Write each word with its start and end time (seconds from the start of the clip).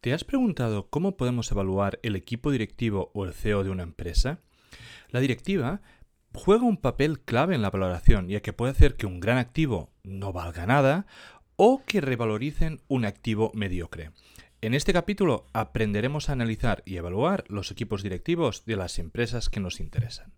¿Te 0.00 0.14
has 0.14 0.24
preguntado 0.24 0.88
cómo 0.88 1.18
podemos 1.18 1.52
evaluar 1.52 2.00
el 2.02 2.16
equipo 2.16 2.50
directivo 2.50 3.10
o 3.12 3.26
el 3.26 3.34
CEO 3.34 3.64
de 3.64 3.70
una 3.70 3.82
empresa? 3.82 4.40
La 5.10 5.20
directiva 5.20 5.82
juega 6.32 6.64
un 6.64 6.78
papel 6.78 7.20
clave 7.20 7.54
en 7.54 7.60
la 7.60 7.68
valoración, 7.68 8.26
ya 8.26 8.40
que 8.40 8.54
puede 8.54 8.72
hacer 8.72 8.96
que 8.96 9.04
un 9.04 9.20
gran 9.20 9.36
activo 9.36 9.90
no 10.02 10.32
valga 10.32 10.64
nada 10.64 11.06
o 11.56 11.82
que 11.84 12.00
revaloricen 12.00 12.80
un 12.88 13.04
activo 13.04 13.52
mediocre. 13.52 14.12
En 14.62 14.72
este 14.72 14.94
capítulo 14.94 15.44
aprenderemos 15.52 16.30
a 16.30 16.32
analizar 16.32 16.82
y 16.86 16.96
evaluar 16.96 17.44
los 17.48 17.70
equipos 17.70 18.02
directivos 18.02 18.64
de 18.64 18.76
las 18.76 18.98
empresas 18.98 19.50
que 19.50 19.60
nos 19.60 19.80
interesan. 19.80 20.32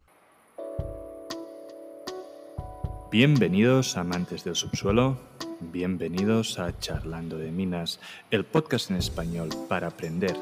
Bienvenidos 3.12 3.96
amantes 3.96 4.42
del 4.42 4.56
subsuelo, 4.56 5.20
bienvenidos 5.70 6.58
a 6.58 6.76
Charlando 6.78 7.38
de 7.38 7.52
Minas, 7.52 8.00
el 8.30 8.44
podcast 8.44 8.90
en 8.90 8.96
español 8.96 9.50
para 9.68 9.88
aprender 9.88 10.36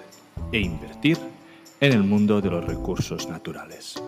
e 0.52 0.61
invertir 0.61 1.19
en 1.80 1.92
el 1.92 2.02
mundo 2.02 2.41
de 2.41 2.51
los 2.51 2.65
recursos 2.65 3.28
naturales. 3.28 4.01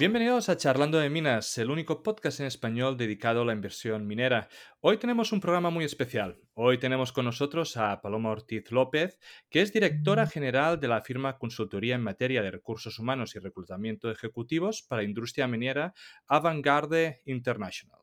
Bienvenidos 0.00 0.48
a 0.48 0.56
Charlando 0.56 0.96
de 0.96 1.10
Minas, 1.10 1.58
el 1.58 1.70
único 1.70 2.02
podcast 2.02 2.40
en 2.40 2.46
español 2.46 2.96
dedicado 2.96 3.42
a 3.42 3.44
la 3.44 3.52
inversión 3.52 4.06
minera. 4.06 4.48
Hoy 4.80 4.96
tenemos 4.96 5.30
un 5.30 5.40
programa 5.40 5.68
muy 5.68 5.84
especial. 5.84 6.40
Hoy 6.54 6.78
tenemos 6.78 7.12
con 7.12 7.26
nosotros 7.26 7.76
a 7.76 8.00
Paloma 8.00 8.30
Ortiz 8.30 8.72
López, 8.72 9.18
que 9.50 9.60
es 9.60 9.74
directora 9.74 10.26
general 10.26 10.80
de 10.80 10.88
la 10.88 11.02
firma 11.02 11.36
Consultoría 11.36 11.96
en 11.96 12.02
materia 12.02 12.40
de 12.40 12.50
recursos 12.50 12.98
humanos 12.98 13.36
y 13.36 13.40
reclutamiento 13.40 14.06
de 14.08 14.14
ejecutivos 14.14 14.80
para 14.80 15.02
industria 15.02 15.46
minera 15.46 15.92
Avantgarde 16.26 17.20
International. 17.26 18.00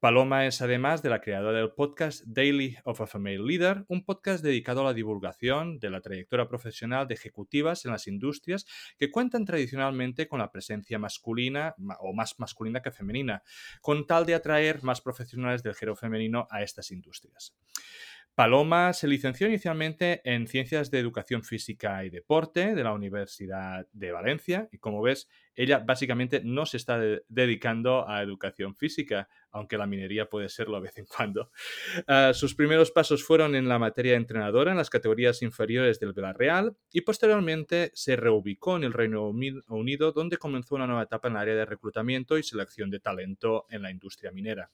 Paloma 0.00 0.46
es 0.46 0.62
además 0.62 1.02
de 1.02 1.10
la 1.10 1.20
creadora 1.20 1.58
del 1.58 1.72
podcast 1.72 2.22
Daily 2.24 2.76
of 2.84 3.00
a 3.00 3.08
Female 3.08 3.44
Leader, 3.44 3.84
un 3.88 4.04
podcast 4.04 4.44
dedicado 4.44 4.82
a 4.82 4.84
la 4.84 4.94
divulgación 4.94 5.80
de 5.80 5.90
la 5.90 6.00
trayectoria 6.00 6.46
profesional 6.46 7.08
de 7.08 7.14
ejecutivas 7.14 7.84
en 7.84 7.90
las 7.90 8.06
industrias 8.06 8.64
que 8.96 9.10
cuentan 9.10 9.44
tradicionalmente 9.44 10.28
con 10.28 10.38
la 10.38 10.52
presencia 10.52 11.00
masculina 11.00 11.74
o 11.98 12.12
más 12.12 12.38
masculina 12.38 12.80
que 12.80 12.92
femenina, 12.92 13.42
con 13.80 14.06
tal 14.06 14.24
de 14.24 14.36
atraer 14.36 14.84
más 14.84 15.00
profesionales 15.00 15.64
del 15.64 15.74
género 15.74 15.96
femenino 15.96 16.46
a 16.48 16.62
estas 16.62 16.92
industrias. 16.92 17.56
Paloma 18.36 18.92
se 18.92 19.08
licenció 19.08 19.48
inicialmente 19.48 20.20
en 20.22 20.46
Ciencias 20.46 20.92
de 20.92 21.00
Educación 21.00 21.42
Física 21.42 22.04
y 22.04 22.10
Deporte 22.10 22.76
de 22.76 22.84
la 22.84 22.92
Universidad 22.92 23.88
de 23.90 24.12
Valencia 24.12 24.68
y 24.70 24.78
como 24.78 25.02
ves, 25.02 25.28
ella 25.58 25.80
básicamente 25.80 26.40
no 26.44 26.66
se 26.66 26.76
está 26.76 27.00
dedicando 27.28 28.08
a 28.08 28.22
educación 28.22 28.76
física, 28.76 29.28
aunque 29.50 29.76
la 29.76 29.88
minería 29.88 30.28
puede 30.28 30.48
serlo 30.48 30.76
de 30.76 30.82
vez 30.82 30.98
en 30.98 31.06
cuando. 31.06 31.50
Ah, 32.06 32.30
sus 32.32 32.54
primeros 32.54 32.92
pasos 32.92 33.24
fueron 33.24 33.56
en 33.56 33.68
la 33.68 33.80
materia 33.80 34.12
de 34.12 34.18
entrenadora 34.18 34.70
en 34.70 34.76
las 34.76 34.88
categorías 34.88 35.42
inferiores 35.42 35.98
del 35.98 36.12
Villarreal 36.12 36.76
y 36.92 37.00
posteriormente 37.00 37.90
se 37.92 38.14
reubicó 38.14 38.76
en 38.76 38.84
el 38.84 38.92
Reino 38.92 39.28
Unido 39.28 40.12
donde 40.12 40.36
comenzó 40.36 40.76
una 40.76 40.86
nueva 40.86 41.02
etapa 41.02 41.26
en 41.26 41.34
el 41.34 41.40
área 41.40 41.54
de 41.56 41.66
reclutamiento 41.66 42.38
y 42.38 42.44
selección 42.44 42.88
de 42.88 43.00
talento 43.00 43.66
en 43.68 43.82
la 43.82 43.90
industria 43.90 44.30
minera. 44.30 44.70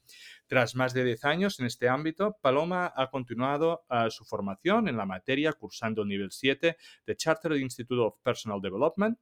Tras 0.47 0.75
más 0.75 0.93
de 0.93 1.05
10 1.05 1.25
años 1.25 1.61
en 1.61 1.67
este 1.67 1.89
ámbito, 1.89 2.37
Paloma 2.43 2.93
ha 2.95 3.09
continuado 3.09 3.87
ah, 3.89 4.11
su 4.11 4.27
formación 4.27 4.89
en 4.89 4.98
la 4.98 5.07
materia 5.07 5.55
cursando 5.55 6.03
el 6.03 6.09
nivel 6.09 6.31
7 6.31 6.77
de 7.07 7.17
Chartered 7.17 7.57
Institute 7.57 8.03
of 8.03 8.19
Personal 8.23 8.61
Development 8.61 9.19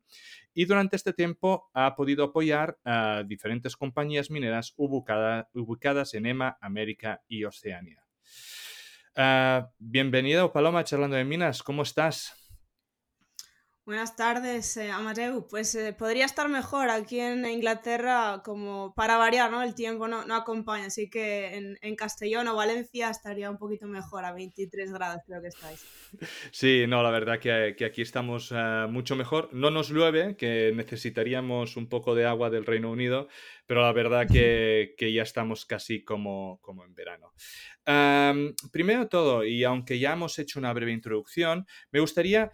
y 0.55 0.65
durante 0.65 0.97
este 0.97 1.13
tiempo 1.13 1.52
ha 1.75 1.95
podido 1.97 2.25
apoyar 2.25 2.79
a 2.85 3.23
diferentes 3.27 3.77
compañías 3.77 4.31
mineras 4.31 4.75
ubicadas 4.77 6.15
en 6.15 6.27
EMA, 6.27 6.59
América 6.61 7.23
y 7.29 7.45
Oceania. 7.45 8.05
Uh, 9.17 9.67
bienvenido, 9.79 10.53
Paloma, 10.53 10.85
charlando 10.85 11.17
de 11.17 11.25
minas. 11.25 11.63
¿Cómo 11.63 11.83
estás? 11.83 12.42
Buenas 13.85 14.15
tardes, 14.15 14.77
eh, 14.77 14.93
Amadeu. 14.93 15.49
Pues 15.49 15.75
eh, 15.75 15.93
podría 15.93 16.25
estar 16.25 16.49
mejor 16.49 16.89
aquí 16.89 17.19
en 17.19 17.45
Inglaterra, 17.45 18.41
como 18.45 18.95
para 18.95 19.17
variar, 19.17 19.51
¿no? 19.51 19.61
El 19.61 19.75
tiempo 19.75 20.07
no, 20.07 20.25
no 20.25 20.37
acompaña, 20.37 20.87
así 20.87 21.11
que 21.11 21.57
en, 21.57 21.79
en, 21.83 21.97
Castellón 21.97 22.47
o 22.47 22.55
Valencia 22.55 23.11
estaría 23.11 23.51
un 23.51 23.59
poquito 23.59 23.89
mejor, 23.89 24.25
a 24.25 24.33
23 24.33 24.93
grados 24.93 25.23
creo 25.27 25.43
que 25.43 25.49
estáis. 25.49 25.85
Sí, 26.53 26.85
no, 26.87 27.03
la 27.03 27.11
verdad 27.11 27.41
que, 27.41 27.75
que 27.77 27.85
aquí 27.85 28.03
estamos 28.03 28.53
uh, 28.53 28.87
mucho 28.89 29.17
mejor. 29.17 29.49
No 29.53 29.73
nos 29.73 29.89
llueve, 29.89 30.37
que 30.37 30.71
necesitaríamos 30.73 31.77
un 31.77 31.89
poco 31.89 32.15
de 32.15 32.25
agua 32.25 32.51
del 32.51 32.67
Reino 32.67 32.89
Unido, 32.89 33.27
pero 33.67 33.81
la 33.81 33.93
verdad 33.93 34.29
que, 34.31 34.95
que 34.97 35.13
ya 35.13 35.23
estamos 35.23 35.67
casi 35.67 36.05
como, 36.05 36.61
como 36.61 36.85
en 36.85 36.95
verano. 36.95 37.33
Um, 37.85 38.55
primero 38.71 39.09
todo, 39.09 39.45
y 39.45 39.65
aunque 39.65 39.99
ya 39.99 40.13
hemos 40.13 40.39
hecho 40.39 40.61
una 40.61 40.73
breve 40.73 40.93
introducción, 40.93 41.67
me 41.91 41.99
gustaría 41.99 42.53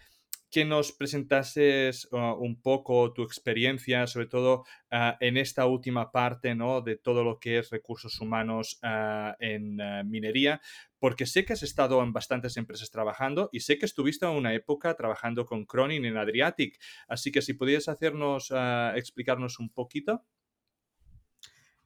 que 0.51 0.65
nos 0.65 0.93
presentases 0.93 2.09
uh, 2.11 2.35
un 2.39 2.61
poco 2.61 3.13
tu 3.13 3.23
experiencia, 3.23 4.07
sobre 4.07 4.27
todo 4.27 4.65
uh, 4.91 5.13
en 5.21 5.37
esta 5.37 5.67
última 5.67 6.11
parte 6.11 6.55
¿no? 6.55 6.81
de 6.81 6.97
todo 6.97 7.23
lo 7.23 7.39
que 7.39 7.59
es 7.59 7.71
recursos 7.71 8.21
humanos 8.21 8.81
uh, 8.83 9.35
en 9.41 9.77
minería, 10.09 10.61
porque 10.99 11.27
sé 11.27 11.45
que 11.45 11.53
has 11.53 11.63
estado 11.63 12.03
en 12.03 12.13
bastantes 12.13 12.57
empresas 12.57 12.91
trabajando 12.91 13.51
y 13.53 13.61
sé 13.61 13.79
que 13.79 13.87
estuviste 13.87 14.27
en 14.27 14.33
una 14.33 14.55
época 14.55 14.95
trabajando 14.95 15.45
con 15.47 15.65
Cronin 15.65 16.05
en 16.05 16.17
Adriatic, 16.17 16.79
así 17.09 17.31
que 17.31 17.43
si 17.43 17.55
pudieras 17.55 17.89
hacernos, 17.89 18.53
explicarnos 18.95 19.59
un 19.61 19.71
poquito. 19.71 20.25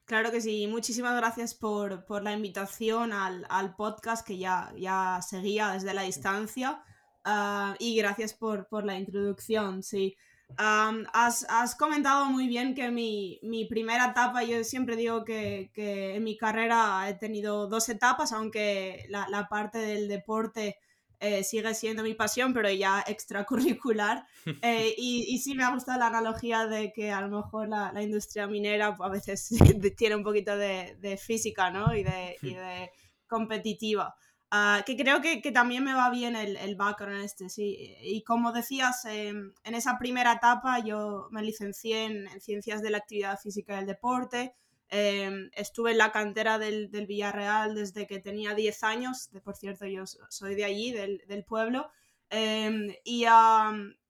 Claro 0.05 0.31
que 0.31 0.41
sí, 0.41 0.67
muchísimas 0.67 1.15
gracias 1.15 1.53
por, 1.53 2.05
por 2.05 2.23
la 2.23 2.33
invitación 2.33 3.13
al, 3.13 3.45
al, 3.49 3.75
podcast 3.75 4.25
que 4.25 4.37
ya, 4.37 4.73
ya 4.77 5.21
seguía 5.21 5.71
desde 5.71 5.93
la 5.93 6.01
distancia. 6.01 6.83
Ah, 7.23 7.75
y 7.79 7.95
gracias 7.95 8.33
por, 8.33 8.67
por, 8.67 8.85
la 8.85 8.97
introducción, 8.97 9.81
sí. 9.81 10.15
has, 10.57 11.45
has, 11.49 11.75
comentado 11.75 12.25
muy 12.25 12.47
bien 12.47 12.75
que 12.75 12.91
mi, 12.91 13.39
mi, 13.43 13.65
primera 13.65 14.07
etapa, 14.07 14.43
yo 14.43 14.63
siempre 14.63 14.95
digo 14.95 15.23
que, 15.23 15.71
que, 15.73 16.15
en 16.15 16.23
mi 16.23 16.37
carrera 16.37 17.07
he 17.07 17.13
tenido 17.13 17.67
dos 17.67 17.87
etapas, 17.89 18.33
aunque 18.33 19.05
la, 19.09 19.27
la 19.29 19.47
parte 19.47 19.77
del 19.77 20.09
deporte 20.09 20.77
eh, 21.25 21.41
sigue 21.45 21.73
siendo 21.73 22.03
mi 22.03 22.15
pasión, 22.15 22.53
pero 22.53 22.69
ya 22.69 23.03
extracurricular. 23.07 24.27
Eh, 24.61 24.93
y, 24.97 25.25
y, 25.29 25.37
sí 25.37 25.55
me 25.55 25.63
ha 25.63 25.71
gustado 25.73 25.99
la 25.99 26.07
analogía 26.07 26.67
de 26.67 26.91
que 26.91 27.11
a 27.11 27.21
lo 27.21 27.29
mejor 27.29 27.69
la, 27.69 27.93
la 27.93 28.03
industria 28.03 28.45
minera 28.45 28.97
a 28.99 29.09
veces 29.09 29.47
tiene 29.97 30.17
un 30.17 30.23
poquito 30.23 30.57
de, 30.57 30.97
de 30.99 31.15
física 31.15 31.71
¿no? 31.71 31.95
y, 31.95 32.03
de, 32.03 32.35
y 32.41 32.53
de 32.53 32.91
competitiva. 33.25 34.13
Ah, 34.55 34.83
que 34.85 34.95
creo 34.95 35.19
que, 35.19 35.41
que, 35.41 35.51
también 35.51 35.83
me 35.83 35.95
va 35.95 36.11
bien 36.11 36.35
el, 36.35 36.57
el 36.57 36.75
background 36.75 37.23
este, 37.23 37.49
sí. 37.49 37.95
Y 38.03 38.21
como 38.23 38.51
decías, 38.51 39.03
em, 39.05 39.51
en 39.63 39.73
esa 39.73 39.97
primera 39.97 40.33
etapa 40.33 40.77
yo 40.77 41.27
me 41.31 41.41
licencié 41.41 42.03
en, 42.05 42.39
Ciencias 42.39 42.83
de 42.83 42.91
la 42.91 42.99
Actividad 42.99 43.39
Física 43.39 43.73
y 43.75 43.79
el 43.79 43.87
Deporte. 43.87 44.53
Em, 44.89 45.49
estuve 45.53 45.93
en 45.93 45.97
la 45.97 46.11
cantera 46.11 46.59
del, 46.59 46.91
del, 46.91 47.07
Villarreal 47.07 47.73
desde 47.73 48.05
que 48.05 48.19
tenía 48.19 48.53
10 48.53 48.83
años. 48.83 49.31
De, 49.31 49.41
por 49.41 49.55
cierto, 49.55 49.87
yo 49.87 50.03
soy 50.05 50.53
de 50.53 50.65
allí, 50.65 50.91
del, 50.91 51.23
del 51.27 51.43
pueblo. 51.45 51.89
Em, 52.29 52.93
y, 53.03 53.25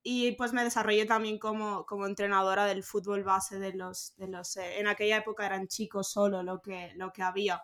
y, 0.04 0.32
pues 0.34 0.52
me 0.52 0.66
desarrollé 0.66 1.06
también 1.06 1.40
como, 1.40 1.86
como, 1.86 2.06
entrenadora 2.06 2.66
del 2.66 2.84
fútbol 2.84 3.24
base 3.24 3.60
de 3.60 3.74
los... 3.74 4.14
De 4.18 4.28
los 4.28 4.58
eh, 4.58 4.80
en 4.80 4.88
aquella 4.88 5.18
época 5.18 5.46
eran 5.46 5.68
chicos 5.70 6.12
solo 6.12 6.44
lo 6.44 6.62
que, 6.62 6.92
lo 6.96 7.14
que 7.14 7.24
había 7.24 7.64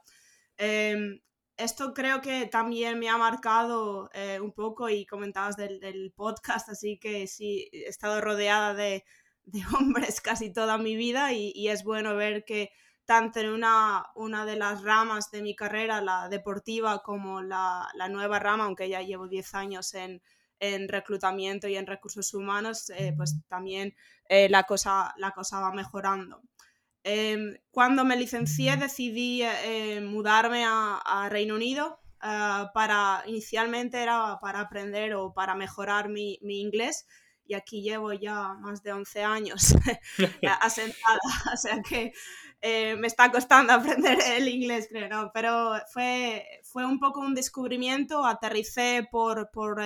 esto 1.60 1.94
creo 1.94 2.22
que 2.22 2.46
también 2.48 2.98
me 3.00 3.10
ha 3.10 3.18
marcado 3.18 4.10
eh, 4.14 4.40
un 4.40 4.54
poco 4.54 4.90
y 4.90 5.06
comentabas 5.06 5.58
del, 5.58 6.14
podcast, 6.16 6.70
así 6.70 6.98
que 6.98 7.28
sí, 7.28 7.70
he 7.72 7.88
estado 7.90 8.22
rodeada 8.22 8.74
de, 8.74 9.04
de 9.44 9.62
hombres 9.78 10.22
casi 10.22 10.52
toda 10.52 10.78
mi 10.78 10.96
vida 10.96 11.34
y, 11.34 11.68
es 11.68 11.84
bueno 11.84 12.16
ver 12.16 12.46
que 12.46 12.72
tanto 13.06 13.40
en 13.40 13.50
una, 13.50 14.06
una, 14.16 14.46
de 14.46 14.56
las 14.56 14.84
ramas 14.84 15.32
de 15.32 15.42
mi 15.42 15.56
carrera, 15.56 16.00
la 16.02 16.30
deportiva, 16.30 17.02
como 17.04 17.42
la, 17.42 17.88
la 17.96 18.08
nueva 18.08 18.40
rama, 18.40 18.66
aunque 18.66 18.88
ya 18.88 19.02
llevo 19.02 19.28
10 19.28 19.56
años 19.56 19.94
en, 19.96 20.22
en, 20.60 20.88
reclutamiento 20.88 21.68
y 21.68 21.76
en 21.76 21.88
recursos 21.88 22.34
humanos, 22.34 22.90
eh, 22.92 23.14
pues 23.18 23.36
también 23.48 23.96
eh, 24.30 24.48
la, 24.50 24.64
cosa, 24.64 25.14
la 25.18 25.32
cosa 25.32 25.60
va 25.60 25.72
mejorando. 25.72 26.42
Em, 27.04 27.58
cuando 27.72 28.04
me 28.04 28.18
licencié 28.18 28.76
decidí 28.76 29.42
eh, 29.44 30.02
mudarme 30.02 30.66
a, 30.66 31.28
Reino 31.30 31.56
Unido 31.56 32.00
eh, 32.22 32.66
para, 32.74 33.24
inicialmente 33.26 34.02
era 34.02 34.38
para 34.42 34.60
aprender 34.60 35.14
o 35.16 35.34
para 35.34 35.56
mejorar 35.56 36.10
mi, 36.10 36.40
mi 36.42 36.60
inglés 36.60 37.06
y 37.46 37.56
aquí 37.56 37.82
llevo 37.82 38.14
ya 38.14 38.54
más 38.60 38.84
de 38.84 38.94
11 38.94 39.24
años 39.24 39.74
asentada, 40.62 41.20
o 41.54 41.58
sea 41.58 41.82
que 41.82 42.12
eh, 42.62 42.98
me 42.98 43.08
está 43.08 43.32
costando 43.32 43.72
aprender 43.72 44.20
el 44.36 44.50
inglés, 44.50 44.88
creo, 44.90 45.08
¿no? 45.08 45.32
pero 45.34 45.74
fue, 45.94 46.46
fue 46.64 46.86
un 46.86 47.00
poco 47.00 47.22
un 47.22 47.34
descubrimiento, 47.34 48.26
aterricé 48.26 49.08
por, 49.10 49.50
por, 49.52 49.82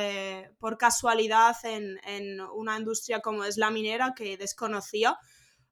por 0.58 0.80
casualidad 0.80 1.56
en, 1.64 2.00
en, 2.06 2.42
una 2.42 2.78
industria 2.78 3.22
como 3.22 3.44
es 3.46 3.58
la 3.58 3.70
minera 3.70 4.14
que 4.16 4.36
desconocía 4.36 5.16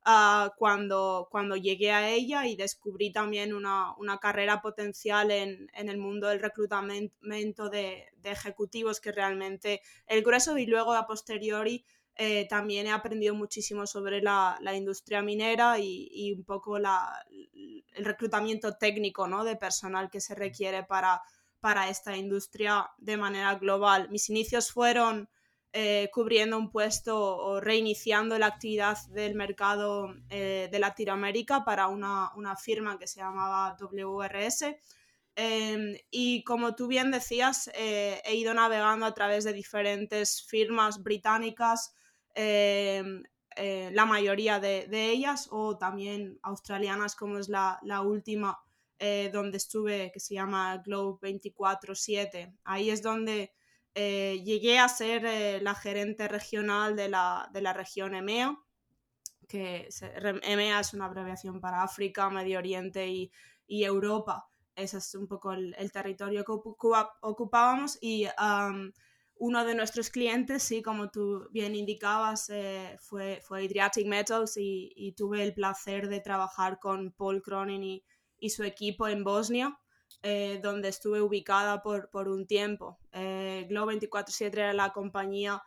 ah, 0.04 0.54
cuando, 0.58 1.28
cuando 1.32 1.56
llegué 1.56 1.92
a 1.92 2.10
ella 2.10 2.48
y 2.48 2.56
descubrí 2.56 3.12
también 3.12 3.54
una, 3.54 3.96
carrera 4.22 4.62
potencial 4.62 5.32
en, 5.32 5.70
el 5.74 5.98
mundo 5.98 6.28
del 6.28 6.40
reclutamiento 6.40 7.70
de, 7.70 8.14
ejecutivos 8.24 9.00
que 9.00 9.12
realmente 9.12 9.82
el 10.08 10.24
grueso 10.24 10.58
y 10.58 10.66
luego 10.66 10.94
a 10.94 11.08
posteriori 11.08 11.86
eh, 12.16 12.48
también 12.48 12.88
he 12.88 12.92
aprendido 12.92 13.34
muchísimo 13.34 13.88
sobre 13.88 14.22
la, 14.22 14.60
industria 14.76 15.22
minera 15.22 15.80
y, 15.80 16.34
un 16.38 16.44
poco 16.44 16.78
la, 16.78 17.26
el 17.94 18.06
reclutamiento 18.06 18.76
técnico 18.78 19.28
¿no? 19.28 19.44
de 19.44 19.56
personal 19.56 20.10
que 20.10 20.22
se 20.22 20.36
requiere 20.36 20.84
para, 20.84 21.22
para 21.60 21.90
esta 21.90 22.18
industria 22.18 22.90
de 22.98 23.18
manera 23.18 23.56
global. 23.56 24.10
Mis 24.10 24.30
inicios 24.30 24.72
fueron 24.72 25.30
eh, 25.74 26.10
cubriendo 26.14 26.58
un 26.58 26.70
puesto 26.70 27.38
o 27.38 27.60
reiniciando 27.60 28.38
la 28.38 28.48
actividad 28.48 28.98
del 29.10 29.36
mercado 29.36 30.14
eh, 30.30 30.70
de 30.72 30.80
Latinoamérica 30.80 31.64
para 31.64 31.88
una, 31.88 32.32
firma 32.58 33.00
que 33.00 33.08
se 33.08 33.22
llamaba 33.22 33.78
WRS. 33.80 34.76
Em, 35.36 35.96
y 36.10 36.44
como 36.44 36.76
tú 36.76 36.88
bien 36.88 37.10
decías, 37.10 37.72
he 37.74 38.36
ido 38.36 38.54
navegando 38.54 39.06
a 39.06 39.14
través 39.14 39.44
de 39.46 39.54
diferentes 39.54 40.44
firmas 40.44 41.02
británicas 41.02 41.96
Em, 42.36 43.24
eh, 43.58 43.90
la 43.94 44.06
mayoría 44.06 44.60
de, 44.60 44.88
ellas, 45.12 45.50
o 45.52 45.78
también 45.78 46.40
australianas, 46.42 47.16
como 47.16 47.38
es 47.38 47.50
la, 47.50 47.80
última 48.04 48.60
eh, 49.00 49.30
donde 49.34 49.58
estuve, 49.58 50.12
que 50.14 50.20
se 50.20 50.36
llama 50.36 50.78
Globe 50.86 51.20
24-7. 51.22 52.56
Ahí 52.64 52.90
es 52.90 53.02
donde 53.02 53.52
eh, 53.96 54.42
llegué 54.46 54.80
a 54.80 54.88
ser 54.88 55.62
la 55.62 55.76
gerente 55.76 56.28
regional 56.28 56.96
de 56.96 57.10
la, 57.10 57.74
región 57.76 58.16
EMEA, 58.16 58.58
que 59.48 59.90
EMEA 60.44 60.80
es 60.80 60.94
una 60.94 61.06
abreviación 61.06 61.60
para 61.60 61.84
África, 61.84 62.30
Medio 62.30 62.60
Oriente 62.60 63.08
y, 63.08 63.32
Europa. 63.68 64.50
Ese 64.76 64.98
es 64.98 65.16
un 65.16 65.28
poco 65.28 65.54
el, 65.54 65.92
territorio 65.92 66.44
que 66.44 66.52
ocupábamos 67.22 67.98
y 68.02 68.28
uno 69.42 69.66
de 69.66 69.74
nuestros 69.74 70.12
clientes, 70.12 70.62
sí, 70.62 70.84
como 70.84 71.10
tú 71.10 71.50
bien 71.50 71.74
indicabas, 71.74 72.48
eh, 72.52 72.96
fue, 73.00 73.42
fue 73.42 73.66
Adriatic 73.66 74.06
Metals 74.06 74.54
y, 74.56 75.16
tuve 75.18 75.42
el 75.42 75.56
placer 75.56 76.10
de 76.10 76.20
trabajar 76.20 76.78
con 76.78 77.12
Paul 77.12 77.42
Cronin 77.42 78.04
y, 78.38 78.50
su 78.52 78.64
equipo 78.64 79.08
en 79.08 79.24
Bosnia, 79.24 79.80
eh, 80.22 80.60
donde 80.62 80.90
estuve 80.90 81.24
ubicada 81.24 81.82
por, 81.82 82.12
por 82.12 82.28
un 82.28 82.46
tiempo. 82.46 83.00
Eh, 83.14 83.31
Globo 83.68 83.92
24-7 83.92 84.54
era 84.54 84.74
la 84.74 84.92
compañía 84.92 85.62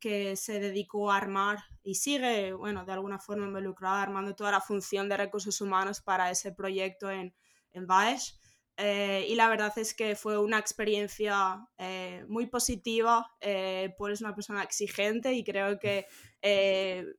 que 0.00 0.34
se 0.34 0.58
dedicó 0.58 1.12
a 1.12 1.16
armar 1.16 1.58
y 1.84 1.94
sigue, 1.94 2.52
bueno, 2.52 2.84
de 2.84 2.92
alguna 2.92 3.20
forma 3.20 3.46
involucrada 3.46 4.02
armando 4.02 4.34
toda 4.34 4.50
la 4.50 4.60
función 4.60 5.08
de 5.08 5.16
recursos 5.16 5.60
humanos 5.60 6.00
para 6.00 6.28
ese 6.30 6.50
proyecto 6.52 7.08
en, 7.08 7.32
en 7.72 7.86
Baesh. 7.86 8.34
Eh, 8.80 9.26
y 9.28 9.34
la 9.34 9.48
verdad 9.48 9.76
es 9.76 9.92
que 9.92 10.14
fue 10.14 10.38
una 10.38 10.60
experiencia 10.60 11.66
eh, 11.78 12.24
muy 12.28 12.46
positiva, 12.46 13.28
eh, 13.40 13.92
pues 13.98 14.20
una 14.20 14.36
persona 14.36 14.62
exigente 14.62 15.32
y 15.32 15.42
creo 15.42 15.80
que 15.80 16.06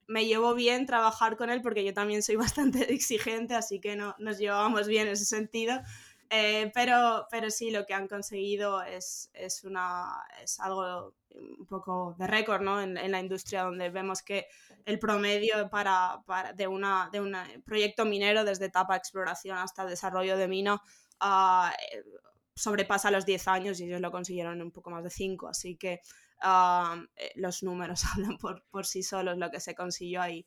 me 0.08 0.26
llevó 0.26 0.56
bien 0.56 0.86
trabajar 0.86 1.36
con 1.36 1.50
él 1.50 1.62
porque 1.62 1.84
yo 1.84 1.94
también 1.94 2.24
soy 2.24 2.36
bastante 2.38 2.94
exigente, 2.94 3.56
así 3.56 3.82
que 3.82 3.98
no, 3.98 4.16
nos 4.20 4.38
llevábamos 4.38 4.88
bien 4.88 5.08
en 5.08 5.14
ese 5.14 5.26
sentido. 5.26 5.82
Pero, 6.30 7.28
pero 7.32 7.50
sí, 7.50 7.72
lo 7.72 7.86
que 7.86 7.94
han 7.94 8.08
conseguido 8.08 8.84
es, 8.84 9.30
es, 9.34 9.64
una, 9.64 10.24
es 10.44 10.60
algo 10.60 11.16
un 11.32 11.66
poco 11.66 12.16
de 12.18 12.28
récord 12.28 12.62
¿no? 12.62 12.82
en, 12.82 12.98
en, 12.98 13.12
la 13.12 13.20
industria 13.20 13.64
donde 13.64 13.90
vemos 13.90 14.22
que 14.22 14.48
el 14.86 15.00
promedio 15.00 15.70
para, 15.70 16.22
para 16.26 16.54
de, 16.54 16.68
una, 16.68 17.10
de 17.12 17.22
un 17.22 17.36
proyecto 17.66 18.06
minero 18.06 18.44
desde 18.44 18.66
etapa 18.66 18.94
de 18.94 19.00
exploración 19.00 19.58
hasta 19.58 19.86
desarrollo 19.86 20.38
de 20.38 20.48
mina 20.48 20.82
Ah, 21.20 21.74
eh, 21.92 22.04
sobrepasa 22.56 23.12
los 23.12 23.26
10 23.26 23.48
años 23.48 23.80
y 23.80 23.86
ellos 23.86 24.02
lo 24.02 24.12
consiguieron 24.12 24.56
en 24.56 24.62
un 24.62 24.72
poco 24.72 24.90
más 24.90 25.04
de 25.04 25.10
5, 25.10 25.48
así 25.48 25.76
que 25.76 26.02
eh, 26.44 27.32
los 27.36 27.64
números 27.64 28.04
hablan 28.14 28.38
por, 28.38 28.64
por, 28.70 28.86
sí 28.86 29.04
solos 29.04 29.38
lo 29.38 29.50
que 29.52 29.60
se 29.60 29.76
consiguió 29.76 30.22
ahí. 30.22 30.46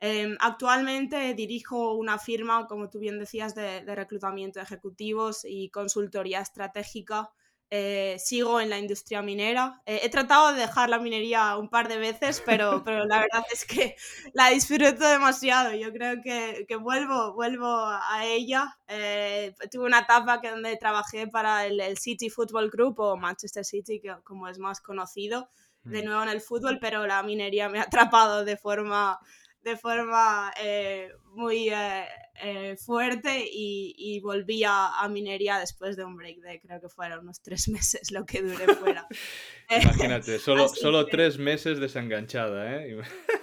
Em, 0.00 0.36
actualmente 0.40 1.34
dirijo 1.34 1.94
una 1.94 2.18
firma, 2.18 2.66
como 2.66 2.88
tú 2.88 2.98
bien 2.98 3.18
decías, 3.18 3.54
de, 3.54 3.82
de 3.84 3.94
reclutamiento 3.94 4.58
de 4.60 4.64
ejecutivos 4.64 5.44
y 5.44 5.70
consultoría 5.70 6.40
estratégica 6.40 7.30
eh, 7.70 8.16
sigo 8.18 8.60
en 8.60 8.70
la 8.70 8.78
industria 8.78 9.20
minera. 9.20 9.82
Eh, 9.84 10.00
he 10.02 10.08
tratado 10.08 10.54
de 10.54 10.60
dejar 10.60 10.88
la 10.88 10.98
minería 10.98 11.54
un 11.58 11.68
par 11.68 11.88
de 11.88 11.98
veces, 11.98 12.42
pero, 12.44 12.82
pero 12.84 13.04
la 13.04 13.20
verdad 13.20 13.42
es 13.52 13.66
que 13.66 13.94
la 14.32 14.48
disfruto 14.48 15.06
demasiado. 15.06 15.74
Yo 15.74 15.92
creo 15.92 16.22
que, 16.22 16.64
que 16.66 16.76
vuelvo, 16.76 17.34
vuelvo 17.34 17.68
a 17.68 18.24
ella. 18.24 18.78
Eh, 18.86 19.54
tuve 19.70 19.84
una 19.84 20.00
etapa 20.00 20.40
que 20.40 20.50
donde 20.50 20.76
trabajé 20.76 21.26
para 21.26 21.66
el, 21.66 21.80
el, 21.80 21.98
City 21.98 22.30
Football 22.30 22.70
Group 22.70 23.00
o 23.00 23.16
Manchester 23.16 23.64
City, 23.64 24.00
que 24.00 24.16
como 24.24 24.48
es 24.48 24.58
más 24.58 24.80
conocido, 24.80 25.50
de 25.84 26.02
mm. 26.02 26.04
nuevo 26.06 26.22
en 26.22 26.30
el 26.30 26.40
fútbol, 26.40 26.78
pero 26.80 27.06
la 27.06 27.22
minería 27.22 27.68
me 27.68 27.80
ha 27.80 27.82
atrapado 27.82 28.46
de 28.46 28.56
forma 28.56 29.18
de 29.62 29.76
forma 29.76 30.52
eh, 30.60 31.10
muy 31.32 31.68
eh, 31.68 32.06
eh, 32.40 32.76
fuerte 32.76 33.44
y, 33.50 34.20
volví 34.20 34.62
a, 34.64 35.06
minería 35.10 35.58
después 35.58 35.96
de 35.96 36.04
un 36.04 36.16
break 36.16 36.38
de 36.38 36.60
creo 36.60 36.80
que 36.80 36.88
fueron 36.88 37.20
unos 37.20 37.40
tres 37.42 37.68
meses 37.68 38.10
lo 38.10 38.24
que 38.24 38.42
duré 38.42 38.74
fuera. 38.74 39.06
Imagínate, 39.70 40.38
solo, 40.38 40.68
solo 40.68 41.06
tres 41.06 41.38
meses 41.38 41.80
desenganchada, 41.80 42.76
¿eh? 42.76 43.00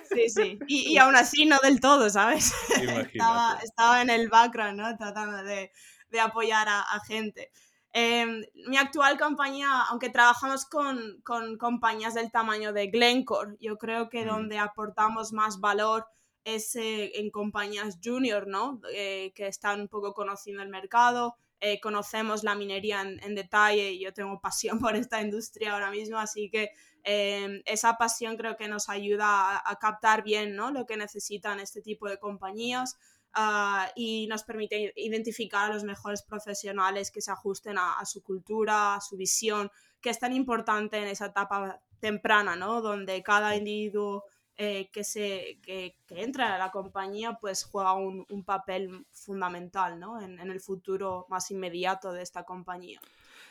Sí, 0.10 0.30
sí, 0.30 0.60
y, 0.68 0.98
aún 0.98 1.16
así 1.16 1.46
no 1.46 1.58
del 1.62 1.80
todo, 1.80 2.10
¿sabes? 2.10 2.54
Estaba, 2.70 3.60
estaba, 3.62 4.02
en 4.02 4.10
el 4.10 4.30
background, 4.30 4.80
¿no? 4.80 4.98
Tratando 4.98 5.44
de, 5.44 5.72
de 6.10 6.20
apoyar 6.20 6.68
a, 6.70 6.82
a 6.82 7.00
gente. 7.06 7.52
Em, 7.98 8.44
mi 8.68 8.76
actual 8.76 9.18
compañía, 9.18 9.84
aunque 9.90 10.10
trabajamos 10.10 10.66
con, 10.66 11.22
con, 11.24 11.58
compañías 11.58 12.14
del 12.14 12.30
tamaño 12.30 12.74
de 12.74 12.88
Glencore, 12.88 13.56
yo 13.62 13.78
creo 13.78 14.10
que 14.10 14.26
mm. 14.26 14.28
donde 14.28 14.58
aportamos 14.60 15.32
más 15.32 15.62
valor 15.62 16.06
es 16.44 16.76
eh, 16.76 17.14
en 17.22 17.30
compañías 17.32 17.98
junior, 18.04 18.48
¿no? 18.48 18.82
Eh, 18.94 19.32
que 19.34 19.48
están 19.48 19.80
un 19.80 19.88
poco 19.88 20.14
conociendo 20.14 20.62
el 20.62 20.68
mercado, 20.68 21.38
eh, 21.62 21.80
conocemos 21.80 22.44
la 22.44 22.54
minería 22.54 23.02
en, 23.02 23.34
detalle 23.34 23.94
y 23.94 24.04
yo 24.04 24.12
tengo 24.12 24.42
pasión 24.42 24.78
por 24.82 24.98
esta 24.98 25.22
industria 25.22 25.72
ahora 25.72 25.90
mismo, 25.90 26.18
así 26.18 26.50
que 26.50 26.72
em, 27.04 27.62
esa 27.64 27.94
pasión 27.98 28.36
creo 28.36 28.58
que 28.58 28.68
nos 28.68 28.90
ayuda 28.90 29.64
a, 29.64 29.76
captar 29.78 30.22
bien 30.22 30.54
¿no? 30.58 30.70
lo 30.70 30.86
que 30.86 30.98
necesitan 30.98 31.62
este 31.62 31.82
tipo 31.82 32.10
de 32.10 32.18
compañías. 32.18 32.98
Ah, 33.38 33.92
y 33.98 34.28
nos 34.28 34.44
permite 34.44 34.94
identificar 34.96 35.70
a 35.70 35.74
los 35.74 35.84
mejores 35.84 36.24
profesionales 36.24 37.12
que 37.12 37.20
se 37.20 37.32
ajusten 37.32 37.78
a, 37.78 38.06
su 38.06 38.24
cultura, 38.24 38.96
a 38.96 39.02
su 39.02 39.18
visión, 39.18 39.70
que 40.00 40.10
es 40.10 40.20
tan 40.20 40.32
importante 40.32 40.98
en 40.98 41.10
esa 41.10 41.26
etapa 41.26 41.82
temprana, 42.00 42.56
¿no? 42.56 42.82
Donde 42.82 43.22
cada 43.24 43.58
individuo 43.58 44.24
eh, 44.56 44.90
que, 44.94 45.04
se, 45.04 45.60
que, 45.62 45.98
entra 46.08 46.56
a 46.56 46.58
la 46.58 46.72
compañía 46.72 47.38
pues 47.42 47.66
juega 47.66 47.92
un, 47.92 48.26
papel 48.46 49.06
fundamental 49.12 50.00
¿no? 50.00 50.22
en, 50.22 50.40
en, 50.40 50.50
el 50.50 50.62
futuro 50.62 51.26
más 51.30 51.52
inmediato 51.52 52.14
de 52.14 52.22
esta 52.22 52.46
compañía. 52.46 53.02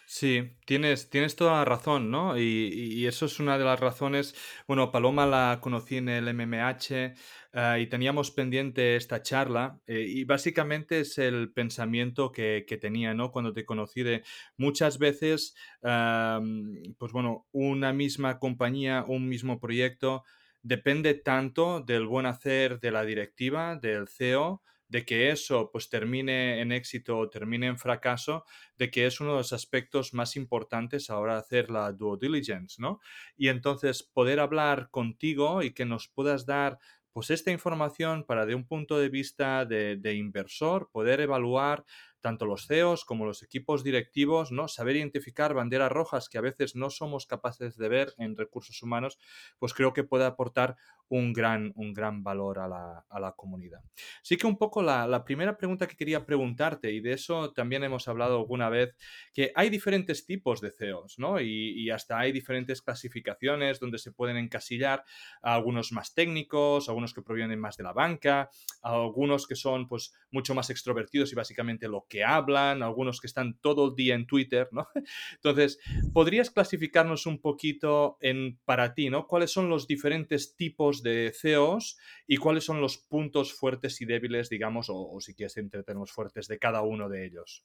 Sí, 0.07 0.57
tienes, 0.67 1.09
tienes 1.09 1.35
toda 1.35 1.55
la 1.55 1.65
razón, 1.65 2.11
¿no? 2.11 2.39
Y, 2.39 3.07
eso 3.07 3.27
es 3.27 3.41
una 3.41 3.59
de 3.59 3.65
las 3.65 3.81
razones. 3.81 4.35
Bueno, 4.67 4.91
Paloma 4.91 5.27
la 5.27 5.59
conocí 5.61 5.97
en 5.97 6.09
el 6.09 6.33
MMH 6.35 7.15
eh, 7.55 7.83
y 7.83 7.87
teníamos 7.87 8.33
pendiente 8.33 8.97
esta 8.97 9.23
charla 9.23 9.81
eh, 9.87 10.05
y 10.07 10.25
básicamente 10.25 11.01
es 11.01 11.19
el 11.19 11.53
pensamiento 11.53 12.33
que, 12.33 12.67
tenía, 12.81 13.15
¿no? 13.15 13.31
Cuando 13.31 13.53
te 13.53 13.65
conocí 13.65 14.03
de 14.03 14.25
muchas 14.57 14.99
veces, 14.99 15.55
pues 15.81 17.13
bueno, 17.13 17.47
una 17.53 17.93
misma 17.93 18.39
compañía, 18.41 19.05
un 19.07 19.29
mismo 19.29 19.61
proyecto 19.61 20.25
depende 20.63 21.15
tanto 21.15 21.81
del 21.81 22.07
buen 22.07 22.27
hacer 22.27 22.81
de 22.81 22.91
la 22.91 23.05
directiva, 23.05 23.77
del 23.77 24.09
CEO, 24.09 24.63
de 24.89 25.05
que 25.05 25.31
eso 25.31 25.71
pues 25.73 25.89
termine 25.89 26.61
en 26.61 26.73
éxito 26.73 27.19
o 27.19 27.29
termine 27.29 27.67
en 27.67 27.79
fracaso, 27.79 28.45
de 28.79 28.91
que 28.91 29.07
es 29.07 29.21
uno 29.21 29.33
de 29.33 29.39
los 29.39 29.53
aspectos 29.53 30.15
más 30.15 30.37
importantes 30.37 31.11
ahora 31.11 31.39
hacer 31.39 31.71
la 31.71 31.93
due 31.93 32.19
diligence, 32.21 32.81
¿no? 32.81 33.01
Y 33.37 33.49
entonces 33.49 34.03
poder 34.03 34.41
hablar 34.41 34.91
contigo 34.91 35.63
y 35.63 35.73
que 35.73 35.85
nos 35.85 36.09
puedas 36.09 36.47
dar 36.47 36.79
pues 37.15 37.31
esta 37.31 37.53
información 37.53 38.25
para 38.25 38.45
de 38.45 38.57
un 38.57 38.67
punto 38.67 38.99
de 38.99 39.09
vista 39.09 39.65
de, 39.65 40.15
inversor 40.15 40.91
poder 40.91 41.21
evaluar 41.21 41.85
tanto 42.21 42.45
los 42.45 42.67
CEOs 42.67 43.05
como 43.05 43.25
los 43.25 43.45
equipos 43.45 43.85
directivos, 43.85 44.51
¿no? 44.51 44.67
Saber 44.67 44.97
identificar 44.97 45.55
banderas 45.55 45.93
rojas 45.93 46.29
que 46.29 46.39
a 46.39 46.41
veces 46.41 46.75
no 46.75 46.91
somos 46.91 47.27
capaces 47.27 47.77
de 47.77 47.89
ver 47.89 48.15
en 48.19 48.37
recursos 48.37 48.83
humanos, 48.83 49.19
pues 49.61 49.75
creo 49.75 49.93
que 49.93 50.03
puede 50.03 50.25
aportar 50.25 50.77
un 51.09 51.33
gran, 51.33 51.73
un 51.77 51.93
gran 51.93 52.23
valor 52.23 52.59
a 52.59 52.69
la, 52.69 53.35
comunidad. 53.37 53.81
Así 54.23 54.37
que 54.37 54.47
un 54.47 54.57
poco 54.57 54.83
la, 54.83 55.25
primera 55.25 55.57
pregunta 55.57 55.87
que 55.87 55.97
quería 55.97 56.25
preguntarte, 56.25 56.93
y 56.93 57.01
de 57.01 57.13
eso 57.13 57.53
también 57.53 57.85
hemos 57.85 58.09
hablado 58.09 58.39
alguna 58.39 58.69
vez, 58.69 58.95
que 59.33 59.53
hay 59.55 59.71
diferentes 59.71 60.27
tipos 60.27 60.61
de 60.61 60.71
CEOs, 60.71 61.19
¿no? 61.19 61.41
Y, 61.41 61.91
hasta 61.91 62.19
hay 62.19 62.33
diferentes 62.33 62.83
clasificaciones 62.83 63.79
donde 63.79 63.99
se 63.99 64.11
pueden 64.11 64.37
encasillar 64.37 65.05
algunos 65.43 65.93
más 65.93 66.15
técnicos, 66.15 66.89
algunos 66.89 67.15
que 67.15 67.23
provienen 67.23 67.61
más 67.61 67.77
de 67.77 67.85
la 67.85 67.93
banca, 67.93 68.51
algunos 68.83 69.47
que 69.47 69.55
son 69.55 69.87
pues 69.87 70.13
mucho 70.31 70.55
más 70.55 70.71
extrovertidos 70.71 71.31
y 71.33 71.37
básicamente 71.37 71.89
lo 71.89 72.07
que 72.09 72.25
hablan, 72.25 72.83
algunos 72.83 73.21
que 73.21 73.27
están 73.27 73.59
todo 73.61 73.89
el 73.89 73.95
día 73.95 74.15
en 74.15 74.27
Twitter, 74.27 74.69
¿no? 74.73 74.89
Entonces, 75.35 75.79
¿podrías 76.13 76.51
clasificarnos 76.51 77.27
un 77.27 77.41
poquito 77.41 78.17
en 78.21 78.59
para 78.65 78.95
ti, 78.95 79.11
¿no? 79.11 79.27
¿Cuáles 79.27 79.53
son 79.53 79.69
los 79.69 79.87
diferentes 79.87 80.57
tipos 80.57 80.94
de 81.03 81.33
CEOs 81.35 81.99
y 82.27 82.37
cuáles 82.37 82.65
son 82.65 82.81
los 82.81 82.99
puntos 82.99 83.53
fuertes 83.53 84.01
y 84.01 84.05
débiles, 84.05 84.49
digamos, 84.49 84.87
o, 84.89 85.19
si 85.21 85.35
quieres 85.35 85.57
entretenernos 85.57 86.13
fuertes 86.13 86.49
de 86.49 86.59
cada 86.59 86.83
uno 86.83 87.09
de 87.09 87.27
ellos? 87.27 87.65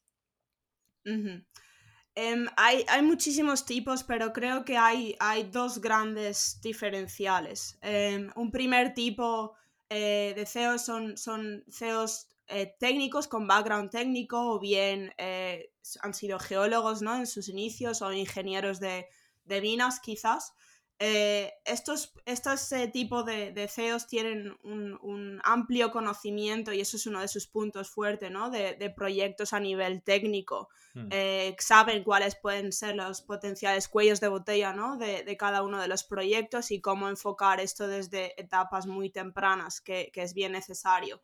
Em, 2.16 2.48
hay, 2.58 2.86
muchísimos 3.02 3.66
tipos, 3.66 4.04
pero 4.04 4.34
creo 4.34 4.66
que 4.66 4.78
hay, 4.78 5.16
hay 5.20 5.44
dos 5.44 5.80
grandes 5.80 6.60
diferenciales. 6.62 7.78
Em, 7.82 8.30
un 8.36 8.52
primer 8.52 8.94
tipo 8.94 9.56
eh, 9.90 10.34
de 10.36 10.46
CEOs 10.46 10.86
son, 10.86 11.18
son 11.18 11.64
CEOs 11.72 12.28
eh, 12.52 12.76
técnicos 12.80 13.28
con 13.28 13.48
background 13.48 13.92
técnico 13.92 14.54
o 14.54 14.60
bien 14.60 15.14
eh, 15.20 15.72
han 16.02 16.16
sido 16.16 16.40
geólogos 16.40 17.02
¿no? 17.04 17.16
en 17.16 17.28
sus 17.28 17.48
inicios 17.48 18.02
o 18.02 18.12
ingenieros 18.12 18.80
de, 18.80 19.08
de 19.46 19.62
minas 19.62 20.00
quizás. 20.00 20.54
Eh, 21.02 21.54
estos, 21.64 22.12
estos 22.26 22.70
eh, 22.74 22.90
tipos 22.90 23.26
de, 23.26 23.54
de, 23.54 23.70
CEOs 23.70 24.06
tienen 24.06 24.58
un, 24.64 25.40
amplio 25.46 25.92
conocimiento 25.92 26.74
y 26.74 26.82
eso 26.82 26.98
es 26.98 27.08
uno 27.08 27.22
de 27.22 27.30
sus 27.30 27.48
puntos 27.48 27.90
fuertes, 27.90 28.30
¿no? 28.30 28.50
De, 28.50 28.94
proyectos 28.94 29.54
a 29.54 29.62
nivel 29.62 30.04
técnico. 30.04 30.68
Hmm. 30.94 31.08
Eh, 31.10 31.56
saben 31.60 32.04
cuáles 32.04 32.36
pueden 32.36 32.74
ser 32.74 32.96
los 32.96 33.22
potenciales 33.22 33.88
cuellos 33.88 34.20
de 34.20 34.28
botella, 34.28 34.74
¿no? 34.74 34.98
De, 34.98 35.38
cada 35.38 35.64
uno 35.64 35.82
de 35.82 35.88
los 35.88 36.04
proyectos 36.04 36.70
y 36.72 36.82
cómo 36.82 37.08
enfocar 37.08 37.62
esto 37.62 37.88
desde 37.88 38.40
etapas 38.40 38.86
muy 38.86 39.10
tempranas, 39.10 39.80
que, 39.80 40.12
es 40.14 40.34
bien 40.34 40.52
necesario. 40.52 41.22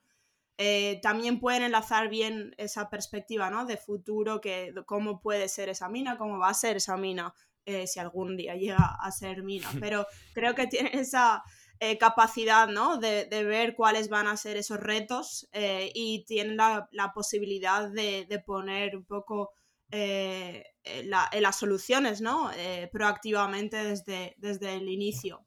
también 1.02 1.42
pueden 1.42 1.64
enlazar 1.64 2.08
bien 2.08 2.56
esa 2.58 2.90
perspectiva, 2.90 3.50
¿no? 3.50 3.66
De 3.66 3.76
futuro, 3.76 4.40
que 4.40 4.74
cómo 4.86 5.20
puede 5.20 5.50
ser 5.50 5.68
esa 5.68 5.90
mina, 5.90 6.18
cómo 6.18 6.40
va 6.40 6.48
a 6.48 6.54
ser 6.54 6.78
esa 6.78 6.96
mina 6.96 7.34
eh, 7.66 7.88
si 7.88 8.00
algún 8.00 8.38
día 8.38 8.56
llega 8.56 8.96
a 9.00 9.12
ser 9.12 9.44
mina. 9.44 9.70
Pero 9.90 10.06
creo 10.34 10.56
que 10.56 10.68
tiene 10.68 10.92
esa 10.94 11.44
eh, 11.80 11.98
capacidad 11.98 12.68
¿no? 12.68 12.98
de, 12.98 13.26
ver 13.44 13.76
cuáles 13.76 14.10
van 14.10 14.28
a 14.28 14.38
ser 14.38 14.58
esos 14.58 14.80
retos 14.80 15.48
eh, 15.52 15.92
y 15.94 16.26
tienen 16.26 16.58
la, 16.58 16.88
posibilidad 17.14 17.90
de, 17.90 18.44
poner 18.46 18.96
un 18.96 19.06
poco 19.06 19.52
las 19.92 21.56
soluciones 21.58 22.20
¿no? 22.20 22.52
proactivamente 22.92 23.78
desde, 23.78 24.36
desde 24.38 24.76
el 24.76 24.90
inicio 24.90 25.46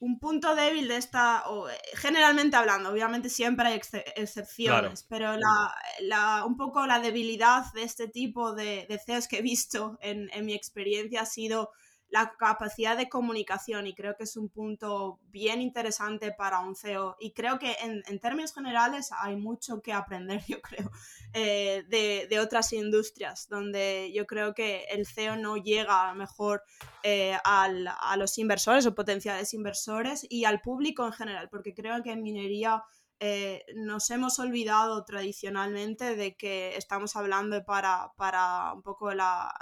un 0.00 0.18
punto 0.18 0.54
débil 0.54 0.88
de 0.88 0.96
esta, 0.96 1.44
eh, 1.46 1.78
generalmente 1.94 2.56
hablando, 2.56 2.90
obviamente 2.90 3.28
siempre 3.28 3.68
hay 3.68 3.80
excepciones, 4.16 5.04
pero 5.08 5.36
la, 5.36 6.44
un 6.46 6.56
poco 6.56 6.86
la 6.86 7.00
debilidad 7.00 7.70
de 7.74 7.82
este 7.82 8.08
tipo 8.08 8.54
de, 8.54 8.86
de 8.88 8.98
CEOs 8.98 9.28
que 9.28 9.38
he 9.38 9.42
visto 9.42 9.98
en, 10.00 10.30
en 10.32 10.46
mi 10.46 10.54
experiencia 10.54 11.20
ha 11.20 11.26
sido 11.26 11.70
la 12.10 12.34
capacidad 12.36 12.96
de 12.96 13.08
comunicación 13.08 13.86
y 13.86 13.94
creo 13.94 14.16
que 14.16 14.24
es 14.24 14.36
un 14.36 14.48
punto 14.48 15.20
bien 15.28 15.60
interesante 15.60 16.32
para 16.32 16.58
un 16.58 16.74
CEO 16.74 17.16
y 17.20 17.32
creo 17.32 17.58
que 17.58 17.76
en, 17.80 18.18
términos 18.18 18.52
generales 18.52 19.10
hay 19.16 19.36
mucho 19.36 19.80
que 19.80 19.92
aprender, 19.92 20.42
yo 20.48 20.60
creo, 20.60 20.90
eh, 21.32 21.84
de, 21.88 22.40
otras 22.40 22.72
industrias 22.72 23.48
donde 23.48 24.10
yo 24.12 24.26
creo 24.26 24.54
que 24.54 24.84
el 24.90 25.06
CEO 25.06 25.36
no 25.36 25.56
llega 25.56 26.12
mejor 26.14 26.62
eh, 27.02 27.36
a 27.44 28.16
los 28.16 28.38
inversores 28.38 28.86
o 28.86 28.94
potenciales 28.94 29.54
inversores 29.54 30.26
y 30.28 30.44
al 30.44 30.60
público 30.60 31.06
en 31.06 31.12
general, 31.12 31.48
porque 31.48 31.74
creo 31.74 32.02
que 32.02 32.12
en 32.12 32.22
minería... 32.22 32.82
Eh, 33.22 33.66
nos 33.74 34.08
hemos 34.08 34.38
olvidado 34.38 35.04
tradicionalmente 35.04 36.16
de 36.16 36.36
que 36.36 36.78
estamos 36.78 37.16
hablando 37.16 37.62
para, 37.66 38.12
para 38.16 38.72
un 38.72 38.80
poco 38.80 39.12
la, 39.12 39.54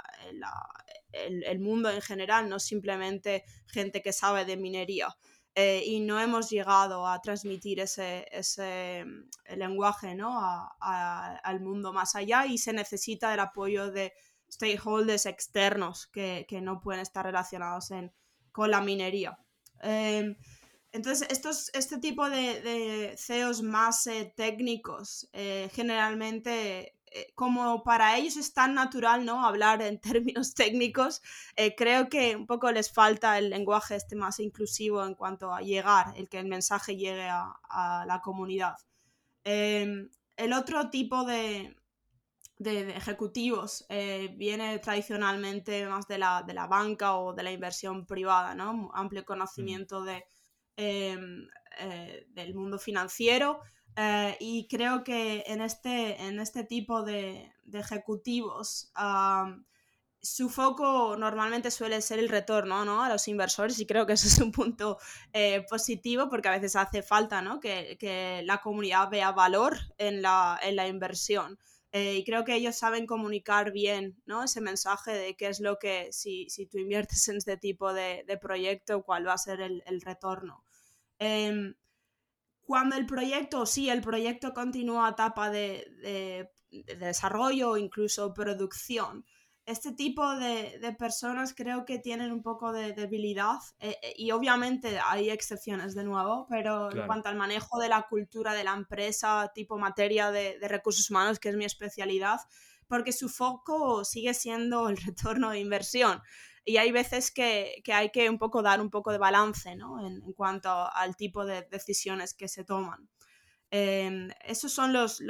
el, 1.11 1.59
mundo 1.59 1.89
en 1.89 2.01
general, 2.01 2.49
no 2.49 2.59
simplemente 2.59 3.43
gente 3.67 4.01
que 4.01 4.13
sabe 4.13 4.45
de 4.45 4.57
minería. 4.57 5.15
Eh, 5.55 5.83
y 5.85 5.99
no 5.99 6.19
hemos 6.19 6.49
llegado 6.49 7.07
a 7.07 7.19
transmitir 7.21 7.79
ese, 7.79 8.27
ese 8.31 9.03
lenguaje 9.57 10.15
¿no? 10.15 10.39
al 10.79 11.59
mundo 11.61 11.91
más 11.91 12.15
allá 12.15 12.45
y 12.45 12.57
se 12.57 12.71
necesita 12.71 13.33
el 13.33 13.39
apoyo 13.39 13.91
de 13.91 14.13
stakeholders 14.49 15.25
externos 15.25 16.07
que, 16.07 16.45
que 16.47 16.61
no 16.61 16.79
pueden 16.79 17.01
estar 17.01 17.25
relacionados 17.25 17.89
con 18.51 18.71
la 18.71 18.81
minería. 18.81 19.37
Em, 19.81 20.35
entonces, 20.91 21.27
estos, 21.29 21.69
este 21.73 21.99
tipo 21.99 22.29
de, 22.29 23.15
CEOs 23.17 23.61
más 23.61 24.07
eh, 24.07 24.33
técnicos 24.35 25.29
eh, 25.33 25.69
generalmente 25.73 26.98
como 27.35 27.83
para 27.83 28.17
ellos 28.17 28.37
es 28.37 28.53
tan 28.53 28.73
natural 28.73 29.25
¿no? 29.25 29.45
hablar 29.45 29.81
en 29.81 29.99
términos 30.01 30.53
técnicos, 30.53 31.21
eh, 31.55 31.75
creo 31.75 32.09
que 32.09 32.35
un 32.35 32.45
poco 32.45 32.71
les 32.71 32.91
falta 32.91 33.37
el 33.37 33.49
lenguaje 33.49 33.95
este 33.95 34.15
más 34.15 34.39
inclusivo 34.39 35.05
en 35.05 35.15
cuanto 35.15 35.53
a 35.53 35.61
llegar, 35.61 36.13
el 36.15 36.29
que 36.29 36.39
el 36.39 36.47
mensaje 36.47 36.95
llegue 36.95 37.27
a, 37.29 38.05
la 38.05 38.21
comunidad. 38.21 38.75
Em, 39.43 40.09
el 40.37 40.53
otro 40.53 40.89
tipo 40.89 41.23
de, 41.25 41.75
ejecutivos 42.59 43.85
eh, 43.89 44.33
viene 44.37 44.79
tradicionalmente 44.79 45.87
más 45.87 46.07
de 46.07 46.17
la, 46.17 46.43
de 46.45 46.53
la, 46.53 46.67
banca 46.67 47.15
o 47.17 47.33
de 47.33 47.43
la 47.43 47.51
inversión 47.51 48.05
privada, 48.05 48.53
¿no? 48.53 48.91
Amplio 48.93 49.23
conocimiento 49.23 50.01
mm. 50.01 50.05
de, 50.05 50.25
em, 50.75 51.47
del 52.33 52.55
mundo 52.55 52.77
financiero, 52.77 53.61
eh, 53.95 54.37
y 54.39 54.67
creo 54.67 55.03
que 55.03 55.43
en 55.47 55.61
este, 55.61 56.21
en 56.23 56.39
este 56.39 56.63
tipo 56.63 57.03
de, 57.03 57.51
ejecutivos 57.71 58.91
su 60.21 60.49
foco 60.49 61.15
normalmente 61.17 61.71
suele 61.71 62.01
ser 62.01 62.19
el 62.19 62.29
retorno 62.29 62.83
¿no? 62.83 63.03
a 63.03 63.09
los 63.09 63.27
inversores 63.27 63.79
y 63.79 63.85
creo 63.85 64.05
que 64.05 64.13
eso 64.13 64.27
es 64.27 64.39
un 64.39 64.51
punto 64.51 64.97
eh, 65.33 65.65
positivo 65.69 66.29
porque 66.29 66.49
a 66.49 66.51
veces 66.51 66.75
hace 66.75 67.01
falta 67.01 67.41
¿no? 67.41 67.59
que, 67.59 68.41
la 68.43 68.61
comunidad 68.61 69.09
vea 69.09 69.31
valor 69.31 69.77
en 69.97 70.21
la, 70.21 70.59
en 70.61 70.75
la 70.75 70.87
inversión. 70.87 71.57
Eh, 71.91 72.17
y 72.17 72.23
creo 72.23 72.43
que 72.45 72.53
ellos 72.53 72.75
saben 72.75 73.07
comunicar 73.07 73.71
bien 73.71 74.21
¿no? 74.25 74.43
ese 74.43 74.61
mensaje 74.61 75.11
de 75.11 75.35
qué 75.35 75.47
es 75.47 75.59
lo 75.59 75.79
que, 75.79 76.09
si, 76.11 76.47
si 76.49 76.67
tú 76.67 76.77
inviertes 76.77 77.27
en 77.29 77.37
este 77.37 77.57
tipo 77.57 77.93
de, 77.93 78.23
de 78.27 78.37
proyecto, 78.37 79.01
cuál 79.03 79.27
va 79.27 79.33
a 79.33 79.37
ser 79.39 79.61
el, 79.61 79.83
el 79.87 80.01
retorno. 80.01 80.63
Em, 81.17 81.73
cuando 82.69 82.95
el 82.97 83.07
proyecto, 83.07 83.65
sí, 83.65 83.89
el 83.89 83.99
proyecto 83.99 84.53
continúa 84.53 85.09
etapa 85.09 85.49
de, 85.49 86.51
desarrollo 86.99 87.71
o 87.71 87.77
incluso 87.77 88.31
producción, 88.31 89.25
este 89.65 89.91
tipo 89.91 90.35
de, 90.35 90.95
personas 90.99 91.55
creo 91.55 91.83
que 91.83 91.97
tienen 91.97 92.31
un 92.31 92.43
poco 92.43 92.71
de 92.71 92.93
debilidad 92.93 93.57
eh, 93.79 93.97
eh, 94.03 94.13
y 94.15 94.29
obviamente 94.29 94.99
hay 95.03 95.31
excepciones 95.31 95.95
de 95.95 96.03
nuevo, 96.03 96.45
pero 96.47 96.91
en 96.91 97.07
cuanto 97.07 97.29
al 97.29 97.37
manejo 97.37 97.79
de 97.79 97.89
la 97.89 98.03
cultura 98.03 98.53
de 98.53 98.63
la 98.63 98.75
empresa, 98.75 99.51
tipo 99.55 99.79
materia 99.79 100.29
de, 100.29 100.59
recursos 100.61 101.09
humanos, 101.09 101.39
que 101.39 101.49
es 101.49 101.55
mi 101.55 101.65
especialidad, 101.65 102.39
porque 102.87 103.13
su 103.13 103.29
foco 103.29 104.05
sigue 104.05 104.35
siendo 104.35 104.89
el 104.89 104.97
retorno 105.07 105.49
de 105.49 105.59
inversión 105.59 106.21
y 106.65 106.77
hay 106.77 106.91
veces 106.91 107.31
que, 107.31 107.81
hay 107.91 108.09
que 108.11 108.29
un 108.29 108.37
poco 108.37 108.61
dar 108.61 108.81
un 108.81 108.89
poco 108.89 109.11
de 109.11 109.17
balance 109.17 109.75
¿no? 109.75 110.05
en, 110.05 110.21
cuanto 110.33 110.69
al 110.69 111.15
tipo 111.15 111.45
de 111.45 111.63
decisiones 111.63 112.33
que 112.33 112.47
se 112.47 112.63
toman. 112.63 113.09
Em, 113.71 114.29
esos 114.45 114.71
son 114.71 114.93
los, 114.93 115.21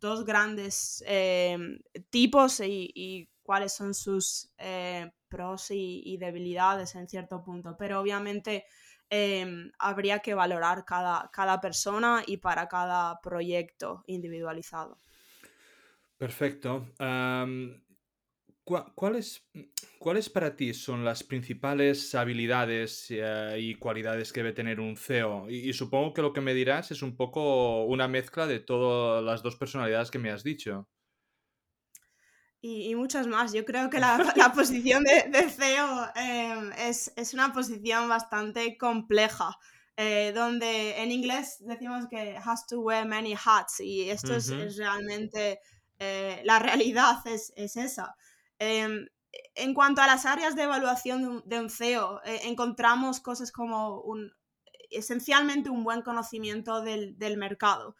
dos 0.00 0.24
grandes 0.24 1.02
em, 1.06 1.78
tipos 2.10 2.60
y, 2.60 3.28
cuáles 3.42 3.72
son 3.72 3.94
sus 3.94 4.52
eh, 4.58 5.08
pros 5.28 5.70
y, 5.70 6.16
debilidades 6.18 6.94
en 6.96 7.08
cierto 7.08 7.44
punto, 7.44 7.76
pero 7.78 8.00
obviamente 8.00 8.64
em, 9.08 9.70
habría 9.78 10.18
que 10.18 10.34
valorar 10.34 10.84
cada, 10.84 11.30
cada 11.32 11.60
persona 11.60 12.24
y 12.26 12.38
para 12.38 12.66
cada 12.66 13.20
proyecto 13.20 14.02
individualizado. 14.06 14.98
Perfecto. 16.18 16.88
¿Cuáles, 18.66 19.48
¿Cuáles 20.00 20.28
para 20.28 20.56
ti 20.56 20.74
son 20.74 21.04
las 21.04 21.22
principales 21.22 22.16
habilidades 22.16 23.06
eh, 23.10 23.56
y 23.60 23.76
cualidades 23.76 24.32
que 24.32 24.40
debe 24.40 24.52
tener 24.52 24.80
un 24.80 24.96
CEO? 24.96 25.48
Y, 25.48 25.72
supongo 25.72 26.12
que 26.12 26.20
lo 26.22 26.32
que 26.32 26.40
me 26.40 26.52
dirás 26.52 26.90
es 26.90 27.02
un 27.02 27.16
poco 27.16 27.84
una 27.84 28.08
mezcla 28.08 28.44
de 28.48 28.58
todas 28.58 29.22
las 29.22 29.44
dos 29.44 29.54
personalidades 29.54 30.10
que 30.10 30.18
me 30.18 30.32
has 30.32 30.42
dicho. 30.42 30.88
Y, 32.60 32.92
muchas 32.96 33.28
más. 33.28 33.52
Yo 33.52 33.64
creo 33.64 33.88
que 33.88 34.00
la, 34.00 34.18
la 34.36 34.52
posición 34.52 35.04
de, 35.04 35.48
CEO 35.48 36.08
em, 36.16 36.72
es, 36.72 37.12
es, 37.14 37.34
una 37.34 37.52
posición 37.52 38.08
bastante 38.08 38.76
compleja. 38.76 39.56
eh, 39.96 40.32
donde 40.34 41.00
en 41.00 41.10
inglés 41.10 41.56
decimos 41.60 42.06
que 42.08 42.36
has 42.36 42.66
to 42.66 42.80
wear 42.80 43.06
many 43.06 43.34
hats 43.34 43.80
y 43.80 44.10
esto 44.10 44.34
es, 44.34 44.76
realmente, 44.76 45.60
eh, 45.98 46.42
la 46.44 46.58
realidad 46.58 47.16
es, 47.26 47.52
esa. 47.56 48.14
Em, 48.58 49.06
en 49.54 49.74
cuanto 49.74 50.00
a 50.02 50.06
las 50.06 50.26
áreas 50.26 50.56
de 50.56 50.62
evaluación 50.62 51.42
de 51.44 51.60
un, 51.60 51.70
CEO, 51.70 52.20
eh, 52.24 52.40
encontramos 52.44 53.20
cosas 53.20 53.52
como 53.52 54.00
un, 54.00 54.32
esencialmente 54.90 55.70
un 55.70 55.84
buen 55.84 56.02
conocimiento 56.02 56.82
del, 56.82 57.36
mercado. 57.36 57.96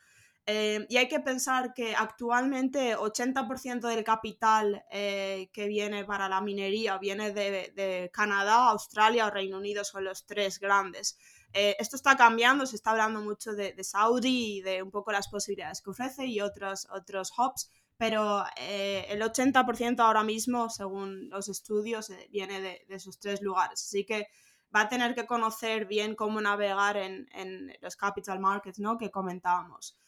Em, 0.46 0.86
y 0.88 0.96
hay 0.98 1.08
que 1.08 1.20
pensar 1.20 1.74
que 1.74 1.94
actualmente 1.96 2.96
80% 2.96 3.88
del 3.88 4.04
capital 4.04 4.84
que 4.90 5.66
viene 5.68 6.04
para 6.04 6.28
la 6.28 6.40
minería 6.40 6.98
viene 6.98 7.32
de, 7.32 7.72
de, 7.74 8.10
Canadá, 8.12 8.70
Australia 8.70 9.26
o 9.26 9.30
Reino 9.30 9.58
Unido, 9.58 9.84
son 9.84 10.04
los 10.04 10.24
tres 10.24 10.60
grandes. 10.60 11.18
Eh, 11.58 11.74
esto 11.78 11.96
está 11.96 12.16
cambiando, 12.16 12.66
se 12.66 12.76
está 12.76 12.90
hablando 12.90 13.22
mucho 13.22 13.54
de, 13.54 13.82
Saudi 13.82 14.58
y 14.58 14.60
de 14.60 14.82
un 14.82 14.90
poco 14.90 15.10
las 15.10 15.28
posibilidades 15.28 15.80
que 15.80 15.88
ofrece 15.88 16.26
y 16.26 16.42
otros, 16.42 16.86
otros 16.90 17.32
hubs, 17.38 17.70
pero 17.96 18.44
eh, 18.56 19.06
el 19.08 19.22
80% 19.22 20.00
ahora 20.00 20.22
mismo, 20.22 20.68
según 20.68 21.28
los 21.30 21.48
estudios, 21.48 22.10
eh, 22.10 22.28
viene 22.30 22.60
de, 22.60 22.86
esos 22.90 23.18
tres 23.18 23.40
lugares. 23.40 23.82
Así 23.82 24.04
que 24.04 24.28
va 24.74 24.82
a 24.82 24.88
tener 24.88 25.14
que 25.14 25.26
conocer 25.26 25.86
bien 25.86 26.14
cómo 26.14 26.40
navegar 26.40 26.96
en, 26.96 27.72
los 27.80 27.96
capital 27.96 28.38
markets 28.40 28.78
¿no? 28.78 28.98
que 28.98 29.10
comentábamos. 29.10 29.98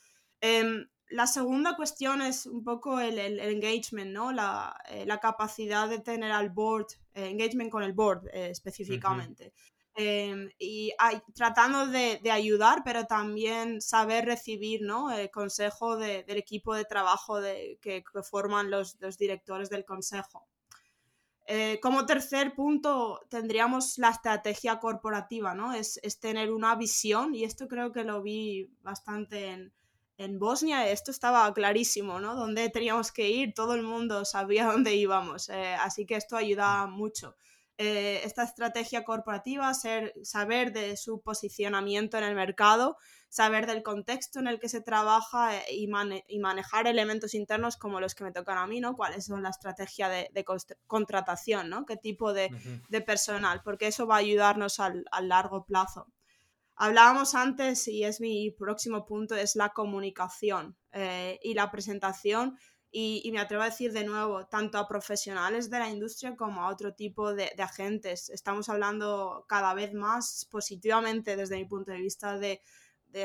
Em, 0.41 0.87
la 1.11 1.27
segunda 1.27 1.75
cuestión 1.77 2.21
es 2.21 2.45
un 2.45 2.63
poco 2.63 3.01
el, 3.01 3.19
engagement, 3.19 4.13
¿no? 4.13 4.31
La, 4.31 4.77
capacidad 5.23 5.89
de 5.89 6.01
tener 6.01 6.33
al 6.33 6.51
board, 6.51 6.89
engagement 7.15 7.71
con 7.71 7.83
el 7.83 7.95
board 7.95 8.29
específicamente. 8.33 9.55
Em, 10.01 10.49
y 10.61 10.93
tratando 11.35 11.89
de, 11.89 12.21
ayudar, 12.31 12.83
pero 12.85 13.07
también 13.07 13.81
saber 13.81 14.27
recibir 14.27 14.81
¿no? 14.83 15.11
el 15.11 15.29
consejo 15.29 15.97
del 15.97 16.37
equipo 16.37 16.73
de 16.77 16.85
trabajo 16.85 17.41
de, 17.41 17.81
que, 17.83 18.05
forman 18.23 18.71
los, 18.71 18.97
directores 19.19 19.71
del 19.71 19.85
consejo. 19.85 20.47
Eh, 21.49 21.81
como 21.83 22.07
tercer 22.07 22.55
punto, 22.55 23.21
tendríamos 23.29 23.99
la 23.99 24.11
estrategia 24.11 24.79
corporativa, 24.79 25.55
¿no? 25.57 25.73
Es, 25.75 25.99
tener 26.21 26.53
una 26.53 26.77
visión, 26.77 27.35
y 27.35 27.43
esto 27.43 27.67
creo 27.67 27.91
que 27.91 28.05
lo 28.05 28.23
vi 28.23 28.71
bastante 28.83 29.49
en, 29.49 29.73
en 30.17 30.39
Bosnia, 30.39 30.89
esto 30.89 31.11
estaba 31.11 31.53
clarísimo, 31.53 32.21
¿no? 32.21 32.37
Dónde 32.37 32.69
teníamos 32.69 33.11
que 33.11 33.31
ir, 33.31 33.53
todo 33.53 33.75
el 33.75 33.83
mundo 33.83 34.25
sabía 34.25 34.67
dónde 34.71 34.95
íbamos, 34.95 35.49
eh, 35.49 35.75
así 35.75 36.07
que 36.07 36.15
esto 36.15 36.37
ayuda 36.37 36.87
mucho. 36.87 37.35
Eh, 37.81 38.23
esta 38.25 38.43
estrategia 38.43 39.05
corporativa, 39.05 39.73
ser, 39.73 40.13
saber 40.25 40.73
de 40.73 40.97
su 40.97 41.21
posicionamiento 41.21 42.19
en 42.19 42.25
el 42.25 42.35
mercado, 42.35 42.97
saber 43.29 43.69
del 43.69 43.85
contexto 43.85 44.41
en 44.41 44.49
el 44.49 44.59
que 44.59 44.69
se 44.69 44.81
trabaja 44.81 45.57
eh, 45.57 45.65
y, 45.71 45.87
manejar 45.87 46.89
elementos 46.89 47.35
internos 47.35 47.77
como 47.77 48.01
los 48.01 48.17
que 48.17 48.25
me 48.25 48.33
tocan 48.33 48.59
a 48.59 48.67
mí, 48.67 48.81
¿no? 48.81 48.97
Cuáles 48.97 49.27
son 49.27 49.45
la 49.45 49.51
estrategia 49.51 50.09
de, 50.09 50.45
contratación, 50.89 51.71
¿no? 51.71 51.87
¿Qué 51.87 51.97
tipo 51.97 52.33
de, 52.33 52.51
personal? 53.07 53.63
Porque 53.63 53.87
eso 53.87 54.09
va 54.09 54.17
a 54.17 54.19
ayudarnos 54.19 54.81
al, 54.81 55.05
largo 55.23 55.65
plazo. 55.65 56.09
Hablábamos 56.75 57.37
antes, 57.37 57.87
y 57.87 58.03
es 58.03 58.21
mi 58.21 58.51
próximo 58.51 59.07
punto, 59.07 59.37
es 59.37 59.55
la 59.55 59.69
comunicación 59.69 60.77
eh, 60.91 61.39
y 61.45 61.55
la 61.55 61.71
presentación 61.71 62.59
y, 62.91 63.31
me 63.33 63.41
atrevo 63.41 63.63
a 63.63 63.67
decir 63.67 63.93
de 63.93 64.05
nuevo, 64.05 64.47
tanto 64.47 64.79
a 64.79 64.89
profesionales 64.89 65.69
de 65.69 65.79
la 65.79 65.91
industria 65.91 66.35
como 66.37 66.63
a 66.63 66.69
otro 66.71 66.95
tipo 66.95 67.35
de, 67.35 67.53
agentes. 67.59 68.31
Estamos 68.31 68.69
hablando 68.69 69.45
cada 69.49 69.75
vez 69.75 69.93
más 69.93 70.47
positivamente 70.51 71.37
desde 71.37 71.57
mi 71.57 71.67
punto 71.67 71.93
de 71.93 71.99
vista 71.99 72.39
de, 72.39 72.63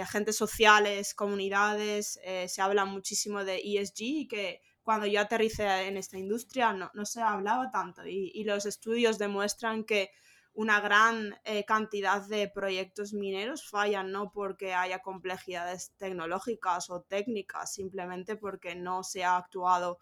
agentes 0.02 0.38
sociales, 0.38 1.14
comunidades, 1.14 2.20
eh, 2.24 2.48
se 2.48 2.62
habla 2.62 2.86
muchísimo 2.86 3.44
de 3.44 3.62
ESG 3.64 4.02
y 4.02 4.28
que 4.28 4.62
cuando 4.82 5.06
yo 5.08 5.20
aterricé 5.22 5.66
en 5.88 5.98
esta 5.98 6.18
industria 6.18 6.74
no, 6.74 6.90
no 6.94 7.06
se 7.06 7.22
hablaba 7.22 7.70
tanto 7.70 8.08
y, 8.08 8.32
y 8.34 8.44
los 8.46 8.66
estudios 8.66 9.18
demuestran 9.18 9.84
que 9.84 10.10
una 10.54 10.80
gran 10.82 11.40
eh, 11.46 11.66
cantidad 11.66 12.22
de 12.28 12.48
proyectos 12.48 13.14
mineros 13.14 13.68
fallan 13.68 14.12
no 14.12 14.32
porque 14.32 14.74
haya 14.74 15.00
complejidades 15.00 15.94
tecnológicas 15.98 16.90
o 16.90 17.02
técnicas, 17.02 17.74
simplemente 17.74 18.36
porque 18.36 18.76
no 18.76 19.04
se 19.04 19.24
ha 19.24 19.38
actuado 19.38 20.00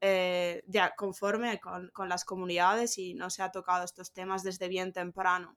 eh, 0.00 0.62
conforme 0.96 1.60
con, 1.60 2.08
las 2.08 2.24
comunidades 2.24 2.98
y 2.98 3.14
no 3.14 3.30
se 3.30 3.42
ha 3.42 3.50
tocado 3.50 3.84
estos 3.84 4.12
temas 4.12 4.44
desde 4.44 4.68
bien 4.68 4.92
temprano. 4.92 5.56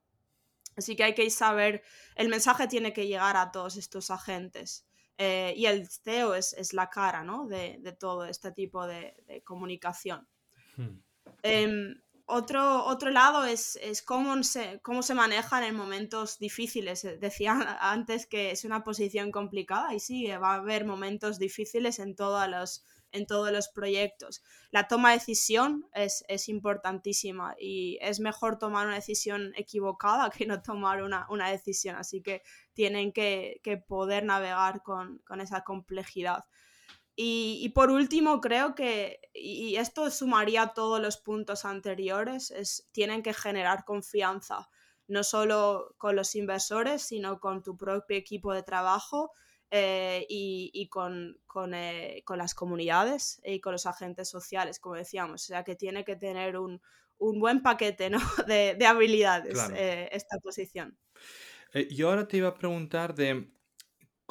Así 0.75 0.95
que 0.95 1.03
hay 1.03 1.13
que 1.13 1.29
saber, 1.29 1.83
el 2.15 2.29
mensaje 2.29 2.67
tiene 2.67 2.93
que 2.93 3.05
llegar 3.05 3.37
a 3.37 3.51
todos 3.51 3.75
estos 3.77 4.09
agentes. 4.09 4.87
Eh, 5.17 5.53
y 5.55 5.67
el 5.67 5.87
CEO 5.87 6.33
es, 6.33 6.73
la 6.73 6.89
cara 6.89 7.23
¿no? 7.23 7.45
de, 7.45 7.95
todo 7.99 8.25
este 8.25 8.51
tipo 8.51 8.87
de, 8.87 9.43
comunicación. 9.45 10.27
Hmm. 10.77 10.97
Otro, 12.33 12.85
otro 12.85 13.11
lado 13.11 13.43
es, 13.43 13.77
cómo, 14.05 14.41
se, 14.43 14.79
cómo 14.81 15.03
se 15.03 15.13
manejan 15.13 15.63
en 15.63 15.75
momentos 15.75 16.39
difíciles. 16.39 17.03
Eh, 17.03 17.17
decía 17.17 17.51
antes 17.81 18.25
que 18.25 18.51
es 18.51 18.63
una 18.63 18.85
posición 18.85 19.31
complicada 19.31 19.93
y 19.93 19.99
sí, 19.99 20.27
va 20.27 20.53
a 20.53 20.55
haber 20.55 20.85
momentos 20.85 21.39
difíciles 21.39 21.99
en 21.99 22.15
todos 22.15 22.47
los, 22.47 22.85
en 23.11 23.27
todos 23.27 23.51
los 23.51 23.67
proyectos. 23.67 24.41
La 24.71 24.87
toma 24.87 25.09
de 25.09 25.17
decisión 25.17 25.89
es, 25.93 26.23
importantísima 26.47 27.53
y 27.59 27.97
es 27.99 28.21
mejor 28.21 28.57
tomar 28.57 28.87
una 28.87 28.95
decisión 28.95 29.51
equivocada 29.57 30.29
que 30.29 30.45
no 30.45 30.61
tomar 30.61 31.03
una, 31.03 31.49
decisión. 31.49 31.97
Así 31.97 32.21
que 32.21 32.43
tienen 32.73 33.11
que, 33.11 33.59
poder 33.89 34.23
navegar 34.23 34.83
con, 34.83 35.17
con 35.27 35.41
esa 35.41 35.65
complejidad. 35.65 36.45
Y, 37.15 37.69
por 37.75 37.91
último, 37.91 38.41
creo 38.41 38.73
que, 38.73 39.19
y 39.33 39.75
esto 39.75 40.09
sumaría 40.09 40.67
todos 40.73 40.99
los 41.01 41.17
puntos 41.17 41.65
anteriores, 41.65 42.51
es, 42.51 42.87
tienen 42.91 43.21
que 43.21 43.33
generar 43.33 43.83
confianza, 43.85 44.69
no 45.07 45.23
solo 45.23 45.93
con 45.97 46.15
los 46.15 46.35
inversores, 46.35 47.01
sino 47.01 47.39
con 47.39 47.63
tu 47.63 47.77
propio 47.77 48.17
equipo 48.17 48.53
de 48.53 48.63
trabajo 48.63 49.31
eh, 49.69 50.25
y, 50.29 50.87
con, 50.89 51.37
eh, 51.73 52.23
con, 52.25 52.37
las 52.37 52.55
comunidades 52.55 53.41
y 53.43 53.59
con 53.59 53.73
los 53.73 53.85
agentes 53.85 54.29
sociales, 54.29 54.79
como 54.79 54.95
decíamos. 54.95 55.43
O 55.43 55.45
sea, 55.45 55.63
que 55.63 55.75
tiene 55.75 56.05
que 56.05 56.15
tener 56.15 56.57
un, 56.57 56.81
buen 57.19 57.61
paquete 57.61 58.09
¿no? 58.09 58.19
de, 58.47 58.85
habilidades 58.85 59.59
eh, 59.75 60.09
esta 60.11 60.37
posición. 60.39 60.97
yo 61.91 62.09
ahora 62.09 62.27
te 62.27 62.37
iba 62.37 62.47
a 62.47 62.55
preguntar 62.55 63.13
de 63.13 63.51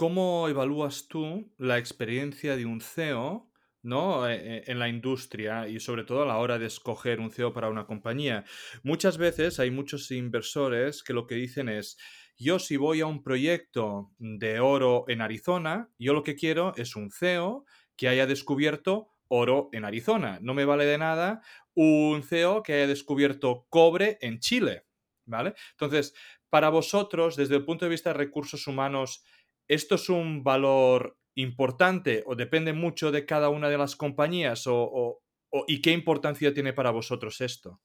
¿Cómo 0.00 0.48
evalúas 0.48 1.08
tú 1.08 1.52
la 1.58 1.76
experiencia 1.76 2.56
de 2.56 2.64
un 2.64 2.80
CEO 2.80 3.50
¿no? 3.82 4.26
E, 4.26 4.34
e, 4.34 4.62
en 4.72 4.78
la 4.78 4.88
industria 4.88 5.68
y 5.68 5.78
sobre 5.78 6.04
todo 6.04 6.22
a 6.22 6.26
la 6.26 6.38
hora 6.38 6.58
de 6.58 6.64
escoger 6.64 7.20
un 7.20 7.30
CEO 7.30 7.52
para 7.52 7.68
una 7.68 7.84
compañía? 7.84 8.46
Muchas 8.82 9.18
veces 9.18 9.60
hay 9.60 9.70
muchos 9.70 10.10
inversores 10.10 11.02
que 11.02 11.12
lo 11.12 11.26
que 11.26 11.34
dicen 11.34 11.68
es, 11.68 11.98
yo 12.38 12.58
si 12.58 12.78
voy 12.78 13.02
a 13.02 13.06
un 13.06 13.22
proyecto 13.22 14.10
de 14.16 14.58
oro 14.58 15.04
en 15.06 15.20
Arizona, 15.20 15.90
yo 15.98 16.14
lo 16.14 16.22
que 16.22 16.34
quiero 16.34 16.72
es 16.76 16.96
un 16.96 17.10
CEO 17.10 17.66
que 17.94 18.08
haya 18.08 18.26
descubierto 18.26 19.12
oro 19.28 19.68
en 19.72 19.84
Arizona. 19.84 20.38
No 20.40 20.54
me 20.54 20.64
vale 20.64 20.86
de 20.86 20.96
nada 20.96 21.42
un 21.74 22.22
CEO 22.22 22.62
que 22.62 22.72
haya 22.72 22.86
descubierto 22.86 23.66
cobre 23.68 24.16
en 24.22 24.38
Chile. 24.38 24.86
¿Vale? 25.26 25.52
Entonces, 25.72 26.14
para 26.48 26.70
vosotros, 26.70 27.36
desde 27.36 27.54
el 27.56 27.64
punto 27.64 27.84
de 27.84 27.90
vista 27.90 28.10
de 28.10 28.18
recursos 28.18 28.66
humanos, 28.66 29.22
¿esto 29.70 29.94
es 29.94 30.08
un 30.08 30.42
valor 30.42 31.16
importante 31.36 32.24
o 32.26 32.34
depende 32.34 32.72
mucho 32.72 33.12
de 33.12 33.24
cada 33.24 33.48
una 33.50 33.68
de 33.70 33.78
las 33.78 33.94
compañías? 33.96 34.64
O, 34.66 35.22
¿Y 35.68 35.80
qué 35.80 35.92
importancia 35.92 36.52
tiene 36.54 36.72
para 36.72 36.90
vosotros 36.90 37.40
esto? 37.40 37.80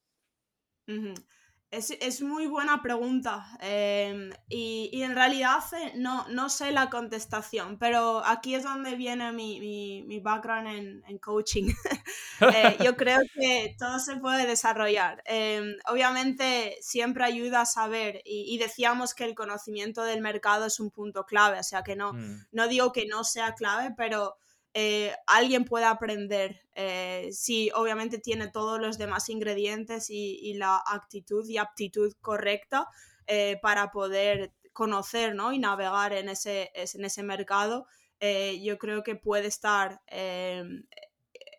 Es, 1.75 2.21
muy 2.21 2.47
buena 2.47 2.81
pregunta 2.81 3.45
em, 3.59 4.31
y, 4.47 5.01
en 5.01 5.13
realidad 5.13 5.61
eh, 5.73 5.91
no, 5.95 6.25
no, 6.29 6.47
sé 6.47 6.71
la 6.71 6.89
contestación, 6.89 7.77
pero 7.77 8.23
aquí 8.25 8.55
es 8.55 8.63
donde 8.63 8.95
viene 8.95 9.33
mi, 9.33 10.19
background 10.21 11.03
en, 11.07 11.17
coaching. 11.19 11.73
Eh, 12.41 12.77
yo 12.83 12.95
creo 12.97 13.21
que 13.33 13.75
todo 13.79 13.97
se 13.99 14.17
puede 14.17 14.45
desarrollar. 14.45 15.23
Em, 15.25 15.77
obviamente 15.89 16.77
siempre 16.81 17.23
ayuda 17.23 17.61
a 17.61 17.65
saber 17.65 18.21
y, 18.25 18.57
decíamos 18.57 19.13
que 19.13 19.23
el 19.23 19.35
conocimiento 19.35 20.03
del 20.03 20.21
mercado 20.21 20.65
es 20.65 20.79
un 20.79 20.91
punto 20.91 21.25
clave, 21.25 21.59
o 21.59 21.63
sea 21.63 21.83
que 21.83 21.95
no, 21.95 22.13
mm. 22.13 22.47
no 22.51 22.67
digo 22.67 22.91
que 22.91 23.05
no 23.05 23.23
sea 23.23 23.53
clave, 23.53 23.93
pero 23.95 24.37
eh, 24.77 25.15
alguien 25.25 25.63
puede 25.63 25.85
aprender 25.85 26.59
eh, 26.75 27.29
si 27.31 27.71
obviamente 27.73 28.19
tiene 28.19 28.49
todos 28.49 28.77
los 28.77 28.97
demás 28.97 29.29
ingredientes 29.29 30.09
y, 30.09 30.53
la 30.55 30.83
actitud 30.85 31.47
y 31.47 31.57
aptitud 31.57 32.11
correcta 32.19 32.89
eh, 33.25 33.57
para 33.61 33.91
poder 33.91 34.51
conocer 34.73 35.33
¿no? 35.33 35.53
y 35.53 35.59
navegar 35.59 36.11
en 36.11 36.27
ese, 36.27 36.73
en 36.75 37.05
ese 37.05 37.23
mercado. 37.23 37.87
yo 38.19 38.77
creo 38.77 39.01
que 39.01 39.15
puede 39.15 39.47
estar 39.47 40.01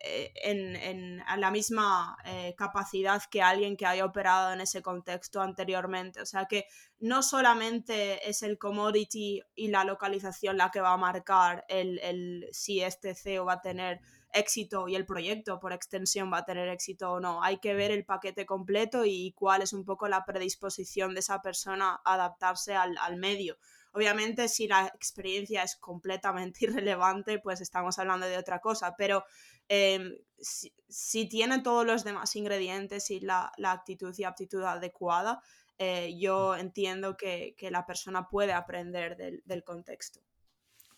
eh, 0.07 0.31
en, 0.35 1.23
la 1.37 1.51
misma 1.51 2.17
eh, 2.25 2.55
capacidad 2.57 3.21
que 3.29 3.41
alguien 3.41 3.75
que 3.75 3.85
haya 3.85 4.05
operado 4.05 4.53
en 4.53 4.61
ese 4.61 4.81
contexto 4.81 5.41
anteriormente. 5.41 6.21
O 6.21 6.25
sea 6.25 6.45
que 6.45 6.65
no 6.99 7.21
solamente 7.21 8.27
es 8.29 8.41
el 8.43 8.57
commodity 8.57 9.41
y 9.55 9.67
la 9.67 9.83
localización 9.83 10.57
la 10.57 10.71
que 10.71 10.81
va 10.81 10.93
a 10.93 10.97
marcar 10.97 11.65
el, 11.67 11.99
el 11.99 12.47
si 12.51 12.81
este 12.81 13.13
CEO 13.13 13.45
va 13.45 13.53
a 13.53 13.61
tener 13.61 13.99
éxito 14.33 14.87
y 14.87 14.95
el 14.95 15.05
proyecto 15.05 15.59
por 15.59 15.73
extensión 15.73 16.31
va 16.31 16.39
a 16.39 16.45
tener 16.45 16.69
éxito 16.69 17.11
o 17.11 17.19
no. 17.19 17.43
Hay 17.43 17.57
que 17.57 17.73
ver 17.73 17.91
el 17.91 18.05
paquete 18.05 18.45
completo 18.45 19.03
y 19.05 19.33
cuál 19.33 19.61
es 19.61 19.73
un 19.73 19.83
poco 19.83 20.07
la 20.07 20.25
predisposición 20.25 21.13
de 21.13 21.19
esa 21.19 21.41
persona 21.41 21.99
a 22.05 22.13
adaptarse 22.13 22.75
al, 22.75 22.97
al 22.99 23.17
medio. 23.17 23.57
Obviamente, 23.97 24.47
si 24.47 24.67
la 24.67 24.85
experiencia 24.93 25.63
es 25.63 25.75
completamente 25.75 26.59
irrelevante, 26.65 27.39
pues 27.39 27.61
estamos 27.61 27.97
hablando 27.97 28.27
de 28.27 28.37
otra 28.37 28.59
cosa, 28.59 28.93
pero 28.95 29.23
em, 29.67 30.15
si, 30.37 31.27
tiene 31.27 31.63
todos 31.63 31.83
los 31.83 32.03
demás 32.03 32.35
ingredientes 32.35 33.09
y 33.09 33.21
la, 33.21 33.51
actitud 33.63 34.13
y 34.15 34.23
aptitud 34.23 34.61
adecuada, 34.61 35.41
eh, 35.79 36.13
yo 36.15 36.55
entiendo 36.55 37.17
que, 37.17 37.55
la 37.71 37.87
persona 37.87 38.27
puede 38.29 38.53
aprender 38.53 39.17
del, 39.17 39.63
contexto. 39.63 40.19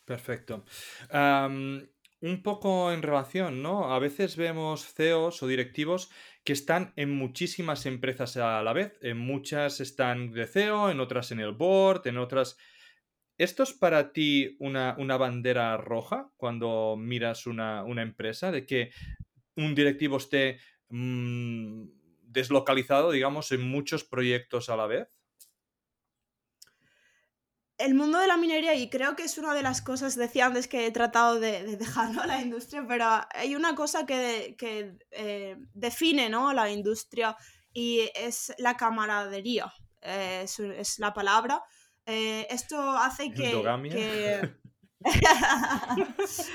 Perfecto. 0.03 0.65
un 2.21 2.43
poco 2.43 2.91
en 2.91 3.01
relación, 3.01 3.61
¿no? 3.61 3.93
A 3.93 3.99
veces 3.99 4.35
vemos 4.35 4.93
CEOs 4.93 5.41
o 5.41 5.47
directivos 5.47 6.09
que 6.43 6.51
están 6.51 6.91
en 6.97 7.11
muchísimas 7.11 7.85
empresas 7.85 8.35
a 8.35 8.61
la 8.61 8.73
vez. 8.73 8.97
En 9.01 9.17
muchas 9.17 9.79
están 9.79 10.33
de 10.33 10.47
CEO, 10.47 10.89
en 10.89 10.99
otras 10.99 11.31
en 11.31 11.39
el 11.39 11.53
board, 11.53 12.05
en 12.07 12.17
otras 12.17 12.57
¿Esto 13.39 13.63
es 13.63 13.71
para 13.71 14.11
ti 14.11 14.57
una, 14.59 14.93
bandera 15.17 15.77
roja 15.77 16.29
cuando 16.35 16.97
miras 16.97 17.47
una, 17.47 17.85
empresa? 18.01 18.51
De 18.51 18.65
que 18.65 18.91
un 19.55 19.73
directivo 19.73 20.17
esté 20.17 20.59
mm, 20.89 21.85
deslocalizado, 22.23 23.11
digamos, 23.11 23.53
en 23.53 23.61
muchos 23.61 24.03
proyectos 24.03 24.69
a 24.69 24.75
la 24.75 24.87
vez? 24.87 25.07
el 27.77 27.95
mundo 27.95 28.19
de 28.19 28.27
la 28.27 28.35
minería, 28.35 28.75
y 28.75 28.89
creo 28.89 29.15
que 29.15 29.23
es 29.23 29.37
una 29.37 29.53
de 29.53 29.63
las 29.63 29.81
cosas, 29.81 30.17
decía 30.17 30.47
antes 30.47 30.67
que 30.67 30.85
he 30.85 30.91
tratado 30.91 31.39
de, 31.39 31.77
dejarlo 31.77 32.21
a 32.21 32.27
la 32.27 32.41
industria, 32.41 32.85
pero 32.85 33.05
hay 33.33 33.55
una 33.55 33.73
cosa 33.73 34.05
que, 34.05 34.57
eh, 35.11 35.57
define 35.73 36.29
¿no? 36.29 36.51
la 36.51 36.69
industria 36.69 37.37
y 37.71 38.09
es 38.15 38.53
la 38.57 38.75
camaradería, 38.75 39.71
eh, 40.01 40.43
es, 40.43 40.99
la 40.99 41.13
palabra. 41.13 41.63
Eh, 42.09 42.47
esto 42.49 42.91
hace 42.91 43.31
que... 43.31 43.51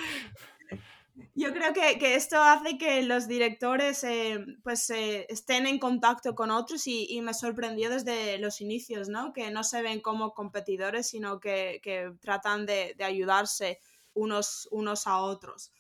Yo 1.36 1.52
creo 1.52 1.72
que, 1.72 2.16
esto 2.16 2.42
hace 2.42 2.76
que 2.76 3.04
los 3.04 3.28
directores 3.28 4.02
eh, 4.02 4.44
pues 4.64 4.90
eh, 4.90 5.26
estén 5.28 5.66
en 5.66 5.78
contacto 5.78 6.34
con 6.34 6.50
otros 6.50 6.86
y, 6.86 7.20
me 7.22 7.34
sorprendió 7.34 7.88
desde 7.88 8.38
los 8.38 8.60
inicios, 8.60 9.08
¿no? 9.08 9.32
Que 9.32 9.52
no 9.52 9.62
se 9.62 9.80
ven 9.82 10.00
como 10.00 10.34
competidores, 10.34 11.08
sino 11.08 11.38
que, 11.38 11.80
tratan 12.20 12.66
de, 12.66 12.96
ayudarse 13.04 13.78
unos, 14.12 14.68
unos 14.72 15.06
a 15.06 15.18
otros 15.18 15.70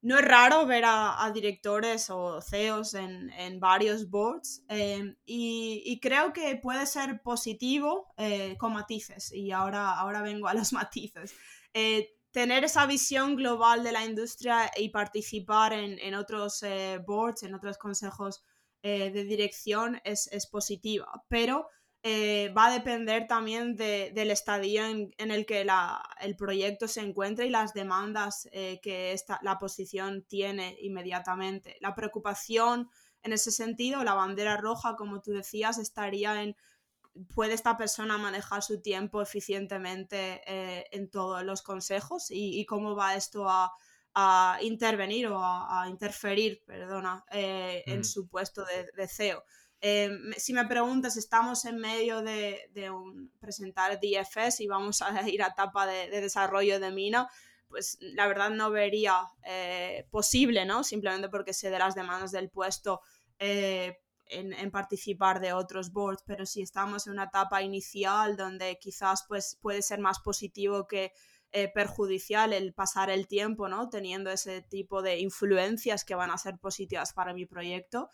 no 0.00 0.16
es 0.18 0.24
raro 0.24 0.64
ver 0.66 0.84
a, 0.86 1.30
directores 1.34 2.08
o 2.10 2.40
CEOs 2.40 2.94
en, 2.94 3.60
varios 3.60 4.08
boards 4.08 4.62
em, 4.68 5.16
y, 5.26 5.98
creo 6.00 6.32
que 6.32 6.56
puede 6.56 6.86
ser 6.86 7.20
positivo 7.22 8.12
eh, 8.16 8.56
con 8.58 8.72
matices 8.72 9.32
y 9.32 9.50
ahora, 9.50 9.98
ahora 9.98 10.22
vengo 10.22 10.48
a 10.48 10.54
los 10.54 10.72
matices. 10.72 11.34
Eh, 11.74 12.14
tener 12.30 12.64
esa 12.64 12.86
visión 12.86 13.36
global 13.36 13.82
de 13.82 13.92
la 13.92 14.04
industria 14.04 14.70
y 14.76 14.90
participar 14.90 15.72
en, 15.72 16.14
otros 16.14 16.62
eh, 16.62 17.00
boards, 17.04 17.42
en 17.42 17.54
otros 17.54 17.78
consejos 17.78 18.44
de 18.80 19.24
dirección 19.24 20.00
es, 20.04 20.28
es 20.32 20.46
positiva, 20.46 21.24
pero 21.28 21.68
eh, 22.04 22.52
va 22.56 22.66
a 22.66 22.72
depender 22.72 23.26
también 23.26 23.74
del 23.74 24.30
estadio 24.30 24.84
en, 24.84 25.12
el 25.18 25.46
que 25.46 25.66
el 26.20 26.36
proyecto 26.36 26.86
se 26.86 27.00
encuentra 27.00 27.44
y 27.44 27.50
las 27.50 27.74
demandas 27.74 28.48
eh, 28.52 28.78
que 28.82 29.12
esta, 29.12 29.40
la 29.42 29.58
posición 29.58 30.22
tiene 30.22 30.76
inmediatamente. 30.80 31.76
La 31.80 31.94
preocupación 31.94 32.88
en 33.22 33.32
ese 33.32 33.50
sentido, 33.50 34.04
la 34.04 34.14
bandera 34.14 34.56
roja, 34.56 34.94
como 34.94 35.20
tú 35.20 35.32
decías, 35.32 35.78
estaría 35.78 36.40
en 36.42 36.56
¿puede 37.34 37.54
esta 37.54 37.76
persona 37.76 38.16
manejar 38.16 38.62
su 38.62 38.80
tiempo 38.80 39.20
eficientemente 39.20 40.40
eh, 40.46 40.86
en 40.92 41.10
todos 41.10 41.42
los 41.42 41.62
consejos? 41.62 42.26
¿Y, 42.30 42.64
cómo 42.66 42.94
va 42.94 43.16
esto 43.16 43.48
a, 43.48 43.72
intervenir 44.62 45.26
o 45.26 45.40
a, 45.42 45.86
interferir, 45.88 46.62
perdona, 46.64 47.24
en 47.32 48.00
mm. 48.00 48.04
su 48.04 48.28
puesto 48.28 48.64
de 48.64 49.08
CEO? 49.08 49.42
Em, 49.80 50.32
si 50.36 50.52
me 50.52 50.66
preguntas, 50.66 51.16
estamos 51.16 51.64
en 51.64 51.76
medio 51.78 52.20
de, 52.22 52.90
un, 52.90 53.32
presentar 53.38 54.00
DFS 54.00 54.60
y 54.60 54.66
vamos 54.66 55.02
a 55.02 55.10
ir 55.28 55.42
a 55.42 55.48
etapa 55.48 55.86
de, 55.86 56.08
desarrollo 56.20 56.80
de 56.80 56.90
mina, 56.90 57.28
pues 57.68 57.98
la 58.00 58.26
verdad 58.26 58.50
no 58.50 58.70
vería 58.70 59.20
eh, 59.44 60.06
posible, 60.10 60.64
¿no? 60.64 60.82
Simplemente 60.82 61.28
porque 61.28 61.52
sé 61.52 61.70
de 61.70 61.78
las 61.78 61.94
demandas 61.94 62.32
del 62.32 62.50
puesto 62.50 63.00
eh, 63.38 63.98
en, 64.26 64.70
participar 64.70 65.40
de 65.40 65.52
otros 65.52 65.92
boards, 65.92 66.22
pero 66.26 66.44
si 66.44 66.62
estamos 66.62 67.06
en 67.06 67.12
una 67.12 67.24
etapa 67.24 67.62
inicial 67.62 68.36
donde 68.36 68.78
quizás 68.80 69.24
pues, 69.28 69.58
puede 69.60 69.82
ser 69.82 70.00
más 70.00 70.18
positivo 70.20 70.86
que 70.86 71.12
eh, 71.52 71.70
perjudicial 71.72 72.52
el 72.52 72.74
pasar 72.74 73.10
el 73.10 73.26
tiempo, 73.26 73.68
¿no? 73.68 73.88
Teniendo 73.88 74.30
ese 74.30 74.60
tipo 74.62 75.02
de 75.02 75.18
influencias 75.20 76.04
que 76.04 76.14
van 76.14 76.30
a 76.30 76.38
ser 76.38 76.58
positivas 76.58 77.12
para 77.12 77.32
mi 77.32 77.46
proyecto, 77.46 78.10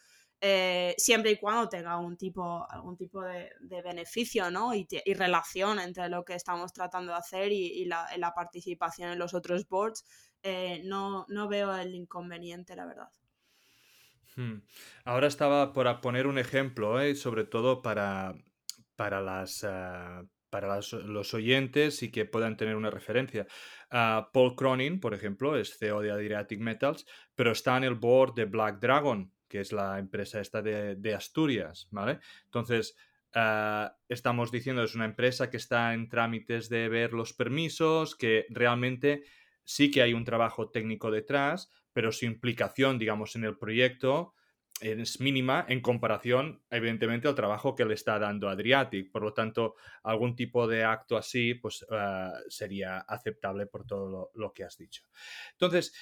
eh, 0.47 0.95
siempre 0.99 1.31
y 1.31 1.37
cuando 1.37 1.71
tenga 1.71 1.97
un 1.97 2.19
tipo, 2.19 2.67
algún 2.69 2.99
tipo 2.99 3.23
de, 3.23 3.51
beneficio 3.83 4.51
¿no? 4.51 4.75
y, 4.75 4.87
relación 5.15 5.79
entre 5.79 6.11
lo 6.11 6.23
que 6.23 6.35
estamos 6.35 6.71
tratando 6.71 7.13
de 7.13 7.19
hacer 7.19 7.51
y, 7.51 7.87
la, 7.87 8.33
participación 8.37 9.13
en 9.13 9.19
los 9.19 9.33
otros 9.33 9.67
boards, 9.67 10.05
eh, 10.43 10.83
no, 10.85 11.25
no, 11.31 11.49
veo 11.49 11.75
el 11.75 11.95
inconveniente, 11.95 12.77
la 12.77 12.85
verdad. 12.85 13.09
Hmm. 14.37 14.59
Ahora 15.07 15.29
estaba 15.29 15.73
por 15.73 16.03
poner 16.03 16.27
un 16.27 16.37
ejemplo, 16.37 17.01
¿eh? 17.01 17.15
sobre 17.15 17.45
todo 17.45 17.81
para, 17.81 18.35
para 18.97 19.23
las... 19.23 19.63
para 20.51 20.81
los 21.07 21.33
oyentes 21.33 22.03
y 22.03 22.13
que 22.13 22.27
puedan 22.27 22.59
tener 22.59 22.77
una 22.77 22.91
referencia. 22.91 23.47
Ah, 23.91 24.29
Paul 24.31 24.57
Cronin, 24.57 25.01
por 25.01 25.15
ejemplo, 25.15 25.57
es 25.57 25.79
CEO 25.79 26.03
de 26.03 26.11
Adriatic 26.11 26.61
Metals, 26.61 27.07
pero 27.35 27.53
está 27.53 27.79
en 27.79 27.85
el 27.85 27.95
board 27.95 28.35
de 28.35 28.45
Black 28.45 28.79
Dragon, 28.79 29.34
que 29.55 29.61
es 29.61 29.71
la 29.71 30.01
empresa 30.01 30.41
esta 30.41 30.63
de, 30.63 31.15
Asturias, 31.15 31.87
¿vale? 31.93 32.19
Entonces, 32.47 32.97
ah, 33.35 33.97
estamos 34.09 34.51
diciendo 34.51 34.83
es 34.83 34.97
una 34.97 35.05
empresa 35.05 35.49
que 35.49 35.59
está 35.59 35.95
en 35.95 36.09
trámites 36.09 36.69
de 36.69 36.89
ver 36.89 37.13
los 37.13 37.35
permisos, 37.35 38.17
que 38.17 38.47
realmente 38.51 39.23
sí 39.63 39.93
que 39.93 40.03
hay 40.03 40.13
un 40.13 40.25
trabajo 40.25 40.71
técnico 40.71 41.13
detrás, 41.13 41.71
pero 41.93 42.11
su 42.11 42.25
implicación, 42.25 42.99
digamos, 42.99 43.37
en 43.37 43.45
el 43.45 43.57
proyecto 43.57 44.35
es 44.81 45.21
mínima 45.21 45.65
en 45.69 45.81
comparación, 45.81 46.63
evidentemente, 46.69 47.29
al 47.29 47.37
trabajo 47.37 47.75
que 47.75 47.85
le 47.85 47.95
está 47.95 48.19
dando 48.19 48.49
Adriatic. 48.49 49.11
Por 49.13 49.23
lo 49.23 49.33
tanto, 49.33 49.77
algún 50.03 50.35
tipo 50.35 50.67
de 50.67 50.83
acto 50.85 51.17
así, 51.17 51.55
pues 51.55 51.87
ah, 51.91 52.33
sería 52.49 52.99
aceptable 52.99 53.67
por 53.67 53.87
todo 53.87 54.31
lo, 54.35 54.53
que 54.53 54.65
has 54.65 54.77
dicho. 54.77 55.05
Entonces, 55.53 55.95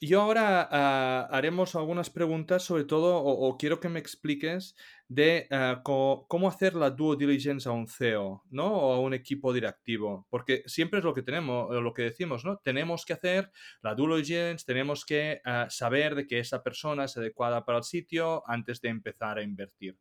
yo 0.00 0.20
ahora 0.20 0.68
ah, 0.70 1.28
haremos 1.30 1.74
algunas 1.74 2.10
preguntas, 2.10 2.62
sobre 2.62 2.84
todo, 2.84 3.16
o, 3.16 3.56
quiero 3.56 3.80
que 3.80 3.88
me 3.88 3.98
expliques 3.98 4.76
de 5.08 5.46
ah, 5.50 5.80
cómo 5.82 6.48
hacer 6.48 6.74
la 6.74 6.90
due 6.90 7.16
diligence 7.16 7.68
a 7.68 7.72
un 7.72 7.88
CEO, 7.88 8.42
¿no? 8.50 8.66
O 8.66 8.92
a 8.92 9.00
un 9.00 9.14
equipo 9.14 9.52
directivo, 9.52 10.26
porque 10.28 10.62
siempre 10.66 10.98
es 10.98 11.04
lo 11.04 11.14
que 11.14 11.22
tenemos, 11.22 11.74
lo 11.74 11.94
que 11.94 12.02
decimos, 12.02 12.44
¿no? 12.44 12.58
Tenemos 12.58 13.06
que 13.06 13.14
hacer 13.14 13.50
la 13.80 13.94
due 13.94 14.16
diligence, 14.16 14.66
tenemos 14.66 15.06
que 15.06 15.40
ah, 15.44 15.66
saber 15.70 16.14
de 16.14 16.26
que 16.26 16.40
esa 16.40 16.62
persona 16.62 17.04
es 17.04 17.16
adecuada 17.16 17.64
para 17.64 17.78
el 17.78 17.84
sitio 17.84 18.42
antes 18.46 18.80
de 18.80 18.88
empezar 18.90 19.38
a 19.38 19.42
invertir. 19.42 19.98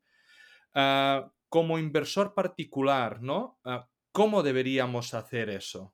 como 1.47 1.79
inversor 1.79 2.33
particular, 2.33 3.21
¿no? 3.21 3.59
¿Cómo 4.11 4.43
deberíamos 4.43 5.13
hacer 5.13 5.49
eso? 5.49 5.93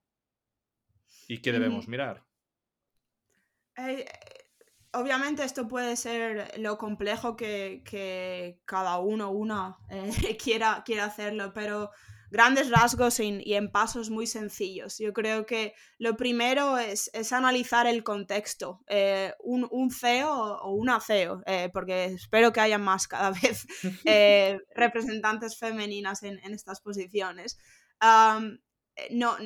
¿Y 1.27 1.37
qué 1.37 1.51
debemos 1.51 1.87
mirar? 1.87 2.30
Eh, 3.77 4.05
obviamente 4.93 5.43
esto 5.43 5.67
puede 5.67 5.95
ser 5.95 6.59
lo 6.59 6.77
complejo 6.77 7.35
que, 7.35 8.59
cada 8.65 8.99
uno 8.99 9.31
una 9.31 9.77
eh, 9.89 10.37
quiera, 10.37 10.83
quiera 10.85 11.05
hacerlo, 11.05 11.53
pero 11.53 11.91
grandes 12.29 12.69
rasgos 12.69 13.19
y, 13.19 13.53
en 13.53 13.71
pasos 13.71 14.09
muy 14.09 14.25
sencillos. 14.25 14.97
Yo 14.97 15.11
creo 15.11 15.45
que 15.45 15.73
lo 15.97 16.15
primero 16.15 16.77
es, 16.77 17.09
analizar 17.33 17.87
el 17.87 18.03
contexto. 18.03 18.81
Eh, 18.87 19.33
un, 19.39 19.91
CEO 19.91 20.31
o 20.31 20.71
una 20.73 21.01
CEO, 21.01 21.43
porque 21.73 22.05
espero 22.05 22.53
que 22.53 22.61
haya 22.61 22.77
más 22.77 23.07
cada 23.07 23.31
vez 23.41 23.67
representantes 24.75 25.57
femeninas 25.57 26.23
en, 26.23 26.39
estas 26.53 26.79
posiciones. 26.79 27.57
no, 29.09 29.37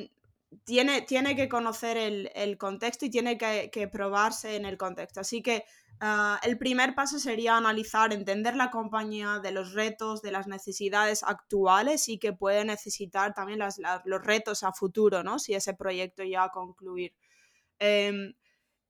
tiene, 0.64 1.02
tiene 1.02 1.36
que 1.36 1.48
conocer 1.48 1.96
el, 1.96 2.58
contexto 2.58 3.06
y 3.06 3.10
tiene 3.10 3.38
que, 3.38 3.88
probarse 3.88 4.56
en 4.56 4.64
el 4.64 4.76
contexto. 4.76 5.20
Así 5.20 5.42
que 5.42 5.64
ah, 6.00 6.40
el 6.42 6.58
primer 6.58 6.94
paso 6.94 7.18
sería 7.18 7.56
analizar, 7.56 8.12
entender 8.12 8.56
la 8.56 8.70
compañía 8.70 9.40
de 9.42 9.52
los 9.52 9.72
retos, 9.72 10.22
de 10.22 10.32
las 10.32 10.46
necesidades 10.46 11.22
actuales 11.22 12.08
y 12.08 12.18
que 12.18 12.32
puede 12.32 12.64
necesitar 12.64 13.34
también 13.34 13.60
los 13.60 14.22
retos 14.24 14.62
a 14.62 14.72
futuro, 14.72 15.22
¿no? 15.22 15.38
Si 15.38 15.54
ese 15.54 15.74
proyecto 15.74 16.24
ya 16.24 16.44
a 16.44 16.50
concluir. 16.50 17.14
Em, 17.78 18.34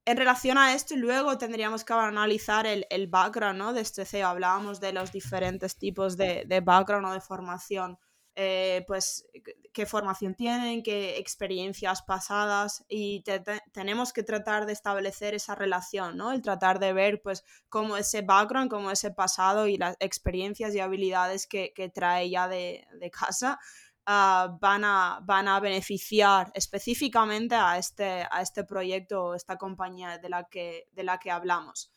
en 0.04 0.16
relación 0.16 0.56
a 0.56 0.74
esto, 0.74 0.94
luego 0.96 1.36
tendríamos 1.36 1.84
que 1.84 1.92
analizar 1.92 2.66
el, 2.66 3.06
background 3.08 3.58
¿no? 3.58 3.72
de 3.72 3.80
este 3.80 4.04
CEO. 4.04 4.28
Hablábamos 4.28 4.80
de 4.80 4.92
los 4.92 5.10
diferentes 5.10 5.76
tipos 5.78 6.16
de, 6.16 6.44
de 6.46 6.60
background 6.60 7.06
o 7.06 7.12
de 7.12 7.20
formación. 7.20 7.98
Eh, 8.38 8.84
pues 8.86 9.26
qué 9.72 9.86
formación 9.86 10.34
tienen, 10.34 10.82
qué 10.82 11.16
experiencias 11.16 12.02
pasadas 12.02 12.84
y 12.86 13.24
tenemos 13.72 14.12
que 14.12 14.22
tratar 14.22 14.66
de 14.66 14.74
establecer 14.74 15.32
esa 15.32 15.54
relación, 15.54 16.18
¿no? 16.18 16.32
El 16.32 16.42
tratar 16.42 16.78
de 16.78 16.92
ver 16.92 17.22
pues 17.22 17.44
cómo 17.70 17.96
ese 17.96 18.20
background, 18.20 18.70
cómo 18.70 18.90
ese 18.90 19.10
pasado 19.10 19.68
y 19.68 19.78
las 19.78 19.96
experiencias 20.00 20.74
y 20.74 20.80
habilidades 20.80 21.46
que, 21.46 21.72
trae 21.94 22.28
ya 22.28 22.46
de, 22.46 22.86
casa 23.10 23.58
ah, 24.04 24.58
van, 24.60 24.84
a, 24.84 25.20
van 25.22 25.48
a 25.48 25.58
beneficiar 25.58 26.52
específicamente 26.54 27.54
a 27.54 27.78
este, 27.78 28.26
a 28.30 28.42
este 28.42 28.64
proyecto 28.64 29.28
o 29.28 29.34
esta 29.34 29.56
compañía 29.56 30.18
de 30.18 30.28
la 30.28 30.44
que, 30.44 30.88
de 30.92 31.04
la 31.04 31.18
que 31.18 31.30
hablamos. 31.30 31.90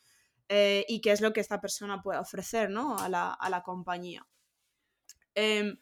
Eh, 0.48 0.86
y 0.88 1.02
qué 1.02 1.12
es 1.12 1.20
lo 1.20 1.34
que 1.34 1.42
esta 1.42 1.60
persona 1.60 2.02
puede 2.02 2.20
ofrecer 2.20 2.70
¿no? 2.70 2.98
a, 2.98 3.10
la, 3.10 3.34
a 3.34 3.50
la 3.50 3.62
compañía. 3.62 4.26
Em, 5.36 5.78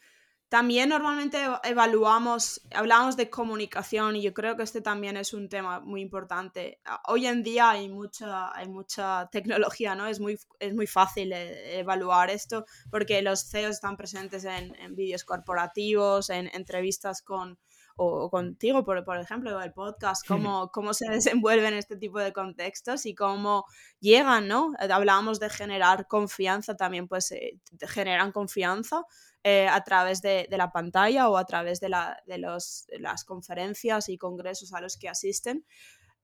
también 0.50 0.90
normalmente 0.90 1.40
evaluamos, 1.64 2.62
hablamos 2.74 3.18
de 3.18 3.30
comunicación 3.30 4.16
y 4.16 4.22
yo 4.22 4.34
creo 4.34 4.56
que 4.56 4.64
este 4.64 4.80
también 4.82 5.18
es 5.18 5.34
un 5.34 5.50
tema 5.50 5.82
muy 5.82 6.02
importante. 6.02 6.80
Hoy 7.08 7.28
en 7.28 7.44
día 7.44 7.72
hay 7.72 7.90
mucha, 7.90 8.56
hay 8.56 8.70
mucha 8.70 9.28
tecnología, 9.30 9.94
¿no? 9.96 10.08
Es 10.08 10.22
muy, 10.22 10.40
es 10.60 10.74
muy 10.74 10.88
fácil 10.88 11.34
eh, 11.34 11.80
evaluar 11.80 12.30
esto 12.30 12.66
porque 12.90 13.22
los 13.22 13.50
CEOs 13.50 13.76
están 13.76 13.98
presentes 13.98 14.46
en, 14.46 14.74
vídeos 14.96 15.26
corporativos, 15.26 16.30
en 16.30 16.50
entrevistas 16.54 17.22
con, 17.22 17.60
o, 17.98 18.30
contigo, 18.30 18.86
por, 18.86 19.04
por 19.04 19.18
ejemplo, 19.18 19.62
el 19.62 19.74
podcast, 19.74 20.26
cómo, 20.26 20.72
cómo 20.72 20.94
se 20.94 21.10
desenvuelven 21.12 21.74
este 21.74 21.98
tipo 21.98 22.20
de 22.20 22.32
contextos 22.32 23.06
y 23.06 23.14
cómo 23.14 23.66
llegan, 24.00 24.48
¿no? 24.48 24.72
Hablábamos 24.80 25.42
de 25.42 25.50
generar 25.50 26.08
confianza 26.08 26.78
también, 26.78 27.10
pues 27.10 27.34
eh, 27.34 27.60
generan 27.82 28.32
confianza 28.32 29.04
eh, 29.50 29.66
a 29.66 29.82
través 29.82 30.22
de, 30.22 30.46
la 30.50 30.74
pantalla 30.74 31.30
o 31.30 31.38
a 31.38 31.46
través 31.46 31.80
de, 31.80 31.88
las 31.88 33.24
conferencias 33.26 34.10
y 34.10 34.18
congresos 34.18 34.74
a 34.74 34.82
los 34.82 34.98
que 34.98 35.08
asisten. 35.08 35.66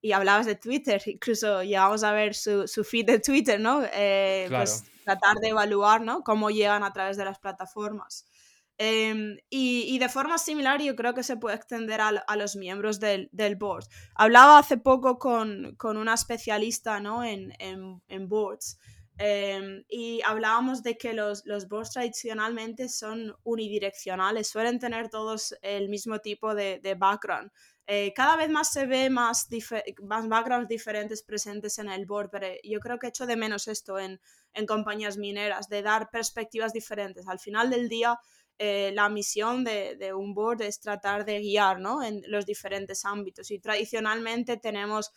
Y 0.02 0.12
hablabas 0.12 0.46
de 0.46 0.56
Twitter, 0.56 1.02
incluso 1.06 1.64
llegamos 1.64 2.04
a 2.04 2.12
ver 2.12 2.36
su, 2.36 2.68
feed 2.84 3.06
de 3.06 3.20
Twitter, 3.20 3.62
¿no? 3.62 3.82
Eh, 3.94 4.48
pues 4.50 4.84
tratar 5.06 5.38
de 5.38 5.48
evaluar, 5.48 6.02
¿no? 6.02 6.22
Cómo 6.22 6.50
llegan 6.50 6.84
a 6.84 6.92
través 6.92 7.16
de 7.16 7.24
las 7.24 7.40
plataformas. 7.40 8.26
Em, 8.78 9.38
y, 9.50 9.98
de 10.00 10.10
forma 10.10 10.38
similar 10.38 10.82
yo 10.82 10.94
creo 10.98 11.14
que 11.14 11.24
se 11.24 11.38
puede 11.38 11.56
extender 11.56 12.02
a, 12.02 12.36
los 12.36 12.58
miembros 12.58 13.00
del, 13.00 13.30
board. 13.58 13.86
Hablaba 14.16 14.60
hace 14.60 14.76
poco 14.76 15.18
con, 15.18 15.78
una 15.82 16.14
especialista 16.14 17.00
¿no? 17.00 17.24
en, 17.24 17.54
en 17.58 18.28
boards 18.28 18.78
Em, 19.20 19.84
y 19.90 20.22
hablábamos 20.24 20.82
de 20.82 20.98
que 20.98 21.14
los, 21.14 21.46
los 21.46 21.68
boards 21.68 21.92
tradicionalmente 21.92 22.90
son 22.90 23.36
unidireccionales, 23.44 24.48
suelen 24.48 24.80
tener 24.80 25.10
todos 25.10 25.56
el 25.62 25.88
mismo 25.88 26.20
tipo 26.20 26.56
de, 26.56 26.80
de 26.82 26.96
background. 26.96 27.52
Eh, 27.86 28.14
cada 28.16 28.38
vez 28.38 28.50
más 28.50 28.72
se 28.72 28.86
ve 28.86 29.10
más, 29.10 29.48
más 30.02 30.28
backgrounds 30.28 30.70
diferentes 30.70 31.22
presentes 31.22 31.78
en 31.80 31.90
el 31.90 32.06
board, 32.06 32.30
pero 32.32 32.48
yo 32.64 32.80
creo 32.80 32.98
que 32.98 33.08
echo 33.08 33.26
de 33.28 33.36
menos 33.36 33.68
esto 33.68 34.00
en, 34.00 34.20
en 34.54 34.66
compañías 34.66 35.18
mineras, 35.18 35.70
de 35.70 35.82
dar 35.84 36.10
perspectivas 36.10 36.74
diferentes. 36.74 37.28
Al 37.28 37.40
final 37.40 37.70
del 37.70 37.90
día, 37.90 38.18
eh, 38.58 38.92
la 38.96 39.10
misión 39.10 39.64
de, 39.64 39.96
de, 39.98 40.14
un 40.14 40.34
board 40.34 40.62
es 40.62 40.80
tratar 40.80 41.26
de 41.26 41.40
guiar 41.40 41.80
¿no? 41.80 42.02
en 42.02 42.24
los 42.28 42.46
diferentes 42.46 43.04
ámbitos 43.04 43.52
y 43.52 43.60
tradicionalmente 43.60 44.58
tenemos 44.58 45.12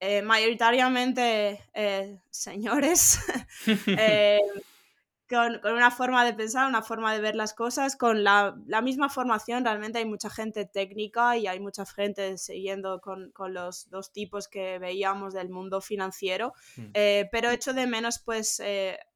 eh, 0.00 0.22
mayoritariamente 0.22 1.62
eh, 1.72 2.20
señores, 2.30 3.18
eh, 3.86 4.40
con, 5.28 5.60
una 5.64 5.90
forma 5.90 6.24
de 6.24 6.34
pensar, 6.34 6.68
una 6.68 6.82
forma 6.82 7.12
de 7.14 7.20
ver 7.20 7.34
las 7.34 7.54
cosas, 7.54 7.96
con 7.96 8.22
la, 8.22 8.54
misma 8.82 9.08
formación. 9.08 9.64
Realmente 9.64 9.98
hay 9.98 10.04
mucha 10.04 10.30
gente 10.30 10.66
técnica 10.66 11.36
y 11.36 11.46
hay 11.46 11.60
mucha 11.60 11.86
gente 11.86 12.38
siguiendo 12.38 13.00
con, 13.00 13.32
los 13.48 13.88
dos 13.90 14.12
tipos 14.12 14.48
que 14.48 14.78
veíamos 14.78 15.34
del 15.34 15.48
mundo 15.48 15.80
financiero, 15.80 16.52
hmm. 16.76 16.92
pero 17.32 17.50
echo 17.50 17.72
de 17.72 17.86
menos, 17.86 18.18
pues, 18.18 18.62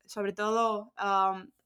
sobre 0.07 0.33
todo 0.33 0.93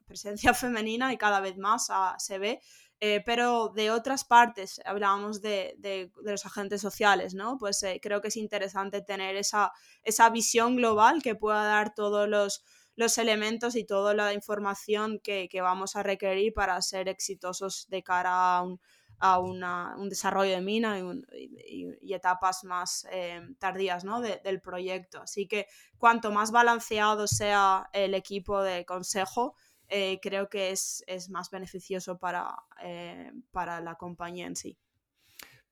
presencia 0.05 0.53
femenina 0.53 1.11
y 1.13 1.17
cada 1.17 1.39
vez 1.39 1.57
más 1.57 1.87
ah, 1.89 2.15
se 2.17 2.39
ve. 2.39 2.61
Eh, 3.01 3.21
pero 3.25 3.69
de 3.75 3.91
otras 3.91 4.23
partes, 4.23 4.81
hablábamos 4.85 5.41
de, 5.41 5.75
de, 5.79 6.11
los 6.23 6.45
agentes 6.45 6.81
sociales, 6.81 7.33
¿no? 7.33 7.57
Pues 7.57 7.83
eh, 7.83 7.99
creo 8.01 8.21
que 8.21 8.29
es 8.29 8.37
interesante 8.37 9.01
tener 9.01 9.35
esa, 9.35 9.73
esa 10.03 10.29
visión 10.29 10.77
global 10.77 11.21
que 11.21 11.35
pueda 11.35 11.65
dar 11.65 11.93
todos 11.93 12.27
los, 12.29 12.63
los 12.95 13.17
elementos 13.17 13.75
y 13.75 13.83
toda 13.83 14.13
la 14.13 14.33
información 14.33 15.19
que, 15.19 15.49
que, 15.49 15.61
vamos 15.61 15.95
a 15.97 16.03
requerir 16.03 16.53
para 16.53 16.81
ser 16.81 17.09
exitosos 17.09 17.87
de 17.89 18.01
cara 18.01 18.57
a 18.57 18.61
un, 18.61 18.79
a 19.19 19.39
una, 19.39 19.95
un 19.97 20.09
desarrollo 20.09 20.51
de 20.51 20.61
mina 20.61 20.97
y, 20.99 22.13
etapas 22.13 22.63
más 22.63 23.05
eh, 23.11 23.41
tardías 23.59 24.05
¿no? 24.05 24.21
del 24.21 24.61
proyecto. 24.61 25.21
Así 25.21 25.47
que 25.47 25.67
cuanto 25.97 26.31
más 26.31 26.51
balanceado 26.51 27.27
sea 27.27 27.89
el 27.91 28.13
equipo 28.13 28.61
de 28.61 28.85
consejo, 28.85 29.55
eh, 29.89 30.19
creo 30.21 30.49
que 30.49 30.71
es, 30.71 31.03
más 31.29 31.49
beneficioso 31.49 32.17
para, 32.17 32.55
eh, 32.81 33.31
para, 33.51 33.81
la 33.81 33.95
compañía 33.95 34.47
en 34.47 34.55
sí. 34.55 34.77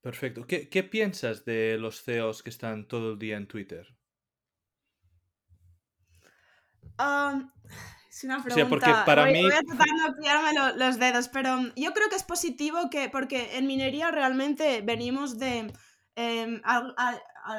Perfecto. 0.01 0.45
¿Qué, 0.45 0.83
piensas 0.83 1.45
de 1.45 1.77
los 1.77 2.03
CEOs 2.03 2.43
que 2.43 2.49
están 2.49 2.87
todo 2.87 3.13
el 3.13 3.19
día 3.19 3.37
en 3.37 3.47
Twitter? 3.47 3.95
es 8.09 8.23
una 8.23 8.43
pregunta. 8.43 8.69
porque 8.69 8.93
para 9.05 9.23
voy, 9.23 9.33
mí... 9.33 9.41
voy 9.43 9.53
a 9.53 9.61
tratar 9.61 9.87
de 9.87 10.15
pillarme 10.19 10.77
los 10.77 10.99
dedos, 10.99 11.29
pero 11.29 11.57
yo 11.75 11.93
creo 11.93 12.09
que 12.09 12.15
es 12.15 12.23
positivo 12.23 12.89
que, 12.91 13.09
porque 13.09 13.57
en 13.57 13.65
minería 13.65 14.11
realmente 14.11 14.81
venimos 14.81 15.39
de 15.39 15.71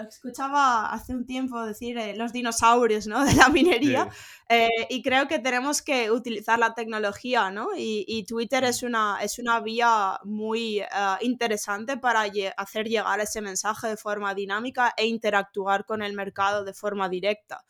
Escuchaba 0.09 0.87
hace 0.93 1.15
un 1.15 1.27
tiempo 1.27 1.63
decir 1.65 1.99
eh, 1.99 2.17
los 2.17 2.33
dinosaurios 2.33 3.07
¿no? 3.07 3.25
de 3.25 3.35
la 3.35 3.49
minería 3.49 4.09
eh, 4.49 4.69
y 4.89 5.03
creo 5.03 5.29
que 5.29 5.39
tenemos 5.39 5.83
que 5.83 6.11
utilizar 6.11 6.59
la 6.59 6.75
tecnología 6.75 7.51
¿no? 7.51 7.69
y, 7.77 8.25
Twitter 8.27 8.65
es 8.65 8.83
una, 8.83 9.19
es 9.23 9.39
una 9.39 9.61
vía 9.61 10.19
muy 10.25 10.81
eh, 10.81 10.87
interesante 11.21 11.99
para 11.99 12.25
hacer 12.57 12.89
llegar 12.89 13.21
ese 13.21 13.41
mensaje 13.41 13.89
de 13.89 13.97
forma 13.97 14.35
dinámica 14.35 14.95
e 14.97 15.07
interactuar 15.07 15.85
con 15.85 16.03
el 16.03 16.15
mercado 16.15 16.65
de 16.65 16.73
forma 16.73 17.09
directa 17.09 17.65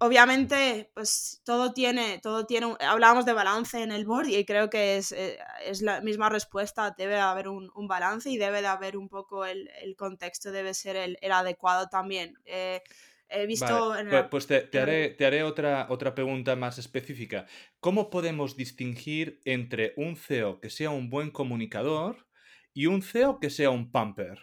obviamente, 0.00 0.90
pues 0.94 1.42
todo 1.44 1.72
tiene, 1.72 2.18
todo 2.22 2.46
tiene, 2.46 2.74
hablábamos 2.80 3.26
de 3.26 3.34
balance 3.34 3.82
en 3.82 3.92
el 3.92 4.06
board 4.06 4.28
y 4.28 4.44
creo 4.44 4.70
que 4.70 4.96
es, 4.96 5.12
eh, 5.12 5.38
es 5.64 5.82
la 5.82 6.00
misma 6.00 6.28
respuesta, 6.28 6.94
debe 6.96 7.18
haber 7.18 7.48
un, 7.48 7.70
un, 7.74 7.86
balance 7.86 8.30
y 8.30 8.38
debe 8.38 8.62
de 8.62 8.66
haber 8.66 8.96
un 8.96 9.08
poco 9.08 9.44
el, 9.44 9.70
el 9.82 9.96
contexto, 9.96 10.52
debe 10.52 10.74
ser 10.74 10.96
el, 10.96 11.18
el 11.20 11.32
adecuado 11.32 11.88
también. 11.88 12.34
Eh, 12.46 12.82
he 13.28 13.46
visto... 13.46 13.94
Pues, 14.08 14.26
pues 14.30 14.46
te, 14.46 14.62
te, 14.62 14.78
haré, 14.78 15.10
te 15.10 15.26
haré 15.26 15.42
otra, 15.42 15.86
otra 15.90 16.14
pregunta 16.14 16.56
más 16.56 16.78
específica. 16.78 17.46
¿Cómo 17.78 18.08
podemos 18.08 18.56
distinguir 18.56 19.40
entre 19.44 19.92
un 19.96 20.16
CEO 20.16 20.60
que 20.60 20.70
sea 20.70 20.90
un 20.90 21.10
buen 21.10 21.30
comunicador 21.30 22.26
y 22.72 22.86
un 22.86 23.02
CEO 23.02 23.38
que 23.38 23.50
sea 23.50 23.68
un 23.68 23.92
pumper? 23.92 24.38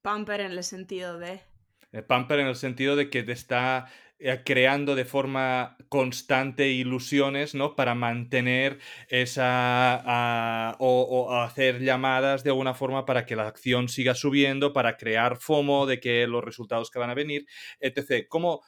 Pumper 0.00 0.40
en 0.40 0.52
el 0.52 0.64
sentido 0.64 1.18
de... 1.18 1.42
Eh, 1.92 2.02
pamper 2.02 2.40
en 2.40 2.46
el 2.48 2.56
sentido 2.56 2.96
de 2.96 3.10
que 3.10 3.22
te 3.22 3.32
está 3.32 3.86
eh, 4.18 4.42
creando 4.44 4.94
de 4.94 5.04
forma 5.04 5.76
constante 5.88 6.68
ilusiones, 6.70 7.54
¿no? 7.54 7.76
Para 7.76 7.94
mantener 7.94 8.78
esa... 9.08 10.02
Ah, 10.04 10.76
o, 10.78 11.34
hacer 11.34 11.80
llamadas 11.80 12.42
de 12.42 12.50
alguna 12.50 12.74
forma 12.74 13.04
para 13.04 13.26
que 13.26 13.36
la 13.36 13.46
acción 13.46 13.88
siga 13.88 14.14
subiendo, 14.14 14.72
para 14.72 14.96
crear 14.96 15.36
FOMO 15.36 15.86
de 15.86 16.00
que 16.00 16.26
los 16.26 16.42
resultados 16.44 16.90
que 16.90 16.98
van 16.98 17.10
a 17.10 17.14
venir, 17.14 17.46
etc. 17.80 18.26
Como... 18.28 18.62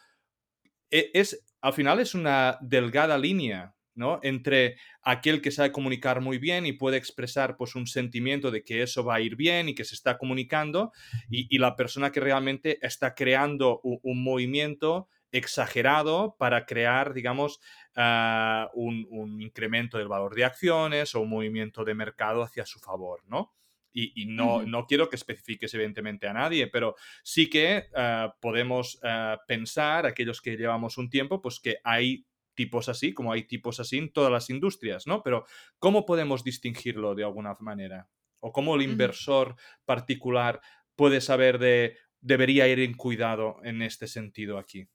E, 0.90 1.10
es, 1.14 1.44
al 1.60 1.72
final 1.72 2.00
es 2.00 2.14
una 2.14 2.58
delgada 2.60 3.18
línea 3.18 3.74
¿no? 3.98 4.20
Entre 4.22 4.76
aquel 5.02 5.42
que 5.42 5.50
sabe 5.50 5.72
comunicar 5.72 6.20
muy 6.20 6.38
bien 6.38 6.64
y 6.64 6.72
puede 6.72 6.96
expresar 6.96 7.56
pues 7.56 7.74
un 7.74 7.86
sentimiento 7.86 8.50
de 8.50 8.62
que 8.62 8.82
eso 8.82 9.04
va 9.04 9.16
a 9.16 9.20
ir 9.20 9.36
bien 9.36 9.68
y 9.68 9.74
que 9.74 9.84
se 9.84 9.94
está 9.94 10.16
comunicando 10.16 10.92
y, 11.28 11.58
la 11.58 11.74
persona 11.74 12.12
que 12.12 12.20
realmente 12.20 12.78
está 12.86 13.14
creando 13.16 13.80
un, 13.82 14.22
movimiento 14.22 15.08
exagerado 15.32 16.36
para 16.38 16.64
crear, 16.64 17.12
digamos, 17.12 17.60
ah, 17.96 18.70
un, 18.74 19.42
incremento 19.42 19.98
del 19.98 20.06
valor 20.06 20.34
de 20.36 20.44
acciones 20.44 21.14
o 21.14 21.20
un 21.20 21.30
movimiento 21.30 21.84
de 21.84 21.94
mercado 21.94 22.42
hacia 22.42 22.64
su 22.64 22.78
favor, 22.78 23.22
¿no? 23.26 23.52
Y, 23.92 24.26
no, 24.26 24.62
no, 24.62 24.86
quiero 24.86 25.08
que 25.08 25.16
especifiques 25.16 25.74
evidentemente 25.74 26.28
a 26.28 26.32
nadie, 26.32 26.68
pero 26.68 26.94
sí 27.24 27.50
que 27.50 27.88
ah, 27.96 28.32
podemos 28.40 29.00
ah, 29.02 29.40
pensar, 29.48 30.06
aquellos 30.06 30.40
que 30.40 30.56
llevamos 30.56 30.98
un 30.98 31.10
tiempo, 31.10 31.42
pues 31.42 31.58
que 31.58 31.78
hay 31.82 32.24
tipos 32.58 32.88
así, 32.88 33.14
como 33.14 33.32
hay 33.32 33.44
tipos 33.44 33.78
así 33.78 33.98
en 33.98 34.12
todas 34.12 34.32
las 34.32 34.50
industrias, 34.50 35.06
¿no? 35.06 35.22
Pero 35.22 35.46
¿cómo 35.78 36.04
podemos 36.04 36.42
distinguirlo 36.42 37.14
de 37.14 37.22
alguna 37.22 37.56
manera? 37.60 38.08
¿O 38.40 38.50
cómo 38.50 38.74
el 38.74 38.82
inversor 38.82 39.54
particular 39.84 40.60
puede 40.96 41.20
saber 41.20 41.60
de 41.60 41.96
debería 42.20 42.66
ir 42.66 42.80
en 42.80 42.94
cuidado 42.94 43.58
en 43.62 43.80
este 43.80 44.08
sentido 44.08 44.58
aquí? 44.58 44.88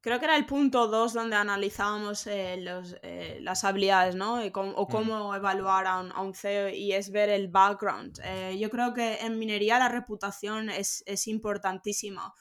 Creo 0.00 0.20
que 0.20 0.26
era 0.26 0.36
el 0.36 0.46
punto 0.46 0.86
2 0.86 1.14
donde 1.14 1.34
analizábamos 1.34 2.28
eh, 2.28 2.64
eh, 3.02 3.38
las 3.40 3.64
habilidades, 3.64 4.14
¿no? 4.14 4.40
o 4.40 4.86
cómo 4.86 5.34
evaluar 5.34 5.88
a 5.88 6.20
un, 6.22 6.32
CEO 6.32 6.68
y 6.68 6.92
es 6.92 7.10
ver 7.10 7.28
el 7.28 7.48
background. 7.48 8.20
Eh, 8.22 8.56
yo 8.56 8.70
creo 8.70 8.94
que 8.94 9.16
en 9.16 9.36
minería 9.36 9.80
la 9.80 9.88
reputación 9.88 10.70
es, 10.70 11.02
es 11.06 11.26
importantísima. 11.26 12.32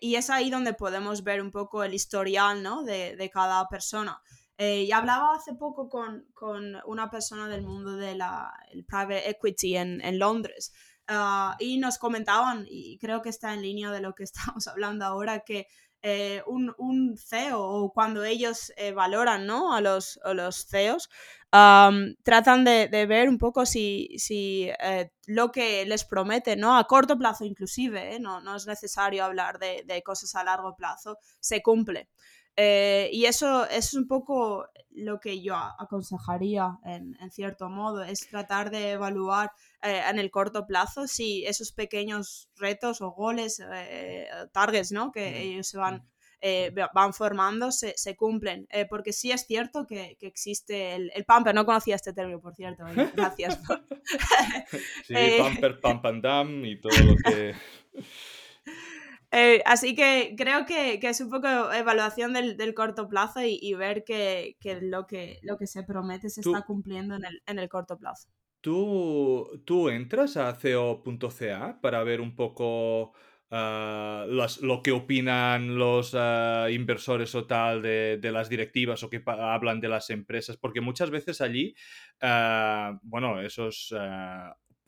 Y 0.00 0.14
es 0.14 0.30
ahí 0.30 0.50
donde 0.50 0.72
podemos 0.72 1.24
ver 1.24 1.42
un 1.42 1.50
poco 1.50 1.82
el 1.82 1.94
historial 1.94 2.62
¿no? 2.62 2.82
de, 2.84 3.16
de 3.16 3.30
cada 3.30 3.66
persona. 3.68 4.22
y 4.56 4.90
hablaba 4.92 5.34
hace 5.34 5.54
poco 5.54 5.88
con, 5.88 6.26
con, 6.32 6.76
una 6.86 7.10
persona 7.10 7.48
del 7.48 7.62
mundo 7.62 7.96
del 7.96 8.22
private 8.86 9.28
equity 9.30 9.76
en, 9.76 10.00
en 10.00 10.18
Londres 10.18 10.72
ah, 11.08 11.56
y 11.58 11.78
nos 11.78 11.98
comentaban, 11.98 12.66
y 12.68 12.98
creo 12.98 13.20
que 13.20 13.30
está 13.30 13.52
en 13.54 13.62
línea 13.62 13.90
de 13.90 14.00
lo 14.00 14.14
que 14.14 14.24
estamos 14.30 14.68
hablando 14.68 15.04
ahora, 15.04 15.40
que 15.40 15.66
eh, 16.02 16.42
un, 16.46 16.74
un, 16.78 17.16
CEO 17.16 17.60
o 17.60 17.92
cuando 17.92 18.24
ellos 18.24 18.72
eh, 18.76 18.92
valoran 18.92 19.46
¿no? 19.46 19.74
a, 19.74 19.80
los, 19.80 20.20
a 20.24 20.32
los 20.32 20.66
CEOs, 20.66 21.08
tratan 21.50 22.64
de, 22.64 22.88
de, 22.88 23.06
ver 23.06 23.28
un 23.28 23.38
poco 23.38 23.66
si, 23.66 24.08
si 24.18 24.70
eh, 24.80 25.10
lo 25.26 25.50
que 25.50 25.84
les 25.86 26.04
promete, 26.04 26.56
¿no? 26.56 26.76
a 26.76 26.86
corto 26.86 27.18
plazo 27.18 27.44
inclusive, 27.44 28.18
no, 28.20 28.40
no, 28.40 28.56
es 28.56 28.66
necesario 28.66 29.24
hablar 29.24 29.58
de, 29.58 29.82
de, 29.86 30.02
cosas 30.02 30.34
a 30.34 30.44
largo 30.44 30.76
plazo, 30.76 31.18
se 31.40 31.62
cumple. 31.62 32.08
Y 32.58 33.24
eso, 33.24 33.68
es 33.68 33.94
un 33.94 34.08
poco 34.08 34.66
lo 34.98 35.20
que 35.20 35.40
yo 35.40 35.54
aconsejaría 35.54 36.78
en, 36.84 37.16
en 37.20 37.30
cierto 37.30 37.68
modo, 37.68 38.02
es 38.02 38.28
tratar 38.28 38.70
de 38.70 38.92
evaluar 38.92 39.52
eh, 39.82 40.02
en 40.08 40.18
el 40.18 40.30
corto 40.30 40.66
plazo 40.66 41.06
si 41.06 41.44
esos 41.46 41.72
pequeños 41.72 42.50
retos 42.56 43.00
o 43.00 43.10
goles, 43.10 43.62
eh, 43.72 44.28
targets, 44.52 44.92
¿no? 44.92 45.12
Que 45.12 45.42
ellos 45.42 45.68
se 45.68 45.78
van, 45.78 46.04
eh, 46.40 46.72
van 46.92 47.14
formando, 47.14 47.70
se, 47.70 47.94
se 47.96 48.16
cumplen. 48.16 48.66
porque 48.90 49.12
sí 49.12 49.30
es 49.30 49.46
cierto 49.46 49.86
que, 49.86 50.16
que 50.18 50.26
existe 50.26 50.94
el, 50.94 51.12
el, 51.14 51.24
pumper, 51.24 51.54
no 51.54 51.64
conocía 51.64 51.94
este 51.94 52.12
término, 52.12 52.40
por 52.40 52.54
cierto, 52.54 52.84
gracias. 53.14 53.58
sí, 55.06 55.14
pumper, 55.38 55.80
pump 55.80 56.06
and 56.06 56.22
dump 56.22 56.64
y 56.64 56.80
todo 56.80 56.98
lo 57.04 57.16
que... 57.16 57.54
así 59.64 59.94
que 59.94 60.34
creo 60.36 60.64
que, 60.66 60.98
que, 61.00 61.08
es 61.08 61.20
un 61.20 61.30
poco 61.30 61.48
evaluación 61.72 62.32
del, 62.32 62.56
del 62.56 62.74
corto 62.74 63.08
plazo 63.08 63.42
y, 63.42 63.58
y 63.60 63.74
ver 63.74 64.04
que, 64.04 64.56
que, 64.60 64.80
lo 64.80 65.06
que 65.06 65.38
lo 65.42 65.56
que 65.56 65.66
se 65.66 65.82
promete 65.82 66.30
se 66.30 66.40
está 66.40 66.62
cumpliendo 66.62 67.14
en 67.16 67.24
el, 67.24 67.42
en 67.46 67.58
el 67.58 67.68
corto 67.68 67.98
plazo. 67.98 68.28
¿Tú, 68.60 69.62
tú 69.64 69.88
entras 69.88 70.36
a 70.36 70.52
CEO.ca 70.54 71.80
para 71.80 72.02
ver 72.02 72.20
un 72.20 72.34
poco 72.34 73.12
ah, 73.50 74.26
lo 74.28 74.82
que 74.82 74.90
opinan 74.90 75.76
los 75.78 76.14
ah, 76.16 76.66
inversores 76.70 77.34
o 77.36 77.46
tal 77.46 77.82
de, 77.82 78.18
las 78.32 78.48
directivas 78.48 79.02
o 79.02 79.10
que 79.10 79.22
hablan 79.26 79.80
de 79.80 79.88
las 79.88 80.10
empresas? 80.10 80.56
Porque 80.56 80.80
muchas 80.80 81.10
veces 81.10 81.40
allí, 81.40 81.74
ah, 82.20 82.98
bueno, 83.02 83.40
eso 83.40 83.68
es 83.68 83.94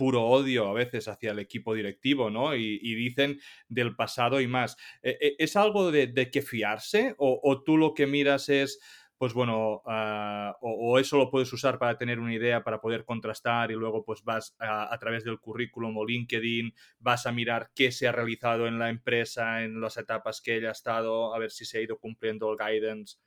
puro 0.00 0.24
odio 0.24 0.66
a 0.66 0.72
veces 0.72 1.08
hacia 1.08 1.32
el 1.32 1.40
equipo 1.40 1.74
directivo, 1.74 2.30
¿no? 2.30 2.56
Y, 2.56 2.94
dicen 2.94 3.38
del 3.68 3.94
pasado 3.96 4.40
y 4.40 4.46
más. 4.46 4.78
¿E, 5.02 5.18
e, 5.20 5.36
¿Es 5.38 5.56
algo 5.56 5.92
de, 5.92 6.06
de 6.06 6.30
que 6.30 6.40
fiarse 6.40 7.14
o, 7.18 7.38
o 7.42 7.62
tú 7.62 7.76
lo 7.76 7.92
que 7.92 8.06
miras 8.06 8.48
es 8.48 8.80
pues 9.18 9.34
bueno, 9.34 9.82
ah, 9.84 10.56
o, 10.62 10.98
eso 10.98 11.18
lo 11.18 11.30
puedes 11.30 11.52
usar 11.52 11.78
para 11.78 11.98
tener 11.98 12.18
una 12.18 12.32
idea, 12.32 12.64
para 12.64 12.80
poder 12.80 13.04
contrastar 13.04 13.70
y 13.70 13.74
luego 13.74 14.02
pues 14.02 14.24
vas 14.24 14.56
a, 14.58 14.96
través 14.98 15.24
del 15.24 15.38
currículum 15.38 15.94
o 15.98 16.06
LinkedIn, 16.06 16.74
vas 16.98 17.26
a 17.26 17.32
mirar 17.32 17.70
qué 17.74 17.92
se 17.92 18.08
ha 18.08 18.12
realizado 18.12 18.66
en 18.66 18.78
la 18.78 18.88
empresa, 18.88 19.62
en 19.62 19.78
las 19.78 19.98
etapas 19.98 20.40
que 20.40 20.56
ella 20.56 20.70
ha 20.70 20.72
estado, 20.72 21.34
a 21.34 21.38
ver 21.38 21.50
si 21.50 21.66
se 21.66 21.76
ha 21.76 21.82
ido 21.82 21.98
cumpliendo 21.98 22.50
el 22.50 22.56
guidance. 22.56 23.18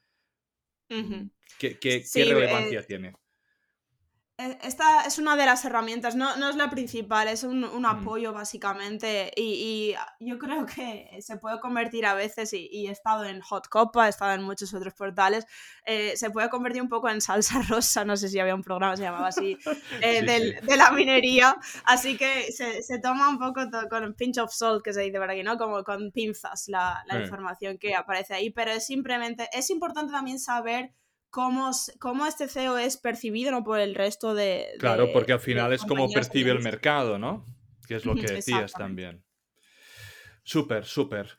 ¿Qué, 1.59 1.77
qué, 1.77 2.03
relevancia 2.25 2.79
eh, 2.79 2.85
tiene? 2.87 3.13
E, 4.35 4.57
esta 4.63 5.05
es 5.05 5.19
una 5.19 5.35
de 5.35 5.45
las 5.45 5.63
herramientas, 5.63 6.15
no, 6.15 6.35
no 6.37 6.49
es 6.49 6.55
la 6.55 6.71
principal, 6.71 7.27
es 7.27 7.43
un, 7.43 7.63
un 7.63 7.83
mm. 7.83 7.85
apoyo 7.85 8.33
básicamente 8.33 9.31
y, 9.35 9.93
y, 10.19 10.25
yo 10.25 10.39
creo 10.39 10.65
que 10.65 11.07
se 11.21 11.37
puede 11.37 11.59
convertir 11.59 12.07
a 12.07 12.15
veces, 12.15 12.51
y, 12.53 12.67
y, 12.71 12.87
he 12.87 12.91
estado 12.91 13.25
en 13.25 13.41
Hot 13.41 13.67
Copa, 13.67 14.07
he 14.07 14.09
estado 14.09 14.33
en 14.33 14.41
muchos 14.41 14.73
otros 14.73 14.95
portales, 14.95 15.45
eh, 15.85 16.17
se 16.17 16.31
puede 16.31 16.49
convertir 16.49 16.81
un 16.81 16.89
poco 16.89 17.09
en 17.09 17.21
salsa 17.21 17.61
rosa, 17.69 18.05
no 18.05 18.17
sé 18.17 18.27
si 18.27 18.39
había 18.39 18.55
un 18.55 18.63
programa 18.63 18.93
que 18.93 18.97
se 18.97 19.03
llamaba 19.03 19.27
así, 19.27 19.55
eh, 20.01 20.23
del, 20.23 20.59
de 20.65 20.77
la 20.77 20.89
minería, 20.91 21.55
así 21.85 22.17
que 22.17 22.51
se, 22.51 22.81
se 22.81 22.97
toma 22.97 23.29
un 23.29 23.37
poco 23.37 23.61
con 23.87 24.15
pinch 24.15 24.39
of 24.39 24.51
salt, 24.51 24.83
que 24.83 24.93
se 24.93 25.01
dice 25.01 25.19
por 25.19 25.29
aquí, 25.29 25.43
¿no? 25.43 25.59
Como 25.59 25.83
con 25.83 26.11
pinzas 26.11 26.67
la, 26.69 27.03
la 27.05 27.19
información 27.19 27.77
que 27.77 27.93
aparece 27.93 28.33
ahí, 28.33 28.49
pero 28.49 28.71
es 28.71 28.87
simplemente, 28.87 29.47
es 29.53 29.69
importante 29.69 30.11
también 30.11 30.39
saber 30.39 30.91
cómo, 31.33 31.71
cómo 31.99 32.27
este 32.27 32.47
CEO 32.47 32.77
es 32.77 32.95
percibido 32.95 33.49
¿no? 33.49 33.63
por 33.63 33.79
el 33.79 33.95
resto 33.95 34.35
de... 34.35 34.67
Claro, 34.77 35.11
porque 35.11 35.33
al 35.33 35.39
final 35.39 35.73
es 35.73 35.81
como 35.81 36.07
percibe 36.11 36.51
el 36.51 36.59
mercado, 36.59 37.17
¿no? 37.17 37.43
Que 37.87 37.95
es 37.95 38.05
lo 38.05 38.13
que 38.13 38.27
decías 38.27 38.71
también. 38.71 39.25
Súper, 40.43 40.85
súper. 40.85 41.35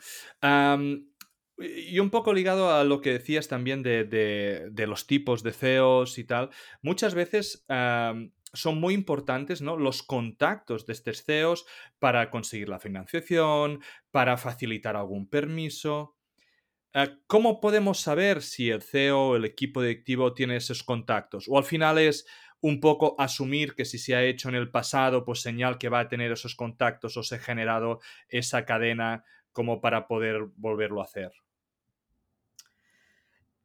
y 1.59 1.99
un 2.01 2.11
poco 2.11 2.35
ligado 2.35 2.75
a 2.75 2.83
lo 2.83 3.01
que 3.01 3.13
decías 3.13 3.47
también 3.47 3.85
de, 3.85 4.03
de, 4.05 4.87
los 4.89 5.07
tipos 5.07 5.45
de 5.45 5.53
CEOs 5.53 6.19
y 6.19 6.25
tal, 6.25 6.51
muchas 6.83 7.15
veces 7.15 7.65
son 7.69 8.81
muy 8.81 8.95
importantes 8.95 9.63
¿no? 9.63 9.77
los 9.77 10.03
contactos 10.03 10.87
de 10.87 10.95
estos 10.95 11.25
CEOs 11.25 11.67
para 12.01 12.31
conseguir 12.31 12.69
la 12.69 12.81
financiación, 12.81 13.81
para 14.11 14.37
facilitar 14.39 14.97
algún 14.97 15.29
permiso. 15.29 16.14
Ah, 16.97 17.09
¿Cómo 17.27 17.61
podemos 17.61 18.01
saber 18.01 18.41
si 18.43 18.71
el 18.71 18.81
CEO 18.83 19.29
o 19.31 19.37
el 19.37 19.45
equipo 19.45 19.83
directivo 19.83 20.33
tiene 20.33 20.57
esos 20.57 20.85
contactos? 20.85 21.47
O 21.49 21.59
al 21.59 21.65
final 21.65 21.99
es 21.99 22.25
un 22.61 22.81
poco 22.81 23.17
asumir 23.19 23.75
que 23.75 23.85
si 23.85 23.99
se 23.99 24.15
ha 24.15 24.23
hecho 24.23 24.49
en 24.49 24.55
el 24.55 24.71
pasado, 24.71 25.25
pues 25.25 25.43
señal 25.43 25.77
que 25.79 25.89
va 25.89 26.01
a 26.01 26.09
tener 26.09 26.31
esos 26.33 26.55
contactos 26.55 27.17
o 27.17 27.23
se 27.25 27.35
ha 27.37 27.39
generado 27.39 28.01
esa 28.29 28.65
cadena 28.65 29.25
como 29.53 29.81
para 29.81 30.07
poder 30.07 30.45
volverlo 30.57 31.01
a 31.01 31.05
hacer. 31.05 31.33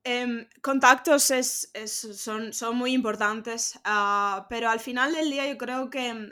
Em, 0.06 0.48
contactos 0.62 1.30
es, 1.30 1.72
son, 1.86 2.54
son, 2.54 2.78
muy 2.78 2.94
importantes, 2.94 3.78
ah, 3.84 4.48
pero 4.50 4.70
al 4.70 4.80
final 4.80 5.14
del 5.14 5.30
día 5.30 5.46
yo 5.48 5.58
creo 5.58 5.90
que 5.90 6.08
em, 6.08 6.32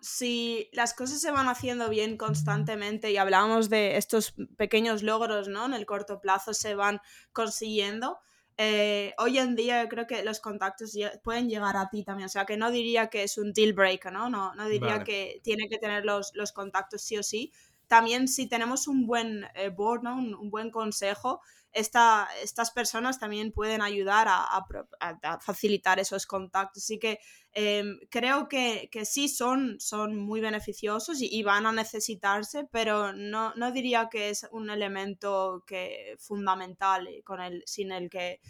si 0.00 0.70
las 0.72 0.94
cosas 0.94 1.20
se 1.20 1.32
van 1.32 1.48
haciendo 1.48 1.88
bien 1.88 2.16
constantemente 2.16 3.10
y 3.10 3.16
hablamos 3.16 3.68
de 3.70 3.96
estos 3.96 4.34
pequeños 4.56 5.02
logros 5.02 5.48
¿no? 5.48 5.66
en 5.66 5.74
el 5.74 5.84
corto 5.84 6.20
plazo 6.20 6.54
se 6.54 6.76
van 6.76 7.00
consiguiendo, 7.32 8.20
eh, 8.56 9.14
hoy 9.18 9.38
en 9.38 9.54
día 9.54 9.82
yo 9.84 9.88
creo 9.88 10.06
que 10.06 10.24
los 10.24 10.40
contactos 10.40 10.92
pueden 11.22 11.48
llegar 11.48 11.76
a 11.76 11.88
ti 11.88 12.02
también, 12.02 12.26
o 12.26 12.28
sea 12.28 12.44
que 12.44 12.56
no 12.56 12.72
diría 12.72 13.08
que 13.08 13.22
es 13.22 13.38
un 13.38 13.52
deal 13.52 13.72
breaker, 13.72 14.12
no, 14.12 14.30
no, 14.30 14.52
no 14.54 14.68
diría 14.68 15.04
que 15.04 15.40
tiene 15.44 15.68
que 15.68 15.78
tener 15.78 16.04
los, 16.04 16.32
los, 16.34 16.50
contactos 16.52 17.02
sí 17.02 17.16
o 17.16 17.22
sí. 17.22 17.52
También 17.88 18.28
si 18.28 18.46
tenemos 18.46 18.86
un 18.86 19.06
buen 19.06 19.46
eh, 19.54 19.70
board, 19.70 20.06
un, 20.06 20.50
buen 20.50 20.70
consejo, 20.70 21.40
estas 21.72 22.70
personas 22.74 23.18
también 23.18 23.50
pueden 23.52 23.82
ayudar 23.82 24.26
a, 24.28 25.38
facilitar 25.40 25.98
esos 25.98 26.26
contactos. 26.26 26.84
Así 26.84 26.98
que 26.98 27.18
em, 27.52 27.98
creo 28.10 28.48
que, 28.48 28.90
sí 29.04 29.28
son, 29.28 29.80
son 29.80 30.16
muy 30.16 30.40
beneficiosos 30.40 31.18
y, 31.20 31.42
van 31.42 31.66
a 31.66 31.72
necesitarse, 31.72 32.68
pero 32.70 33.12
no, 33.14 33.52
diría 33.72 34.08
que 34.10 34.30
es 34.30 34.46
un 34.52 34.68
elemento 34.70 35.64
que, 35.66 36.16
fundamental 36.18 37.08
con 37.24 37.40
el, 37.40 37.62
sin 37.66 37.90
el 37.92 38.10
que 38.10 38.40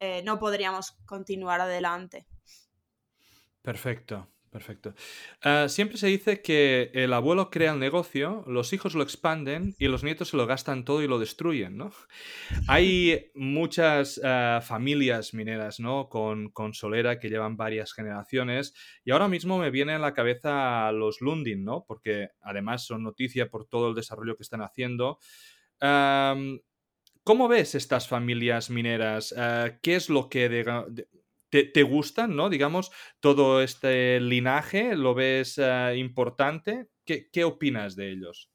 eh, 0.00 0.22
no 0.24 0.38
podríamos 0.38 0.96
continuar 1.06 1.60
adelante. 1.60 2.26
Perfecto. 3.62 4.28
Perfecto. 4.58 4.92
Ah, 5.44 5.66
siempre 5.68 5.98
se 5.98 6.08
dice 6.08 6.42
que 6.42 6.90
el 6.92 7.12
abuelo 7.12 7.48
crea 7.48 7.74
el 7.74 7.78
negocio, 7.78 8.42
los 8.48 8.72
hijos 8.72 8.96
lo 8.96 9.04
expanden 9.04 9.76
y 9.78 9.86
los 9.86 10.02
nietos 10.02 10.30
se 10.30 10.36
lo 10.36 10.48
gastan 10.48 10.84
todo 10.84 11.00
y 11.00 11.06
lo 11.06 11.20
destruyen, 11.20 11.76
¿no? 11.76 11.92
Hay 12.66 13.30
muchas 13.36 14.20
ah, 14.24 14.60
familias 14.60 15.32
mineras, 15.32 15.78
¿no? 15.78 16.08
Con, 16.08 16.50
con, 16.50 16.74
solera 16.74 17.20
que 17.20 17.28
llevan 17.28 17.56
varias 17.56 17.92
generaciones 17.92 18.74
y 19.04 19.12
ahora 19.12 19.28
mismo 19.28 19.58
me 19.58 19.70
viene 19.70 19.92
a 19.92 20.00
la 20.00 20.12
cabeza 20.12 20.90
los 20.90 21.20
Lundin, 21.20 21.62
¿no? 21.62 21.84
Porque 21.86 22.30
además 22.40 22.84
son 22.84 23.04
noticia 23.04 23.48
por 23.50 23.64
todo 23.64 23.90
el 23.90 23.94
desarrollo 23.94 24.34
que 24.34 24.42
están 24.42 24.62
haciendo. 24.62 25.20
¿Cómo 27.22 27.46
ves 27.46 27.76
estas 27.76 28.08
familias 28.08 28.70
mineras? 28.70 29.32
Eh, 29.36 29.78
¿Qué 29.82 29.94
es 29.94 30.08
lo 30.08 30.28
que 30.28 30.48
te, 31.50 31.64
te, 31.64 31.82
gustan, 31.82 32.36
¿no? 32.36 32.50
Digamos, 32.50 32.90
todo 33.20 33.62
este 33.62 34.20
linaje, 34.20 34.96
¿lo 34.96 35.14
ves 35.14 35.58
eh, 35.58 35.94
importante? 35.96 36.88
¿Qué, 37.04 37.30
¿Qué 37.30 37.44
opinas 37.44 37.96
de 37.96 38.12
ellos? 38.12 38.50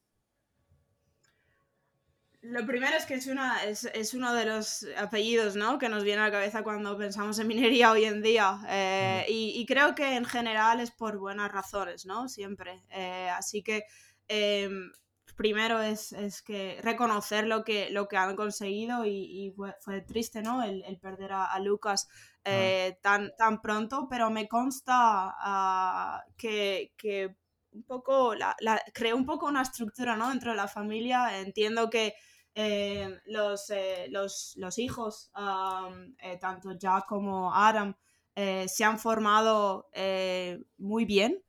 Lo 2.44 2.66
primero 2.66 2.98
es 2.98 3.06
que 3.06 3.14
es, 3.14 3.28
una, 3.28 3.64
es, 3.64 3.86
es, 3.86 4.14
uno 4.14 4.34
de 4.34 4.46
los 4.46 4.86
apellidos 4.98 5.56
¿no? 5.56 5.80
que 5.80 5.88
nos 5.88 6.04
viene 6.04 6.22
a 6.22 6.26
la 6.26 6.32
cabeza 6.32 6.62
cuando 6.62 6.98
pensamos 6.98 7.40
en 7.40 7.48
minería 7.48 7.90
hoy 7.90 8.04
en 8.04 8.22
día. 8.22 8.60
Eh, 8.68 9.26
y, 9.30 9.54
y, 9.56 9.66
creo 9.66 9.96
que 9.96 10.18
en 10.18 10.26
general 10.26 10.82
es 10.82 10.92
por 10.92 11.18
buenas 11.18 11.50
razones, 11.54 12.06
¿no? 12.06 12.28
Siempre. 12.28 12.84
Eh, 12.90 13.30
así 13.30 13.64
que 13.64 13.86
em, 14.28 14.92
primero 15.38 15.82
es, 15.82 16.12
es, 16.12 16.42
que 16.42 16.82
reconocer 16.84 17.48
lo 17.48 17.64
que, 17.64 17.90
lo 17.92 18.10
que 18.10 18.18
han 18.18 18.36
conseguido 18.36 19.06
y, 19.06 19.46
y 19.46 19.52
fue, 19.52 19.74
fue, 19.80 20.02
triste, 20.02 20.42
¿no? 20.42 20.64
El, 20.64 20.84
el 20.84 21.00
perder 21.00 21.32
a, 21.32 21.46
a 21.46 21.60
Lucas 21.62 22.10
eh, 22.46 22.98
tan, 23.02 23.32
tan 23.38 23.62
pronto, 23.62 24.08
pero 24.10 24.30
me 24.30 24.48
consta 24.48 25.36
uh, 25.46 26.32
que, 26.38 26.94
que 26.98 27.36
un 27.72 27.84
poco, 27.84 28.36
la, 28.36 28.56
la, 28.60 28.82
creó 28.94 29.16
un 29.16 29.26
poco 29.26 29.48
una 29.48 29.62
estructura, 29.62 30.16
¿no? 30.16 30.30
Dentro 30.30 30.52
de 30.52 30.58
la 30.58 30.68
familia. 30.68 31.40
Entiendo 31.40 31.90
que 31.90 32.14
eh, 32.56 33.20
los, 33.26 33.70
eh, 33.70 34.08
los, 34.10 34.54
los, 34.58 34.78
hijos, 34.78 35.32
um, 35.36 36.16
tanto 36.40 36.74
Jack 36.74 37.06
como 37.08 37.54
Adam, 37.54 37.96
eh, 38.36 38.68
se 38.68 38.84
han 38.84 39.00
formado 39.00 39.90
eh, 39.94 40.60
muy 40.78 41.06
bien. 41.06 41.44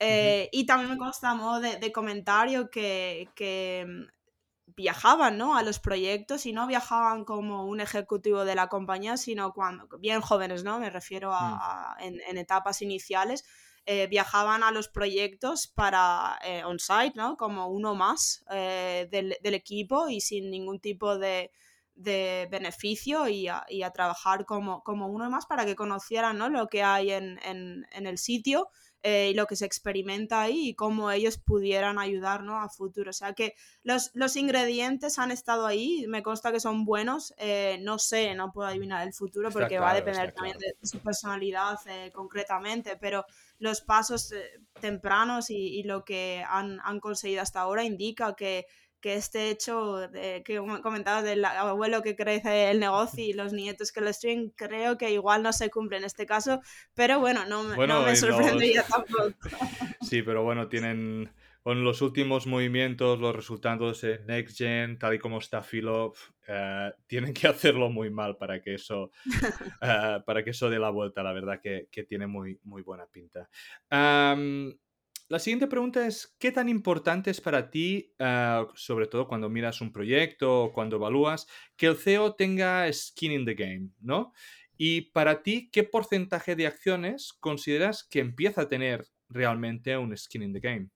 Uh 0.00 0.04
-huh. 0.04 0.48
Y 0.52 0.66
también 0.66 0.90
me 0.90 0.98
consta 0.98 1.34
modo 1.34 1.60
de, 1.60 1.76
de 1.76 1.92
comentario 1.92 2.68
que, 2.70 3.28
que 3.34 3.86
viajaban 4.66 5.38
¿no? 5.38 5.56
a 5.56 5.62
los 5.62 5.78
proyectos 5.78 6.46
y 6.46 6.52
no 6.52 6.66
viajaban 6.66 7.24
como 7.24 7.66
un 7.66 7.80
ejecutivo 7.80 8.44
de 8.44 8.54
la 8.54 8.68
compañía, 8.68 9.16
sino 9.16 9.52
cuando, 9.52 9.86
bien 9.98 10.20
jóvenes, 10.20 10.64
¿no? 10.64 10.78
Me 10.78 10.90
refiero 10.90 11.32
a, 11.32 11.50
mm. 11.50 11.58
a 11.60 11.96
en, 12.00 12.20
en, 12.28 12.38
etapas 12.38 12.82
iniciales, 12.82 13.44
eh, 13.86 14.06
viajaban 14.06 14.62
a 14.62 14.70
los 14.70 14.88
proyectos 14.88 15.68
para 15.68 16.38
eh, 16.44 16.64
on-site, 16.64 17.12
¿no? 17.14 17.36
Como 17.36 17.68
uno 17.68 17.94
más 17.94 18.44
eh, 18.50 19.08
del, 19.10 19.36
del, 19.42 19.54
equipo 19.54 20.08
y 20.08 20.20
sin 20.20 20.50
ningún 20.50 20.80
tipo 20.80 21.18
de, 21.18 21.50
de 21.94 22.48
beneficio 22.50 23.28
y 23.28 23.48
a, 23.48 23.64
y 23.68 23.82
a, 23.82 23.90
trabajar 23.90 24.46
como, 24.46 24.82
como 24.82 25.08
uno 25.08 25.28
más 25.30 25.46
para 25.46 25.66
que 25.66 25.76
conocieran 25.76 26.38
¿no? 26.38 26.48
lo 26.48 26.66
que 26.68 26.82
hay 26.82 27.10
en, 27.12 27.38
en, 27.44 27.86
en 27.92 28.06
el 28.06 28.18
sitio 28.18 28.68
eh, 29.06 29.28
y 29.30 29.34
lo 29.34 29.46
que 29.46 29.54
se 29.54 29.66
experimenta 29.66 30.40
ahí 30.40 30.70
y 30.70 30.74
cómo 30.74 31.10
ellos 31.10 31.36
pudieran 31.36 31.98
ayudar 31.98 32.42
¿no? 32.42 32.58
a 32.62 32.70
futuro. 32.70 33.10
O 33.10 33.12
sea 33.12 33.34
que 33.34 33.54
los, 33.82 34.10
los, 34.14 34.34
ingredientes 34.36 35.18
han 35.18 35.30
estado 35.30 35.66
ahí, 35.66 36.06
me 36.08 36.22
consta 36.22 36.50
que 36.52 36.58
son 36.58 36.86
buenos, 36.86 37.34
eh, 37.36 37.78
no 37.82 37.98
sé, 37.98 38.34
no 38.34 38.50
puedo 38.50 38.66
adivinar 38.66 39.06
el 39.06 39.12
futuro 39.12 39.50
porque 39.50 39.76
claro, 39.76 39.82
va 39.82 39.90
a 39.90 39.94
depender 39.94 40.32
también 40.32 40.56
claro. 40.56 40.74
de 40.80 40.86
su 40.88 41.00
personalidad 41.00 41.78
eh, 41.86 42.10
concretamente, 42.14 42.96
pero 42.96 43.26
los 43.58 43.82
pasos 43.82 44.32
eh, 44.32 44.60
tempranos 44.80 45.50
y, 45.50 45.56
y, 45.56 45.82
lo 45.82 46.02
que 46.02 46.42
han, 46.48 46.80
han 46.82 46.98
conseguido 46.98 47.42
hasta 47.42 47.60
ahora 47.60 47.84
indica 47.84 48.34
que 48.34 48.66
que 49.04 49.16
este 49.16 49.50
hecho 49.50 50.08
de, 50.08 50.42
que 50.46 50.56
comentabas 50.82 51.24
del 51.24 51.44
abuelo 51.44 52.00
que 52.00 52.16
crece 52.16 52.70
el 52.70 52.80
negocio 52.80 53.22
y 53.22 53.34
los 53.34 53.52
nietos 53.52 53.92
que 53.92 54.00
lo 54.00 54.06
destruyen, 54.06 54.48
creo 54.56 54.96
que 54.96 55.10
igual 55.10 55.42
no 55.42 55.52
se 55.52 55.68
cumple 55.68 55.98
en 55.98 56.04
este 56.04 56.24
caso, 56.24 56.62
pero 56.94 57.20
bueno, 57.20 57.44
no, 57.44 57.64
bueno, 57.76 58.00
no 58.00 58.06
me 58.06 58.16
sorprendería 58.16 58.80
los... 58.80 58.88
tampoco. 58.88 59.34
Sí, 60.00 60.22
pero 60.22 60.42
bueno, 60.42 60.68
tienen 60.68 61.30
con 61.62 61.84
los 61.84 62.00
últimos 62.00 62.46
movimientos, 62.46 63.20
los 63.20 63.36
resultados 63.36 64.00
de 64.00 64.20
Next 64.20 64.56
Gen, 64.56 64.98
tal 64.98 65.12
y 65.12 65.18
como 65.18 65.36
está 65.36 65.60
Philo, 65.60 66.14
uh, 66.48 66.90
tienen 67.06 67.34
que 67.34 67.46
hacerlo 67.48 67.90
muy 67.90 68.08
mal 68.08 68.38
para 68.38 68.62
que 68.62 68.72
eso, 68.76 69.10
uh, 69.26 70.24
para 70.24 70.42
que 70.42 70.50
eso 70.50 70.70
dé 70.70 70.78
la 70.78 70.88
vuelta, 70.88 71.22
la 71.22 71.34
verdad 71.34 71.60
que, 71.62 71.88
que 71.90 72.04
tiene 72.04 72.26
muy, 72.26 72.58
muy 72.62 72.80
buena 72.80 73.04
pinta. 73.04 73.50
Um, 73.90 74.72
la 75.28 75.38
siguiente 75.38 75.66
pregunta 75.66 76.06
es, 76.06 76.36
¿qué 76.38 76.52
tan 76.52 76.68
importante 76.68 77.30
es 77.30 77.40
para 77.40 77.70
ti, 77.70 78.12
uh, 78.18 78.66
sobre 78.74 79.06
todo 79.06 79.26
cuando 79.26 79.48
miras 79.48 79.80
un 79.80 79.92
proyecto 79.92 80.64
o 80.64 80.72
cuando 80.72 80.96
evalúas, 80.96 81.46
que 81.76 81.86
el 81.86 81.96
CEO 81.96 82.34
tenga 82.34 82.92
skin 82.92 83.32
in 83.32 83.44
the 83.44 83.54
game, 83.54 83.90
¿no? 84.00 84.32
Y 84.76 85.12
para 85.12 85.42
ti, 85.42 85.70
¿qué 85.72 85.84
porcentaje 85.84 86.56
de 86.56 86.66
acciones 86.66 87.32
consideras 87.32 88.04
que 88.04 88.20
empieza 88.20 88.62
a 88.62 88.68
tener 88.68 89.06
realmente 89.28 89.96
un 89.96 90.16
skin 90.16 90.42
in 90.42 90.52
the 90.52 90.60
game? 90.60 90.88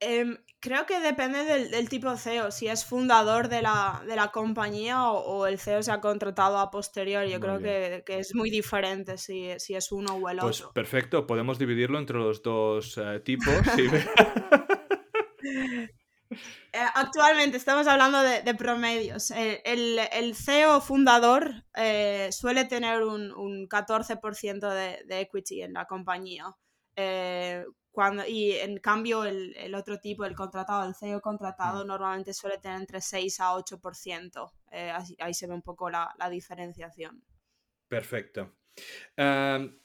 Eh, 0.00 0.38
creo 0.60 0.86
que 0.86 1.00
depende 1.00 1.44
del, 1.44 1.70
del, 1.70 1.88
tipo 1.88 2.16
CEO, 2.16 2.50
si 2.50 2.68
es 2.68 2.84
fundador 2.84 3.48
de 3.48 3.60
la, 3.60 4.02
de 4.06 4.16
la 4.16 4.28
compañía 4.28 5.10
o, 5.10 5.18
o, 5.18 5.46
el 5.46 5.58
CEO 5.58 5.82
se 5.82 5.92
ha 5.92 6.00
contratado 6.00 6.58
a 6.58 6.70
posterior. 6.70 7.24
Yo 7.24 7.32
muy 7.32 7.40
creo 7.40 7.58
que, 7.58 8.02
que, 8.06 8.18
es 8.18 8.34
muy 8.34 8.50
diferente 8.50 9.18
si, 9.18 9.50
si, 9.58 9.74
es 9.74 9.92
uno 9.92 10.14
o 10.14 10.28
el 10.28 10.38
pues 10.38 10.60
otro. 10.60 10.72
Perfecto, 10.72 11.26
podemos 11.26 11.58
dividirlo 11.58 11.98
entre 11.98 12.18
los 12.18 12.42
dos 12.42 12.96
uh, 12.96 13.20
tipos. 13.20 13.54
Eh, 16.72 16.78
actualmente 16.94 17.56
estamos 17.56 17.88
hablando 17.88 18.22
de, 18.22 18.42
de 18.42 18.54
promedios. 18.54 19.32
El, 19.32 19.58
el, 19.64 19.98
el, 20.12 20.36
CEO 20.36 20.80
fundador 20.80 21.64
eh, 21.74 22.28
suele 22.30 22.66
tener 22.66 23.02
un, 23.02 23.32
un 23.32 23.68
14% 23.68 24.72
de, 24.72 25.04
de, 25.06 25.20
equity 25.20 25.62
en 25.62 25.72
la 25.72 25.86
compañía. 25.86 26.44
Eh, 26.94 27.64
cuando, 27.90 28.26
y 28.26 28.52
en 28.52 28.78
cambio 28.78 29.24
el, 29.24 29.54
el, 29.56 29.74
otro 29.74 29.98
tipo, 29.98 30.24
el 30.24 30.34
contratado, 30.34 30.88
el 30.88 30.94
CEO 30.94 31.20
contratado, 31.20 31.84
mm. 31.84 31.88
normalmente 31.88 32.32
suele 32.32 32.58
tener 32.58 32.80
entre 32.80 33.00
6 33.00 33.40
a 33.40 33.52
8%. 33.54 34.52
Eh, 34.70 34.90
ahí, 34.90 35.16
ahí, 35.18 35.34
se 35.34 35.46
ve 35.46 35.54
un 35.54 35.62
poco 35.62 35.90
la, 35.90 36.14
la 36.18 36.30
diferenciación. 36.30 37.22
Perfecto. 37.88 38.52
Um, 39.16 39.76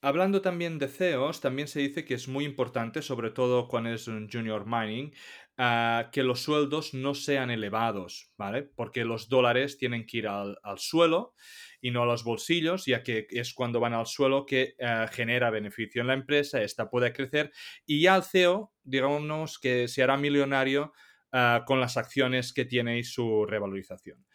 hablando 0.00 0.42
también 0.42 0.78
de 0.78 0.88
CEOs, 0.88 1.40
también 1.40 1.68
se 1.68 1.80
dice 1.80 2.04
que 2.04 2.14
es 2.14 2.26
muy 2.26 2.44
importante, 2.44 3.02
sobre 3.02 3.30
todo 3.30 3.68
cuando 3.68 3.90
es 3.90 4.08
un 4.08 4.28
junior 4.28 4.66
mining, 4.66 5.12
uh, 5.58 6.10
que 6.10 6.22
los 6.22 6.40
sueldos 6.40 6.94
no 6.94 7.14
sean 7.14 7.50
elevados, 7.50 8.32
¿vale? 8.36 8.62
Porque 8.62 9.04
los 9.04 9.28
dólares 9.28 9.76
tienen 9.76 10.06
que 10.06 10.18
ir 10.18 10.28
al, 10.28 10.58
al 10.62 10.78
suelo 10.78 11.34
y 11.80 11.90
no 11.90 12.02
a 12.02 12.06
los 12.06 12.24
bolsillos, 12.24 12.86
ya 12.86 13.02
que 13.02 13.26
es 13.30 13.52
cuando 13.54 13.80
van 13.80 13.94
al 13.94 14.06
suelo 14.06 14.46
que 14.46 14.74
uh, 14.80 15.12
genera 15.12 15.50
beneficio 15.50 16.00
en 16.00 16.08
la 16.08 16.14
empresa, 16.14 16.62
esta 16.62 16.88
puede 16.90 17.12
crecer 17.12 17.52
y 17.86 18.00
ya 18.02 18.16
el 18.16 18.22
CEO, 18.22 18.72
digamos 18.84 19.58
que 19.58 19.88
se 19.88 20.02
hará 20.02 20.16
millonario 20.16 20.92
uh, 21.32 21.64
con 21.64 21.80
las 21.80 21.96
acciones 21.96 22.52
que 22.52 22.64
tiene 22.64 22.98
y 22.98 23.04
su 23.04 23.44
revalorización. 23.46 24.27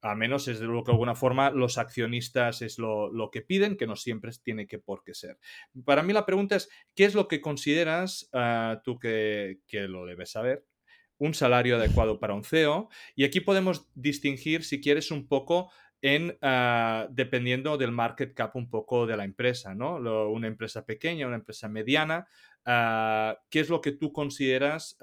Al 0.00 0.16
menos 0.16 0.46
es 0.46 0.60
de 0.60 0.66
lo 0.66 0.84
que 0.84 0.90
de 0.90 0.94
alguna 0.94 1.14
forma 1.14 1.50
los 1.50 1.76
accionistas 1.76 2.62
es 2.62 2.78
lo, 2.78 3.12
lo, 3.12 3.30
que 3.30 3.42
piden, 3.42 3.76
que 3.76 3.86
no 3.86 3.96
siempre 3.96 4.30
tiene 4.42 4.66
que 4.66 4.78
por 4.78 5.02
qué 5.02 5.14
ser. 5.14 5.38
Para 5.84 6.02
mí 6.02 6.12
la 6.12 6.26
pregunta 6.26 6.56
es, 6.56 6.68
¿qué 6.94 7.04
es 7.04 7.14
lo 7.14 7.26
que 7.26 7.40
consideras, 7.40 8.30
uh, 8.32 8.80
tú 8.84 8.98
que, 8.98 9.60
que 9.66 9.88
lo 9.88 10.06
debes 10.06 10.30
saber, 10.30 10.64
un 11.18 11.34
salario 11.34 11.76
adecuado 11.76 12.20
para 12.20 12.34
un 12.34 12.44
CEO? 12.44 12.88
Y 13.16 13.24
aquí 13.24 13.40
podemos 13.40 13.88
distinguir, 13.94 14.62
si 14.62 14.80
quieres, 14.80 15.10
un 15.10 15.26
poco 15.26 15.70
en 16.00 16.38
uh, 16.42 17.08
dependiendo 17.10 17.76
del 17.76 17.90
market 17.90 18.34
cap 18.34 18.54
un 18.54 18.70
poco 18.70 19.04
de 19.04 19.16
la 19.16 19.24
empresa, 19.24 19.74
¿no? 19.74 19.96
Una 20.30 20.46
empresa 20.46 20.86
pequeña, 20.86 21.26
una 21.26 21.36
empresa 21.36 21.68
mediana, 21.68 22.28
uh, 22.66 23.36
¿qué 23.50 23.58
es 23.60 23.68
lo 23.68 23.80
que 23.80 23.92
tú 23.92 24.12
consideras 24.12 24.96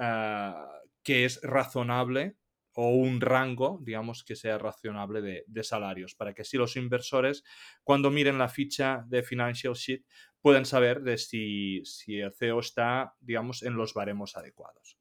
que 1.04 1.26
es 1.26 1.40
razonable 1.44 2.38
o 2.76 2.90
un 2.90 3.22
rango, 3.22 3.80
digamos, 3.82 4.24
que 4.24 4.36
sea 4.36 4.58
razonable 4.58 5.22
de, 5.48 5.64
salarios, 5.64 6.14
para 6.14 6.34
que 6.34 6.42
así 6.42 6.58
los 6.58 6.76
inversores, 6.76 7.44
cuando 7.84 8.12
miren 8.12 8.38
la 8.38 8.50
ficha 8.50 9.04
de 9.08 9.24
Financial 9.24 9.74
Sheet, 9.74 10.04
puedan 10.42 10.66
saber 10.66 11.02
de 11.02 11.18
si, 11.18 11.82
el 12.08 12.34
CEO 12.34 12.60
está, 12.60 13.16
digamos, 13.20 13.64
en 13.64 13.76
los 13.76 13.94
baremos 13.94 14.36
adecuados. 14.36 14.98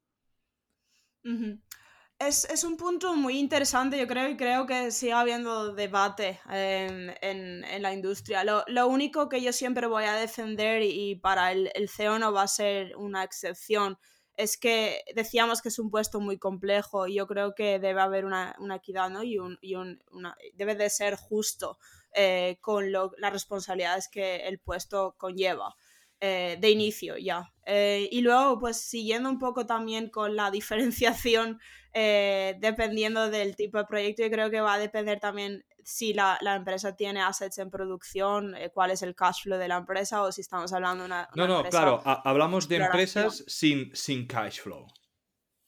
Es, 2.20 2.62
un 2.62 2.76
punto 2.76 3.16
muy 3.16 3.38
interesante, 3.38 3.98
yo 3.98 4.06
creo, 4.06 4.28
y 4.28 4.36
creo 4.36 4.66
que 4.66 4.92
sigue 4.92 5.12
habiendo 5.12 5.74
debate 5.74 6.40
en, 6.48 7.12
en, 7.20 7.82
la 7.82 7.92
industria. 7.92 8.44
Lo, 8.44 8.86
único 8.86 9.28
que 9.28 9.42
yo 9.42 9.52
siempre 9.52 9.88
voy 9.88 10.04
a 10.04 10.14
defender, 10.14 10.82
y, 10.82 11.16
para 11.16 11.50
el, 11.50 11.88
CEO 11.88 12.20
no 12.20 12.32
va 12.32 12.42
a 12.42 12.48
ser 12.48 12.96
una 12.96 13.24
excepción, 13.24 13.98
es 14.36 14.56
que 14.56 15.04
decíamos 15.14 15.62
que 15.62 15.68
es 15.68 15.78
un 15.78 15.90
puesto 15.90 16.20
muy 16.20 16.38
complejo 16.38 17.06
y 17.06 17.14
yo 17.14 17.26
creo 17.26 17.54
que 17.54 17.78
debe 17.78 18.00
haber 18.00 18.24
una, 18.24 18.56
una 18.58 18.76
equidad, 18.76 19.10
¿no? 19.10 19.22
Y, 19.22 19.38
un, 19.38 19.58
y 19.60 19.76
un, 19.76 20.02
una, 20.10 20.36
debe 20.54 20.74
de 20.74 20.90
ser 20.90 21.16
justo 21.16 21.78
eh, 22.12 22.58
con 22.60 22.92
lo, 22.92 23.12
las 23.18 23.32
responsabilidades 23.32 24.08
que 24.08 24.46
el 24.46 24.58
puesto 24.58 25.14
conlleva. 25.18 25.76
Eh, 26.20 26.56
de 26.58 26.70
inicio 26.70 27.18
ya. 27.18 27.52
Eh, 27.66 28.08
y 28.10 28.22
luego, 28.22 28.58
pues 28.58 28.80
siguiendo 28.80 29.28
un 29.28 29.38
poco 29.38 29.66
también 29.66 30.08
con 30.08 30.36
la 30.36 30.50
diferenciación 30.50 31.60
dependiendo 31.92 33.30
del 33.30 33.54
tipo 33.54 33.78
de 33.78 33.84
proyecto, 33.84 34.22
yo 34.22 34.30
creo 34.30 34.50
que 34.50 34.60
va 34.60 34.74
a 34.74 34.78
depender 34.78 35.20
también 35.20 35.64
si 35.84 36.14
la, 36.14 36.38
la 36.40 36.56
empresa 36.56 36.96
tiene 36.96 37.22
assets 37.22 37.58
en 37.58 37.70
producción, 37.70 38.54
eh, 38.54 38.70
cuál 38.70 38.90
es 38.90 39.02
el 39.02 39.14
cash 39.14 39.42
flow 39.42 39.58
de 39.58 39.68
la 39.68 39.76
empresa 39.76 40.22
o 40.22 40.32
si 40.32 40.40
estamos 40.40 40.72
hablando 40.72 41.04
de 41.04 41.06
una, 41.06 41.28
una... 41.34 41.46
No, 41.46 41.62
no, 41.62 41.68
claro, 41.68 42.02
hablamos 42.04 42.68
de 42.68 42.76
empresas 42.76 43.44
sin, 43.46 43.94
sin 43.94 44.26
cash 44.26 44.60
flow. 44.60 44.86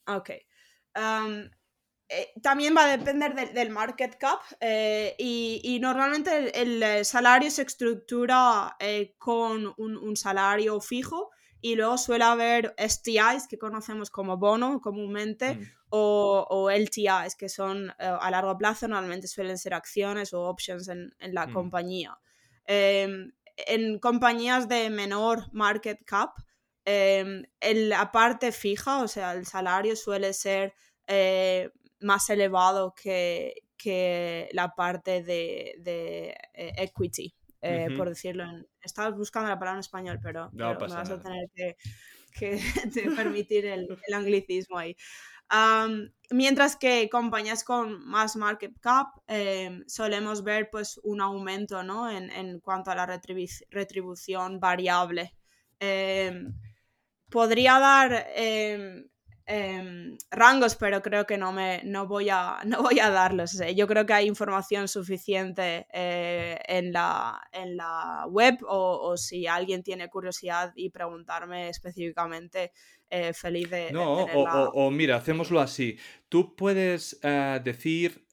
Ok. 0.07 0.31
Um, 0.95 1.49
eh, 2.09 2.31
también 2.41 2.75
va 2.75 2.85
a 2.85 2.97
depender 2.97 3.53
del 3.53 3.69
market 3.69 4.17
cap 4.17 4.39
eh, 4.61 5.15
y, 5.19 5.77
normalmente 5.81 6.61
el, 6.61 7.03
salario 7.03 7.51
se 7.51 7.63
estructura 7.63 8.77
con 9.17 9.73
un, 9.77 10.15
salario 10.15 10.79
fijo 10.79 11.31
y 11.59 11.75
luego 11.75 11.97
suele 11.97 12.23
haber 12.23 12.73
STIs 12.77 13.47
que 13.49 13.57
conocemos 13.57 14.09
como 14.09 14.37
bono 14.37 14.79
comúnmente 14.79 15.55
mm. 15.55 15.76
O, 15.89 16.69
LTIs 16.69 17.35
que 17.35 17.49
son 17.49 17.93
a 17.99 18.31
largo 18.31 18.57
plazo, 18.57 18.87
normalmente 18.87 19.27
suelen 19.27 19.57
ser 19.57 19.73
acciones 19.73 20.33
o 20.33 20.43
options 20.43 20.87
en, 20.87 21.13
la 21.19 21.47
mm. 21.47 21.53
compañía. 21.53 22.17
Em, 22.65 23.31
en 23.55 23.99
compañías 23.99 24.67
de 24.67 24.89
menor 24.89 25.51
market 25.51 26.03
cap, 26.05 26.31
em, 26.85 27.43
la 27.61 28.11
parte 28.11 28.51
fija, 28.51 29.01
o 29.01 29.07
sea, 29.07 29.33
el 29.33 29.45
salario 29.45 29.95
suele 29.95 30.33
ser 30.33 30.73
eh, 31.07 31.71
más 32.01 32.29
elevado 32.29 32.93
que, 32.93 33.55
la 34.51 34.75
parte 34.75 35.23
de, 35.23 36.35
eh, 36.53 36.73
equity, 36.77 37.33
eh, 37.61 37.87
por 37.95 38.09
decirlo. 38.09 38.43
En, 38.43 38.67
estaba 38.81 39.09
buscando 39.11 39.49
la 39.49 39.57
palabra 39.57 39.77
en 39.77 39.79
español, 39.79 40.19
pero, 40.21 40.49
me 40.51 40.73
vas 40.75 41.09
a 41.09 41.21
tener 41.21 41.49
que, 41.55 41.75
permitir 43.15 43.65
el, 43.65 43.87
anglicismo 44.13 44.77
ahí. 44.77 44.95
Mientras 46.29 46.75
que 46.75 47.09
compañías 47.09 47.63
con 47.63 48.05
más 48.05 48.35
market 48.35 48.77
cap 48.79 49.07
em, 49.27 49.83
solemos 49.87 50.43
ver 50.43 50.69
pues 50.69 50.99
un 51.03 51.21
aumento 51.21 51.83
¿no? 51.83 52.09
en, 52.09 52.59
cuanto 52.59 52.91
a 52.91 52.95
la 52.95 53.05
retribución 53.05 54.59
variable. 54.59 55.33
Em, 55.79 56.53
podría 57.29 57.79
dar 57.79 58.27
em, 58.35 59.07
Em, 59.49 60.17
rangos, 60.29 60.75
pero 60.75 61.01
creo 61.01 61.25
que 61.25 61.37
no, 61.37 61.53
me, 61.53 61.81
no, 61.85 62.05
voy, 62.05 62.27
a, 62.29 62.59
no 62.65 62.83
voy 62.83 62.99
a 62.99 63.09
darlos. 63.09 63.57
Yo 63.73 63.87
creo 63.87 64.05
que 64.05 64.11
hay 64.11 64.27
información 64.27 64.89
suficiente 64.89 65.87
eh, 65.93 66.59
en, 66.67 66.91
la, 66.91 67.41
en 67.53 67.77
la 67.77 68.25
web 68.27 68.57
o, 68.67 69.15
si 69.15 69.47
alguien 69.47 69.83
tiene 69.83 70.09
curiosidad 70.09 70.73
y 70.75 70.89
preguntarme 70.89 71.69
específicamente, 71.69 72.73
eh, 73.09 73.31
feliz 73.31 73.69
de... 73.69 73.89
No, 73.93 74.25
o, 74.25 74.91
mira, 74.91 75.15
hacémoslo 75.15 75.61
así. 75.61 75.97
Tú 76.27 76.53
puedes 76.53 77.17
eh, 77.23 77.61
decir 77.63 78.27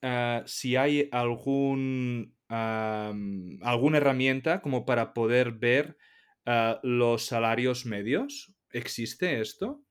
si 0.46 0.74
hay 0.74 1.08
algún, 1.12 2.34
alguna 2.48 3.98
herramienta 3.98 4.60
como 4.60 4.84
para 4.84 5.14
poder 5.14 5.52
ver 5.52 5.96
los 6.82 7.26
salarios 7.26 7.86
medios. 7.86 8.52
¿Existe 8.72 9.40
esto? 9.40 9.83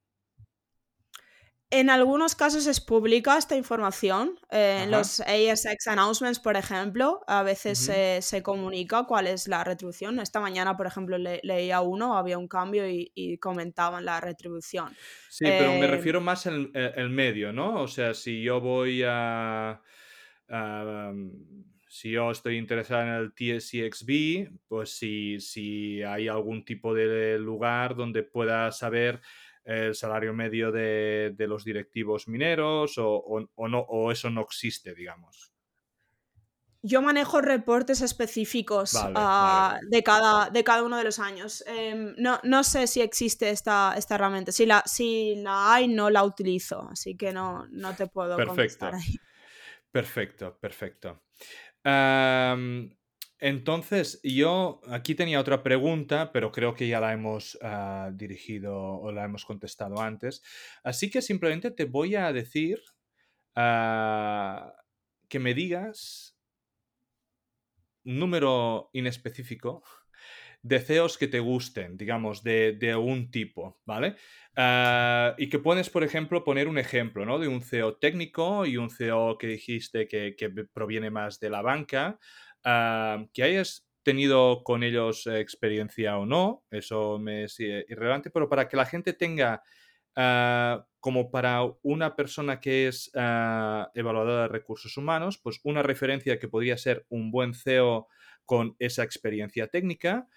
En 1.76 1.90
algunos 1.90 2.36
casos 2.36 2.68
es 2.68 2.80
pública 2.80 3.36
esta 3.36 3.56
información. 3.56 4.38
Eh, 4.52 4.82
en 4.84 4.92
los 4.92 5.22
ASX 5.22 5.88
announcements, 5.88 6.40
por 6.40 6.56
ejemplo, 6.56 7.22
a 7.26 7.42
veces 7.42 7.80
se, 7.80 8.44
comunica 8.44 9.06
cuál 9.06 9.26
es 9.26 9.48
la 9.48 9.64
retribución. 9.64 10.20
Esta 10.20 10.40
mañana, 10.40 10.78
por 10.78 10.86
ejemplo, 10.86 11.18
leía 11.18 11.82
uno, 11.82 12.16
había 12.16 12.38
un 12.38 12.48
cambio 12.48 12.88
y, 12.88 13.40
comentaban 13.40 14.06
la 14.06 14.22
retribución. 14.22 14.96
Sí, 15.30 15.46
pero 15.46 15.72
me 15.72 15.86
eh, 15.86 15.88
refiero 15.88 16.22
más 16.22 16.46
al 16.46 16.70
el 16.76 17.10
medio, 17.10 17.52
¿no? 17.52 17.82
O 17.82 17.88
sea, 17.88 18.14
si 18.14 18.44
yo 18.44 18.62
voy 18.62 19.02
a, 19.04 19.82
si 21.88 22.12
yo 22.12 22.30
estoy 22.30 22.58
interesado 22.58 23.02
en 23.02 23.10
el 23.10 23.34
TSCXB, 23.34 24.60
pues 24.68 24.96
si, 24.96 25.40
si 25.40 26.04
hay 26.04 26.28
algún 26.28 26.66
tipo 26.66 26.94
de 26.94 27.40
lugar 27.40 27.96
donde 27.96 28.22
pueda 28.22 28.72
saber 28.72 29.22
el 29.66 29.96
salario 29.96 30.34
medio 30.34 30.72
de, 30.72 31.36
los 31.40 31.64
directivos 31.64 32.28
mineros 32.28 32.96
o, 32.98 33.48
no, 33.70 33.80
o 33.80 34.12
eso 34.12 34.30
no 34.30 34.42
existe, 34.42 34.94
digamos? 34.94 35.52
Yo 36.86 37.02
manejo 37.02 37.40
reportes 37.40 38.02
específicos 38.02 38.94
ah, 38.96 39.80
De, 39.90 40.04
cada, 40.04 40.50
de 40.50 40.66
cada 40.66 40.84
uno 40.84 40.98
de 40.98 41.06
los 41.06 41.18
años. 41.18 41.64
Em, 41.66 42.14
no, 42.18 42.64
sé 42.64 42.88
si 42.88 43.00
existe 43.00 43.50
esta, 43.50 43.94
esta 43.98 44.16
herramienta. 44.16 44.52
Si 44.52 44.66
la, 44.66 44.84
si 44.86 45.36
la 45.38 45.74
hay, 45.74 45.88
no 45.88 46.10
la 46.10 46.26
utilizo, 46.26 46.90
así 46.92 47.16
que 47.16 47.32
no, 47.32 47.66
no 47.70 47.96
te 47.96 48.08
puedo 48.08 48.36
perfecto. 48.36 48.88
ahí. 48.88 49.18
Perfecto, 49.92 50.58
perfecto. 50.60 51.24
Entonces, 53.46 54.22
yo 54.24 54.80
aquí 54.88 55.16
tenía 55.16 55.38
otra 55.38 55.64
pregunta, 55.64 56.32
pero 56.32 56.50
creo 56.50 56.74
que 56.74 56.88
ya 56.88 57.02
la 57.02 57.12
hemos 57.12 57.60
ah, 57.62 58.10
dirigido 58.14 58.74
o 58.74 59.12
la 59.12 59.26
hemos 59.26 59.44
contestado 59.44 60.00
antes. 60.00 60.42
Así 60.82 61.12
que 61.12 61.22
simplemente 61.22 61.70
te 61.70 61.84
voy 61.84 62.16
a 62.16 62.32
decir 62.32 62.82
ah, 63.56 64.74
que 65.28 65.40
me 65.40 65.54
digas 65.54 66.38
un 68.06 68.18
número 68.18 68.90
inespecífico 68.94 69.84
de 70.62 70.80
CEOs 70.80 71.18
que 71.18 71.28
te 71.28 71.42
gusten, 71.42 71.98
digamos, 71.98 72.44
de, 72.44 72.96
un 72.96 73.30
tipo, 73.30 73.82
¿vale? 73.84 74.16
Ah, 74.56 75.36
y 75.38 75.50
que 75.50 75.60
pones, 75.60 75.90
por 75.90 76.06
ejemplo, 76.06 76.46
poner 76.46 76.70
un 76.70 76.78
ejemplo, 76.78 77.26
¿no? 77.26 77.40
De 77.40 77.50
un 77.50 77.62
CEO 77.62 77.98
técnico 77.98 78.66
y 78.66 78.78
un 78.78 78.90
CEO 78.90 79.38
que 79.38 79.48
dijiste 79.48 80.08
que 80.08 80.34
proviene 80.74 81.12
más 81.12 81.42
de 81.42 81.50
la 81.50 81.62
banca. 81.62 82.18
Ah, 82.64 83.26
que 83.34 83.44
hayas 83.44 83.86
tenido 84.04 84.64
con 84.64 84.84
ellos 84.84 85.28
experiencia 85.28 86.18
o 86.18 86.26
no, 86.26 86.64
eso 86.72 87.20
me 87.20 87.46
es 87.46 87.60
eh, 87.60 87.86
irrelevante, 87.90 88.30
pero 88.30 88.50
para 88.50 88.68
que 88.68 88.78
la 88.78 88.86
gente 88.86 89.14
tenga, 89.14 89.64
ah, 90.16 90.86
como 91.00 91.32
para 91.32 91.62
una 91.82 92.16
persona 92.16 92.60
que 92.62 92.88
es 92.88 93.12
uh, 93.14 93.86
evaluadora 93.94 94.44
de 94.44 94.48
recursos 94.48 94.96
humanos, 94.96 95.38
pues 95.38 95.60
una 95.64 95.84
referencia 95.84 96.40
que 96.40 96.48
podría 96.48 96.78
ser 96.78 97.06
un 97.10 97.30
buen 97.30 97.54
CEO 97.54 98.08
con 98.46 98.78
esa 98.80 99.04
experiencia 99.04 99.68
técnica 99.68 100.28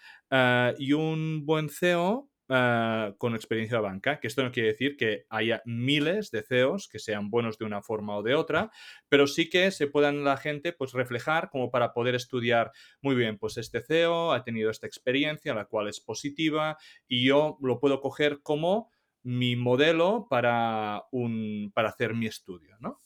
y 0.79 0.93
un 0.93 1.47
buen 1.47 1.69
CEO 1.69 2.29
Ah, 2.49 3.13
con 3.19 3.35
experiencia 3.35 3.79
de 3.79 3.83
banca, 3.83 4.21
que 4.21 4.29
esto 4.29 4.45
no 4.45 4.53
quiere 4.53 4.69
decir 4.69 4.97
que 4.97 5.27
haya 5.31 5.63
miles 5.65 6.31
de 6.31 6.45
CEOs 6.45 6.87
que 6.87 7.01
sean 7.01 7.29
buenos 7.29 7.59
de 7.59 7.65
una 7.65 7.83
forma 7.83 8.17
o 8.17 8.23
de 8.23 8.37
otra, 8.37 8.71
pero 9.09 9.27
sí 9.27 9.51
que 9.51 9.73
se 9.73 9.89
puedan 9.89 10.23
la 10.23 10.37
gente 10.37 10.73
pues 10.73 10.93
reflejar 10.93 11.51
como 11.51 11.73
para 11.73 11.93
poder 11.93 12.15
estudiar 12.15 12.71
muy 13.03 13.17
bien, 13.17 13.37
pues 13.37 13.57
este 13.57 13.81
CEO 13.83 14.33
ha 14.33 14.45
tenido 14.45 14.71
esta 14.71 14.87
experiencia, 14.87 15.55
la 15.55 15.65
cual 15.65 15.89
es 15.89 15.99
positiva 16.01 16.77
y 17.09 17.27
yo 17.27 17.59
lo 17.61 17.81
puedo 17.81 18.01
coger 18.01 18.41
como 18.43 18.93
mi 19.25 19.57
modelo 19.57 20.29
para, 20.31 21.03
un, 21.11 21.73
para 21.75 21.89
hacer 21.89 22.15
mi 22.15 22.27
estudio, 22.27 22.77
¿no? 22.79 23.01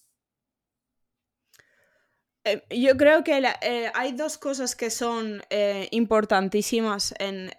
Eh, 2.44 2.62
yo 2.70 2.96
creo 2.96 3.22
que 3.22 3.38
eh, 3.60 3.92
hay 3.94 4.12
dos 4.12 4.38
cosas 4.38 4.74
que 4.74 4.90
son 4.90 5.42
eh, 5.50 5.88
importantísimas 5.90 7.14
en, 7.18 7.50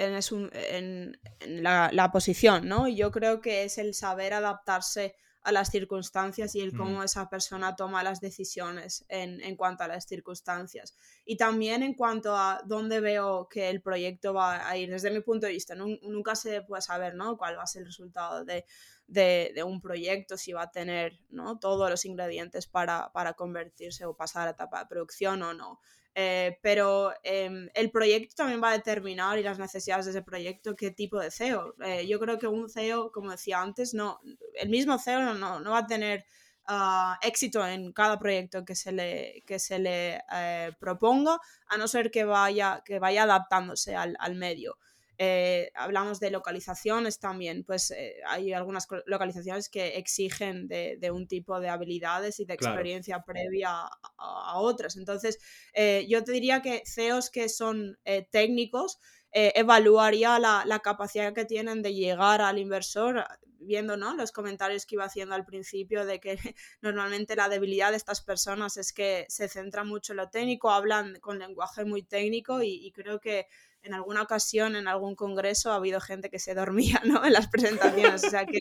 la, 1.46 1.90
la, 1.94 2.12
posición, 2.12 2.68
¿no? 2.68 2.88
Yo 2.88 3.12
creo 3.12 3.42
que 3.42 3.64
es 3.64 3.78
el 3.78 3.94
saber 3.94 4.34
adaptarse 4.34 5.16
a 5.44 5.52
las 5.52 5.70
circunstancias 5.70 6.56
y 6.56 6.62
el 6.62 6.76
cómo 6.76 7.04
esa 7.04 7.28
persona 7.30 7.76
toma 7.76 8.04
las 8.04 8.22
decisiones 8.22 9.06
en, 9.08 9.42
en, 9.42 9.56
cuanto 9.56 9.84
a 9.84 9.88
las 9.88 10.06
circunstancias. 10.06 10.96
Y 11.26 11.36
también 11.38 11.82
en 11.82 11.96
cuanto 11.96 12.36
a 12.36 12.62
dónde 12.66 13.00
veo 13.00 13.48
que 13.50 13.70
el 13.70 13.82
proyecto 13.82 14.34
va 14.34 14.68
a 14.68 14.78
ir. 14.78 14.92
Desde 14.92 15.10
mi 15.10 15.22
punto 15.22 15.48
de 15.48 15.54
vista, 15.54 15.74
nunca 15.76 16.36
se 16.36 16.62
puede 16.62 16.84
saber 16.84 17.16
¿no? 17.16 17.38
cuál 17.38 17.58
va 17.58 17.64
a 17.64 17.68
ser 17.68 17.82
el 17.82 17.88
resultado 17.88 18.46
de, 18.46 18.66
de, 19.12 19.52
de, 19.54 19.64
un 19.64 19.82
proyecto, 19.82 20.38
si 20.38 20.54
va 20.54 20.64
a 20.64 20.72
tener 20.72 21.20
¿no? 21.30 21.60
todos 21.60 21.90
los 21.90 22.06
ingredientes 22.06 22.66
para, 22.66 23.12
para 23.12 23.34
convertirse 23.34 24.06
o 24.06 24.16
pasar 24.16 24.48
a 24.48 24.52
etapa 24.52 24.80
de 24.80 24.86
producción 24.86 25.44
o 25.44 25.54
no. 25.54 25.80
Eh, 26.16 26.60
pero 26.62 27.14
em, 27.24 27.70
el 27.74 27.90
proyecto 27.92 28.36
también 28.36 28.62
va 28.62 28.70
a 28.70 28.78
determinar 28.78 29.38
y 29.38 29.44
las 29.44 29.60
necesidades 29.60 30.06
de 30.06 30.12
ese 30.12 30.22
proyecto 30.22 30.76
qué 30.76 30.92
tipo 30.92 31.20
de 31.20 31.30
CEO. 31.30 31.76
Eh, 31.84 32.08
yo 32.08 32.20
creo 32.20 32.40
que 32.40 32.48
un 32.48 32.70
CEO, 32.70 33.12
como 33.12 33.32
decía 33.32 33.62
antes, 33.62 33.94
no, 33.94 34.20
el 34.56 34.70
mismo 34.70 34.98
CEO 34.98 35.34
no, 35.34 35.60
no 35.60 35.72
va 35.72 35.80
a 35.80 35.88
tener 35.88 36.26
ah, 36.68 37.18
éxito 37.22 37.66
en 37.68 37.92
cada 37.92 38.18
proyecto 38.18 38.64
que 38.64 38.76
se 38.76 38.94
le, 38.94 39.44
que 39.46 39.60
se 39.60 39.78
le 39.80 40.22
eh, 40.34 40.72
proponga, 40.80 41.38
a 41.68 41.78
no 41.78 41.88
ser 41.88 42.12
que 42.12 42.24
vaya, 42.24 42.82
que 42.86 43.00
vaya 43.00 43.24
adaptándose 43.24 43.96
al, 43.96 44.16
al 44.20 44.36
medio. 44.36 44.78
Eh, 45.18 45.72
hablamos 45.76 46.20
de 46.20 46.32
localizaciones 46.32 47.20
también, 47.20 47.64
pues 47.64 47.92
eh, 47.92 48.16
hay 48.26 48.54
algunas 48.54 48.88
localizaciones 49.06 49.70
que 49.70 49.98
exigen 49.98 50.68
de, 50.68 51.12
un 51.12 51.28
tipo 51.28 51.60
de 51.60 51.70
habilidades 51.70 52.40
y 52.40 52.46
de 52.46 52.54
experiencia 52.56 53.22
previa 53.22 53.88
a, 54.18 54.60
otras. 54.60 54.98
Entonces, 54.98 55.38
eh, 55.74 56.06
yo 56.10 56.24
te 56.24 56.32
diría 56.32 56.62
que 56.62 56.84
CEOs 56.86 57.30
que 57.30 57.50
son 57.50 58.00
técnicos, 58.32 59.00
evaluaría 59.34 60.40
la, 60.40 60.64
la, 60.66 60.80
capacidad 60.80 61.34
que 61.34 61.46
tienen 61.46 61.82
de 61.82 61.94
llegar 61.94 62.42
al 62.42 62.58
inversor 62.58 63.24
viendo 63.62 63.96
¿no? 63.96 64.16
los 64.16 64.32
comentarios 64.32 64.86
que 64.86 64.96
iba 64.96 65.06
haciendo 65.06 65.36
al 65.36 65.46
principio 65.46 66.06
de 66.06 66.20
que 66.20 66.38
normalmente 66.82 67.36
la 67.36 67.48
debilidad 67.48 67.92
de 67.92 67.98
estas 67.98 68.22
personas 68.22 68.76
es 68.78 68.92
que 68.92 69.26
se 69.30 69.48
centran 69.48 69.88
mucho 69.88 70.14
en 70.14 70.18
lo 70.18 70.30
técnico, 70.30 70.72
hablan 70.72 71.20
con 71.22 71.40
lenguaje 71.40 71.86
muy 71.86 72.04
técnico 72.04 72.62
y 72.62 72.92
creo 72.92 73.20
que 73.20 73.48
en 73.84 73.94
alguna 73.94 74.22
ocasión, 74.22 74.76
en 74.76 74.88
algún 74.88 75.16
congreso, 75.16 75.72
ha 75.72 75.76
habido 75.76 76.00
gente 76.00 76.30
que 76.30 76.40
se 76.40 76.54
dormía 76.54 77.02
¿no? 77.06 77.26
en 77.26 77.34
las 77.34 77.48
presentaciones. 77.48 78.24
O 78.24 78.30
sea 78.30 78.46
que 78.46 78.60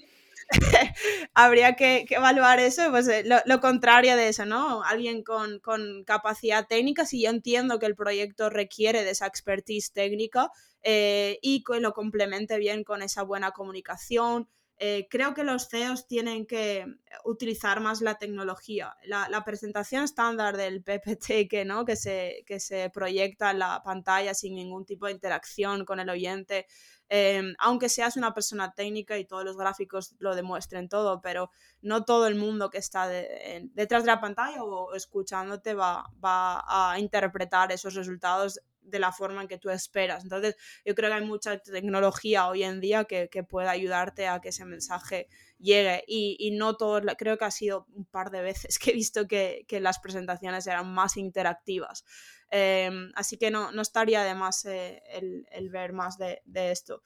habría 1.35 1.75
que, 1.77 2.07
evaluar 2.11 2.61
eso, 2.61 2.91
pues 2.91 3.09
eh, 3.09 3.25
lo, 3.25 3.61
contrario 3.61 4.17
de 4.17 4.29
eso, 4.29 4.45
¿no? 4.45 4.83
Alguien 4.83 5.23
con, 5.23 5.61
capacidad 6.05 6.67
técnica, 6.67 7.07
si 7.07 7.23
yo 7.23 7.31
entiendo 7.31 7.79
que 7.79 7.87
el 7.87 7.95
proyecto 7.95 8.51
requiere 8.51 9.05
de 9.05 9.11
esa 9.11 9.27
expertise 9.27 9.93
técnica 9.93 10.51
eh, 10.83 11.39
y 11.43 11.63
que 11.63 11.81
lo 11.81 11.93
complemente 11.93 12.59
bien 12.59 12.85
con 12.85 13.03
esa 13.03 13.23
buena 13.23 13.53
comunicación, 13.53 14.49
eh, 14.83 15.09
creo 15.11 15.35
que 15.35 15.45
los 15.45 15.69
CEOs 15.69 16.07
tienen 16.07 16.47
que 16.47 16.87
utilizar 17.27 17.81
más 17.81 18.01
la 18.01 18.15
tecnología. 18.17 18.97
La, 19.05 19.45
presentación 19.45 20.05
estándar 20.05 20.57
del 20.57 20.83
PPT 20.83 21.51
que, 21.51 21.67
¿no? 21.67 21.85
que, 21.85 21.97
se, 21.97 22.45
que 22.47 22.61
se 22.61 22.89
proyecta 22.89 23.51
en 23.51 23.59
la 23.59 23.83
pantalla 23.83 24.33
sin 24.33 24.55
ningún 24.55 24.87
tipo 24.87 25.05
de 25.05 25.13
interacción 25.13 25.85
con 25.85 26.01
el 26.01 26.09
oyente, 26.09 26.67
em, 27.11 27.55
aunque 27.59 27.91
seas 27.91 28.17
una 28.17 28.33
persona 28.33 28.73
técnica 28.73 29.19
y 29.19 29.27
todos 29.27 29.45
los 29.45 29.59
gráficos 29.59 30.17
lo 30.19 30.35
demuestren 30.35 30.89
todo, 30.89 31.21
pero 31.21 31.51
no 31.83 32.07
todo 32.07 32.27
el 32.27 32.37
mundo 32.37 32.71
que 32.71 32.79
está 32.79 33.07
detrás 33.07 34.05
de 34.05 34.07
la 34.07 34.21
pantalla 34.23 34.65
o 34.65 34.95
escuchándote 34.95 35.75
va, 35.75 36.11
va 36.25 36.93
a 36.93 36.99
interpretar 36.99 37.71
esos 37.71 37.95
resultados 37.95 38.61
de 38.83 38.99
la 38.99 39.13
forma 39.13 39.43
en 39.43 39.49
que 39.49 39.59
tú 39.59 39.71
esperas. 39.71 40.23
Entonces, 40.23 40.57
yo 40.85 40.95
creo 40.95 41.11
que 41.11 41.17
hay 41.17 41.25
mucha 41.25 41.59
tecnología 41.59 42.49
hoy 42.49 42.65
en 42.65 42.81
día 42.81 43.05
que, 43.05 43.29
que 43.29 43.45
puede 43.45 43.69
ayudarte 43.69 44.27
a 44.27 44.41
que 44.41 44.51
ese 44.51 44.65
mensaje 44.65 45.29
llegue. 45.59 46.05
Y, 46.07 46.37
y, 46.39 46.53
no 46.53 46.77
todo, 46.77 47.01
creo 47.17 47.39
que 47.39 47.45
ha 47.45 47.51
sido 47.51 47.87
un 47.93 48.05
par 48.05 48.31
de 48.31 48.43
veces 48.43 48.79
que 48.79 48.91
he 48.91 48.95
visto 48.95 49.27
que, 49.27 49.65
que 49.69 49.81
las 49.81 49.99
presentaciones 49.99 50.67
eran 50.67 50.93
más 50.93 51.17
interactivas. 51.17 52.05
Em, 52.51 53.13
así 53.15 53.37
que 53.37 53.51
no, 53.51 53.71
no 53.73 53.83
estaría 53.83 54.25
de 54.25 54.35
más 54.35 54.65
eh, 54.65 55.03
el, 55.13 55.47
el, 55.53 55.71
ver 55.71 55.93
más 55.93 56.19
de, 56.19 56.43
de 56.45 56.73
esto. 56.73 57.03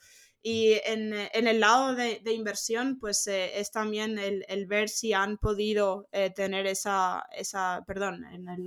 Y 0.46 0.74
en, 0.84 1.14
en, 1.14 1.46
el 1.48 1.60
lado 1.60 1.94
de, 1.94 2.20
de 2.22 2.32
inversión, 2.34 2.98
pues 2.98 3.26
eh, 3.28 3.58
es 3.58 3.70
también 3.70 4.18
el, 4.18 4.44
el, 4.48 4.66
ver 4.66 4.90
si 4.90 5.14
han 5.14 5.38
podido 5.38 6.06
eh, 6.12 6.30
tener 6.30 6.66
esa, 6.66 7.24
esa, 7.32 7.82
perdón, 7.86 8.24
en 8.26 8.48
el, 8.48 8.66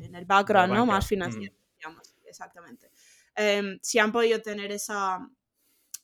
en 0.00 0.14
el 0.14 0.26
background, 0.26 0.74
¿no? 0.74 0.84
Más 0.84 1.06
financiero, 1.06 1.54
mm. 1.54 1.78
digamos 1.78 2.15
exactamente. 2.36 2.90
Em, 3.34 3.78
si 3.82 3.98
han 3.98 4.12
podido 4.12 4.40
tener 4.42 4.70
esa, 4.72 5.18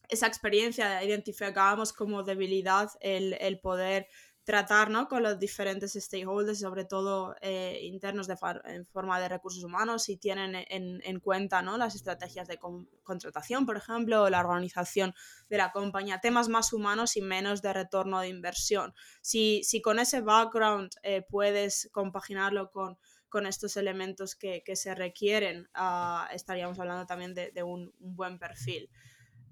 esa 0.09 0.27
experiencia, 0.27 1.03
identificábamos 1.05 1.93
como 1.93 2.23
debilidad 2.23 2.91
el, 3.01 3.35
el 3.35 3.61
poder 3.61 4.07
tratar 4.45 4.91
¿no? 4.91 5.07
con 5.09 5.23
los 5.23 5.39
diferentes 5.39 5.93
stakeholders, 5.93 6.59
sobre 6.59 6.85
todo 6.85 7.37
eh, 7.41 7.79
internos 7.83 8.27
de 8.27 8.37
en 8.65 8.87
forma 8.87 9.21
de 9.21 9.29
recursos 9.29 9.63
humanos, 9.63 10.03
si 10.05 10.17
tienen 10.17 10.57
en, 10.69 11.01
en 11.05 11.21
cuenta 11.21 11.63
¿no? 11.63 11.79
las 11.79 11.95
estrategias 11.95 12.49
de 12.49 12.59
contratación, 13.05 13.67
por 13.67 13.77
ejemplo, 13.77 14.25
o 14.25 14.31
la 14.31 14.41
organización 14.41 15.15
de 15.49 15.59
la 15.59 15.71
compañía, 15.71 16.21
temas 16.21 16.49
más 16.49 16.73
humanos 16.73 17.17
y 17.17 17.23
menos 17.23 17.63
de 17.63 17.73
retorno 17.73 18.21
de 18.21 18.29
inversión. 18.29 18.95
Si, 19.21 19.63
si 19.63 19.81
con 19.81 20.01
ese 20.01 20.21
background 20.23 20.91
eh, 21.03 21.23
puedes 21.23 21.89
compaginarlo 21.93 22.71
con 22.71 22.99
con 23.33 23.47
estos 23.47 23.79
elementos 23.79 24.37
que, 24.37 24.63
se 24.75 24.95
requieren, 24.95 25.67
ah, 25.73 26.29
estaríamos 26.35 26.79
hablando 26.79 27.07
también 27.07 27.33
de, 27.35 27.63
un, 27.63 27.91
buen 27.99 28.39
perfil. 28.39 28.91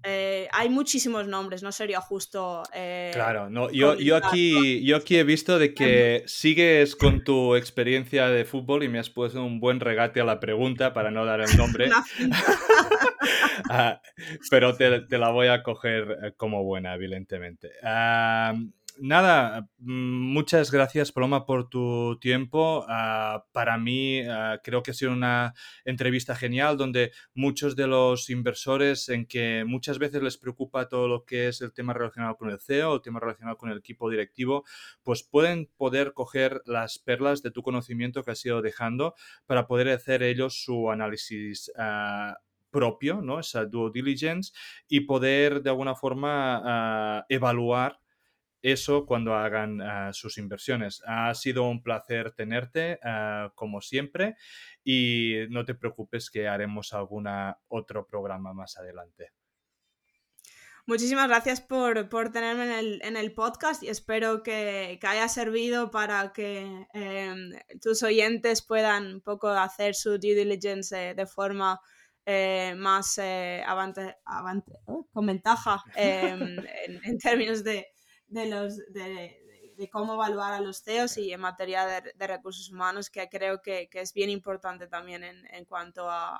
Eh, 0.03 0.47
hay 0.51 0.69
muchísimos 0.69 1.27
nombres, 1.27 1.63
no 1.63 1.71
sería 1.71 1.99
justo. 1.99 2.61
Eh, 2.75 3.09
claro, 3.11 3.49
no, 3.49 3.71
yo, 3.71 3.95
yo, 3.95 4.17
aquí, 4.17 4.83
yo 4.83 4.97
aquí 4.97 5.17
he 5.17 5.23
visto 5.23 5.57
de 5.57 5.73
que 5.73 6.23
sigues 6.27 6.95
con 6.95 7.23
tu 7.23 7.55
experiencia 7.55 8.27
de 8.27 8.45
fútbol 8.45 8.83
y 8.83 8.89
me 8.89 8.99
has 8.99 9.09
puesto 9.09 9.43
un 9.43 9.59
buen 9.59 9.79
regate 9.79 10.21
a 10.21 10.25
la 10.25 10.39
pregunta 10.39 10.93
para 10.93 11.09
no 11.09 11.25
dar 11.25 11.41
el 11.41 11.57
nombre. 11.57 11.89
Ah, 13.69 14.01
pero 14.49 14.75
te, 14.75 15.17
la 15.17 15.29
voy 15.29 15.47
a 15.47 15.63
coger 15.63 16.17
eh, 16.23 16.33
como 16.35 16.63
buena, 16.63 16.95
evidentemente. 16.95 17.71
Nada, 18.99 19.69
muchas 19.77 20.71
gracias 20.71 21.11
Paloma 21.11 21.45
por 21.45 21.69
tu 21.69 22.17
tiempo. 22.19 22.85
Ah, 22.87 23.45
para 23.51 23.77
mí 23.77 24.21
ah, 24.21 24.59
creo 24.63 24.83
que 24.83 24.91
ha 24.91 24.93
sido 24.93 25.11
una 25.11 25.53
entrevista 25.85 26.35
genial 26.35 26.77
donde 26.77 27.11
muchos 27.33 27.75
de 27.75 27.87
los 27.87 28.29
inversores 28.29 29.09
en 29.09 29.25
que 29.25 29.63
muchas 29.65 29.99
veces 29.99 30.21
les 30.21 30.37
preocupa 30.37 30.89
todo 30.89 31.07
lo 31.07 31.25
que 31.25 31.47
es 31.47 31.61
el 31.61 31.73
tema 31.73 31.93
relacionado 31.93 32.35
con 32.35 32.49
el 32.49 32.59
CEO, 32.59 32.95
el 32.95 33.01
tema 33.01 33.19
relacionado 33.19 33.57
con 33.57 33.69
el 33.69 33.77
equipo 33.77 34.09
directivo, 34.09 34.63
pues 35.03 35.23
pueden 35.23 35.69
poder 35.77 36.13
coger 36.13 36.61
las 36.65 36.99
perlas 36.99 37.41
de 37.41 37.51
tu 37.51 37.63
conocimiento 37.63 38.23
que 38.23 38.31
has 38.31 38.45
ido 38.45 38.61
dejando 38.61 39.15
para 39.45 39.67
poder 39.67 39.89
hacer 39.89 40.23
ellos 40.23 40.63
su 40.63 40.91
análisis. 40.91 41.71
Ah, 41.77 42.37
propio, 42.71 43.21
¿no? 43.21 43.39
Esa 43.39 43.65
due 43.65 43.91
diligence 43.93 44.53
y 44.87 45.01
poder 45.01 45.61
de 45.61 45.69
alguna 45.69 45.93
forma 45.93 47.25
evaluar 47.27 48.00
eso 48.61 49.05
cuando 49.05 49.35
hagan 49.35 49.81
ah, 49.81 50.13
sus 50.13 50.37
inversiones. 50.37 51.01
Ha 51.05 51.33
sido 51.33 51.63
un 51.63 51.81
placer 51.81 52.31
tenerte, 52.31 52.99
ah, 53.03 53.51
como 53.55 53.81
siempre, 53.81 54.35
y 54.83 55.35
no 55.49 55.65
te 55.65 55.75
preocupes 55.75 56.29
que 56.29 56.47
haremos 56.47 56.93
algún 56.93 57.27
otro 57.67 58.05
programa 58.07 58.53
más 58.53 58.77
adelante. 58.77 59.31
Muchísimas 60.87 61.27
gracias 61.27 61.61
por, 61.61 62.09
tenerme 62.31 62.99
en 63.01 63.15
el, 63.15 63.33
podcast 63.33 63.83
y 63.83 63.89
espero 63.89 64.41
que, 64.41 64.99
haya 65.03 65.29
servido 65.29 65.91
para 65.91 66.33
que 66.33 66.87
em, 66.93 67.51
tus 67.79 68.01
oyentes 68.01 68.63
puedan 68.63 69.13
un 69.13 69.21
poco 69.21 69.49
hacer 69.49 69.93
su 69.93 70.17
due 70.17 70.33
diligence 70.33 71.13
de 71.13 71.25
forma 71.27 71.79
eh, 72.25 72.73
más 72.75 73.17
eh, 73.19 73.63
avante, 73.65 74.15
oh, 74.85 75.07
con 75.13 75.27
ventaja 75.27 75.83
em, 75.95 76.57
en, 77.03 77.17
términos 77.19 77.63
de, 77.63 77.87
de, 78.31 78.49
los, 78.49 78.77
de, 78.91 79.89
cómo 79.91 80.13
evaluar 80.13 80.53
a 80.53 80.61
los 80.61 80.83
CEOs 80.83 81.17
y 81.17 81.31
en 81.31 81.41
materia 81.41 81.85
de, 81.85 82.27
recursos 82.27 82.71
humanos, 82.71 83.09
que 83.09 83.27
creo 83.29 83.61
que, 83.61 83.89
es 83.91 84.13
bien 84.13 84.29
importante 84.29 84.87
también 84.87 85.23
en, 85.23 85.65
cuanto 85.65 86.09
a, 86.09 86.39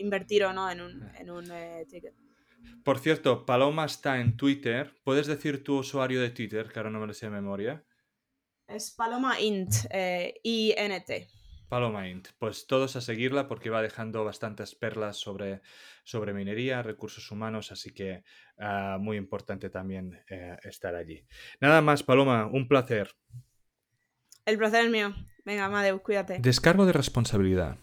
invertir 0.00 0.44
o 0.44 0.52
no 0.52 0.70
en 0.70 0.80
un, 0.80 1.10
en 1.16 1.30
un 1.30 1.50
eh, 1.50 1.86
ticket. 1.88 2.14
Por 2.84 2.98
cierto, 2.98 3.44
Paloma 3.44 3.84
está 3.84 4.20
en 4.20 4.36
Twitter. 4.36 4.94
¿Puedes 5.02 5.26
decir 5.26 5.64
tu 5.64 5.78
usuario 5.78 6.20
de 6.20 6.30
Twitter, 6.30 6.68
que 6.68 6.78
ahora 6.78 6.90
no 6.90 7.00
me 7.00 7.06
lo 7.06 7.14
sé 7.14 7.26
de 7.26 7.32
memoria? 7.32 7.84
Es 8.66 8.90
Paloma 8.92 9.40
Int, 9.40 9.74
eh, 9.90 10.34
I-N-T. 10.44 11.28
Paloma 11.70 12.08
Int. 12.08 12.28
Pues 12.38 12.66
todos 12.66 12.96
a 12.96 13.00
seguirla 13.00 13.46
porque 13.46 13.70
va 13.70 13.80
dejando 13.80 14.24
bastantes 14.24 14.74
perlas 14.74 15.16
sobre, 15.16 15.62
sobre 16.02 16.34
minería, 16.34 16.82
recursos 16.82 17.30
humanos, 17.30 17.70
así 17.70 17.94
que 17.94 18.24
ah, 18.58 18.98
muy 19.00 19.16
importante 19.16 19.70
también 19.70 20.20
eh, 20.28 20.58
estar 20.64 20.96
allí. 20.96 21.24
Nada 21.60 21.80
más, 21.80 22.02
Paloma, 22.02 22.46
un 22.52 22.66
placer. 22.66 23.12
El 24.44 24.58
placer 24.58 24.84
es 24.84 24.90
mío. 24.90 25.14
Venga, 25.44 25.66
Amadeus, 25.66 26.02
cuídate. 26.02 26.40
Descargo 26.40 26.86
de 26.86 26.92
responsabilidad. 26.92 27.78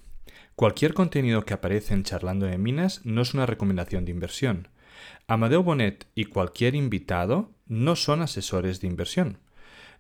Cualquier 0.56 0.94
contenido 0.94 1.46
que 1.46 1.54
aparece 1.54 1.94
en 1.94 2.04
Charlando 2.04 2.46
de 2.46 2.58
Minas 2.58 3.06
no 3.06 3.22
es 3.22 3.34
una 3.34 3.46
recomendación 3.46 4.04
de 4.04 4.12
inversión. 4.12 4.68
Amadeo 5.28 5.64
Bonet 5.64 6.08
y 6.14 6.26
cualquier 6.26 6.76
invitado 6.76 7.54
no 7.68 7.96
son 7.96 8.22
asesores 8.22 8.82
de 8.82 8.88
inversión 8.88 9.40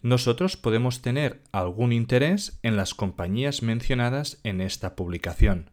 nosotros 0.01 0.57
podemos 0.57 1.01
tener 1.01 1.41
algún 1.51 1.91
interés 1.91 2.59
en 2.63 2.77
las 2.77 2.93
compañías 2.93 3.63
mencionadas 3.63 4.39
en 4.43 4.61
esta 4.61 4.95
publicación. 4.95 5.71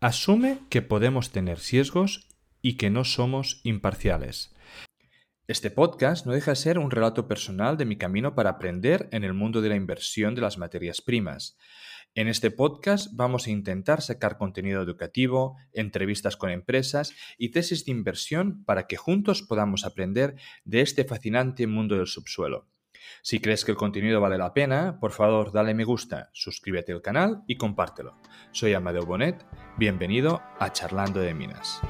Asume 0.00 0.60
que 0.70 0.82
podemos 0.82 1.30
tener 1.30 1.58
sesgos 1.58 2.28
y 2.62 2.76
que 2.76 2.90
no 2.90 3.04
somos 3.04 3.60
imparciales. 3.64 4.54
Este 5.48 5.70
podcast 5.70 6.26
no 6.26 6.32
deja 6.32 6.52
de 6.52 6.56
ser 6.56 6.78
un 6.78 6.90
relato 6.90 7.28
personal 7.28 7.76
de 7.76 7.84
mi 7.84 7.96
camino 7.96 8.34
para 8.34 8.50
aprender 8.50 9.08
en 9.12 9.22
el 9.22 9.32
mundo 9.32 9.60
de 9.60 9.68
la 9.68 9.76
inversión 9.76 10.34
de 10.34 10.40
las 10.40 10.58
materias 10.58 11.00
primas. 11.00 11.56
En 12.16 12.28
este 12.28 12.50
podcast 12.50 13.10
vamos 13.12 13.46
a 13.46 13.50
intentar 13.50 14.00
sacar 14.00 14.38
contenido 14.38 14.82
educativo, 14.82 15.56
entrevistas 15.72 16.36
con 16.36 16.50
empresas 16.50 17.12
y 17.38 17.50
tesis 17.50 17.84
de 17.84 17.92
inversión 17.92 18.64
para 18.64 18.86
que 18.86 18.96
juntos 18.96 19.42
podamos 19.42 19.84
aprender 19.84 20.34
de 20.64 20.80
este 20.80 21.04
fascinante 21.04 21.66
mundo 21.66 21.96
del 21.96 22.06
subsuelo. 22.06 22.66
Si 23.22 23.40
crees 23.40 23.64
que 23.64 23.72
el 23.72 23.76
contenido 23.76 24.20
vale 24.20 24.38
la 24.38 24.52
pena, 24.52 24.98
por 25.00 25.12
favor 25.12 25.52
dale 25.52 25.74
me 25.74 25.84
gusta, 25.84 26.30
suscríbete 26.32 26.92
al 26.92 27.02
canal 27.02 27.42
y 27.46 27.56
compártelo. 27.56 28.20
Soy 28.52 28.74
Amadeo 28.74 29.04
Bonet, 29.04 29.44
bienvenido 29.76 30.42
a 30.58 30.72
Charlando 30.72 31.20
de 31.20 31.34
Minas. 31.34 31.82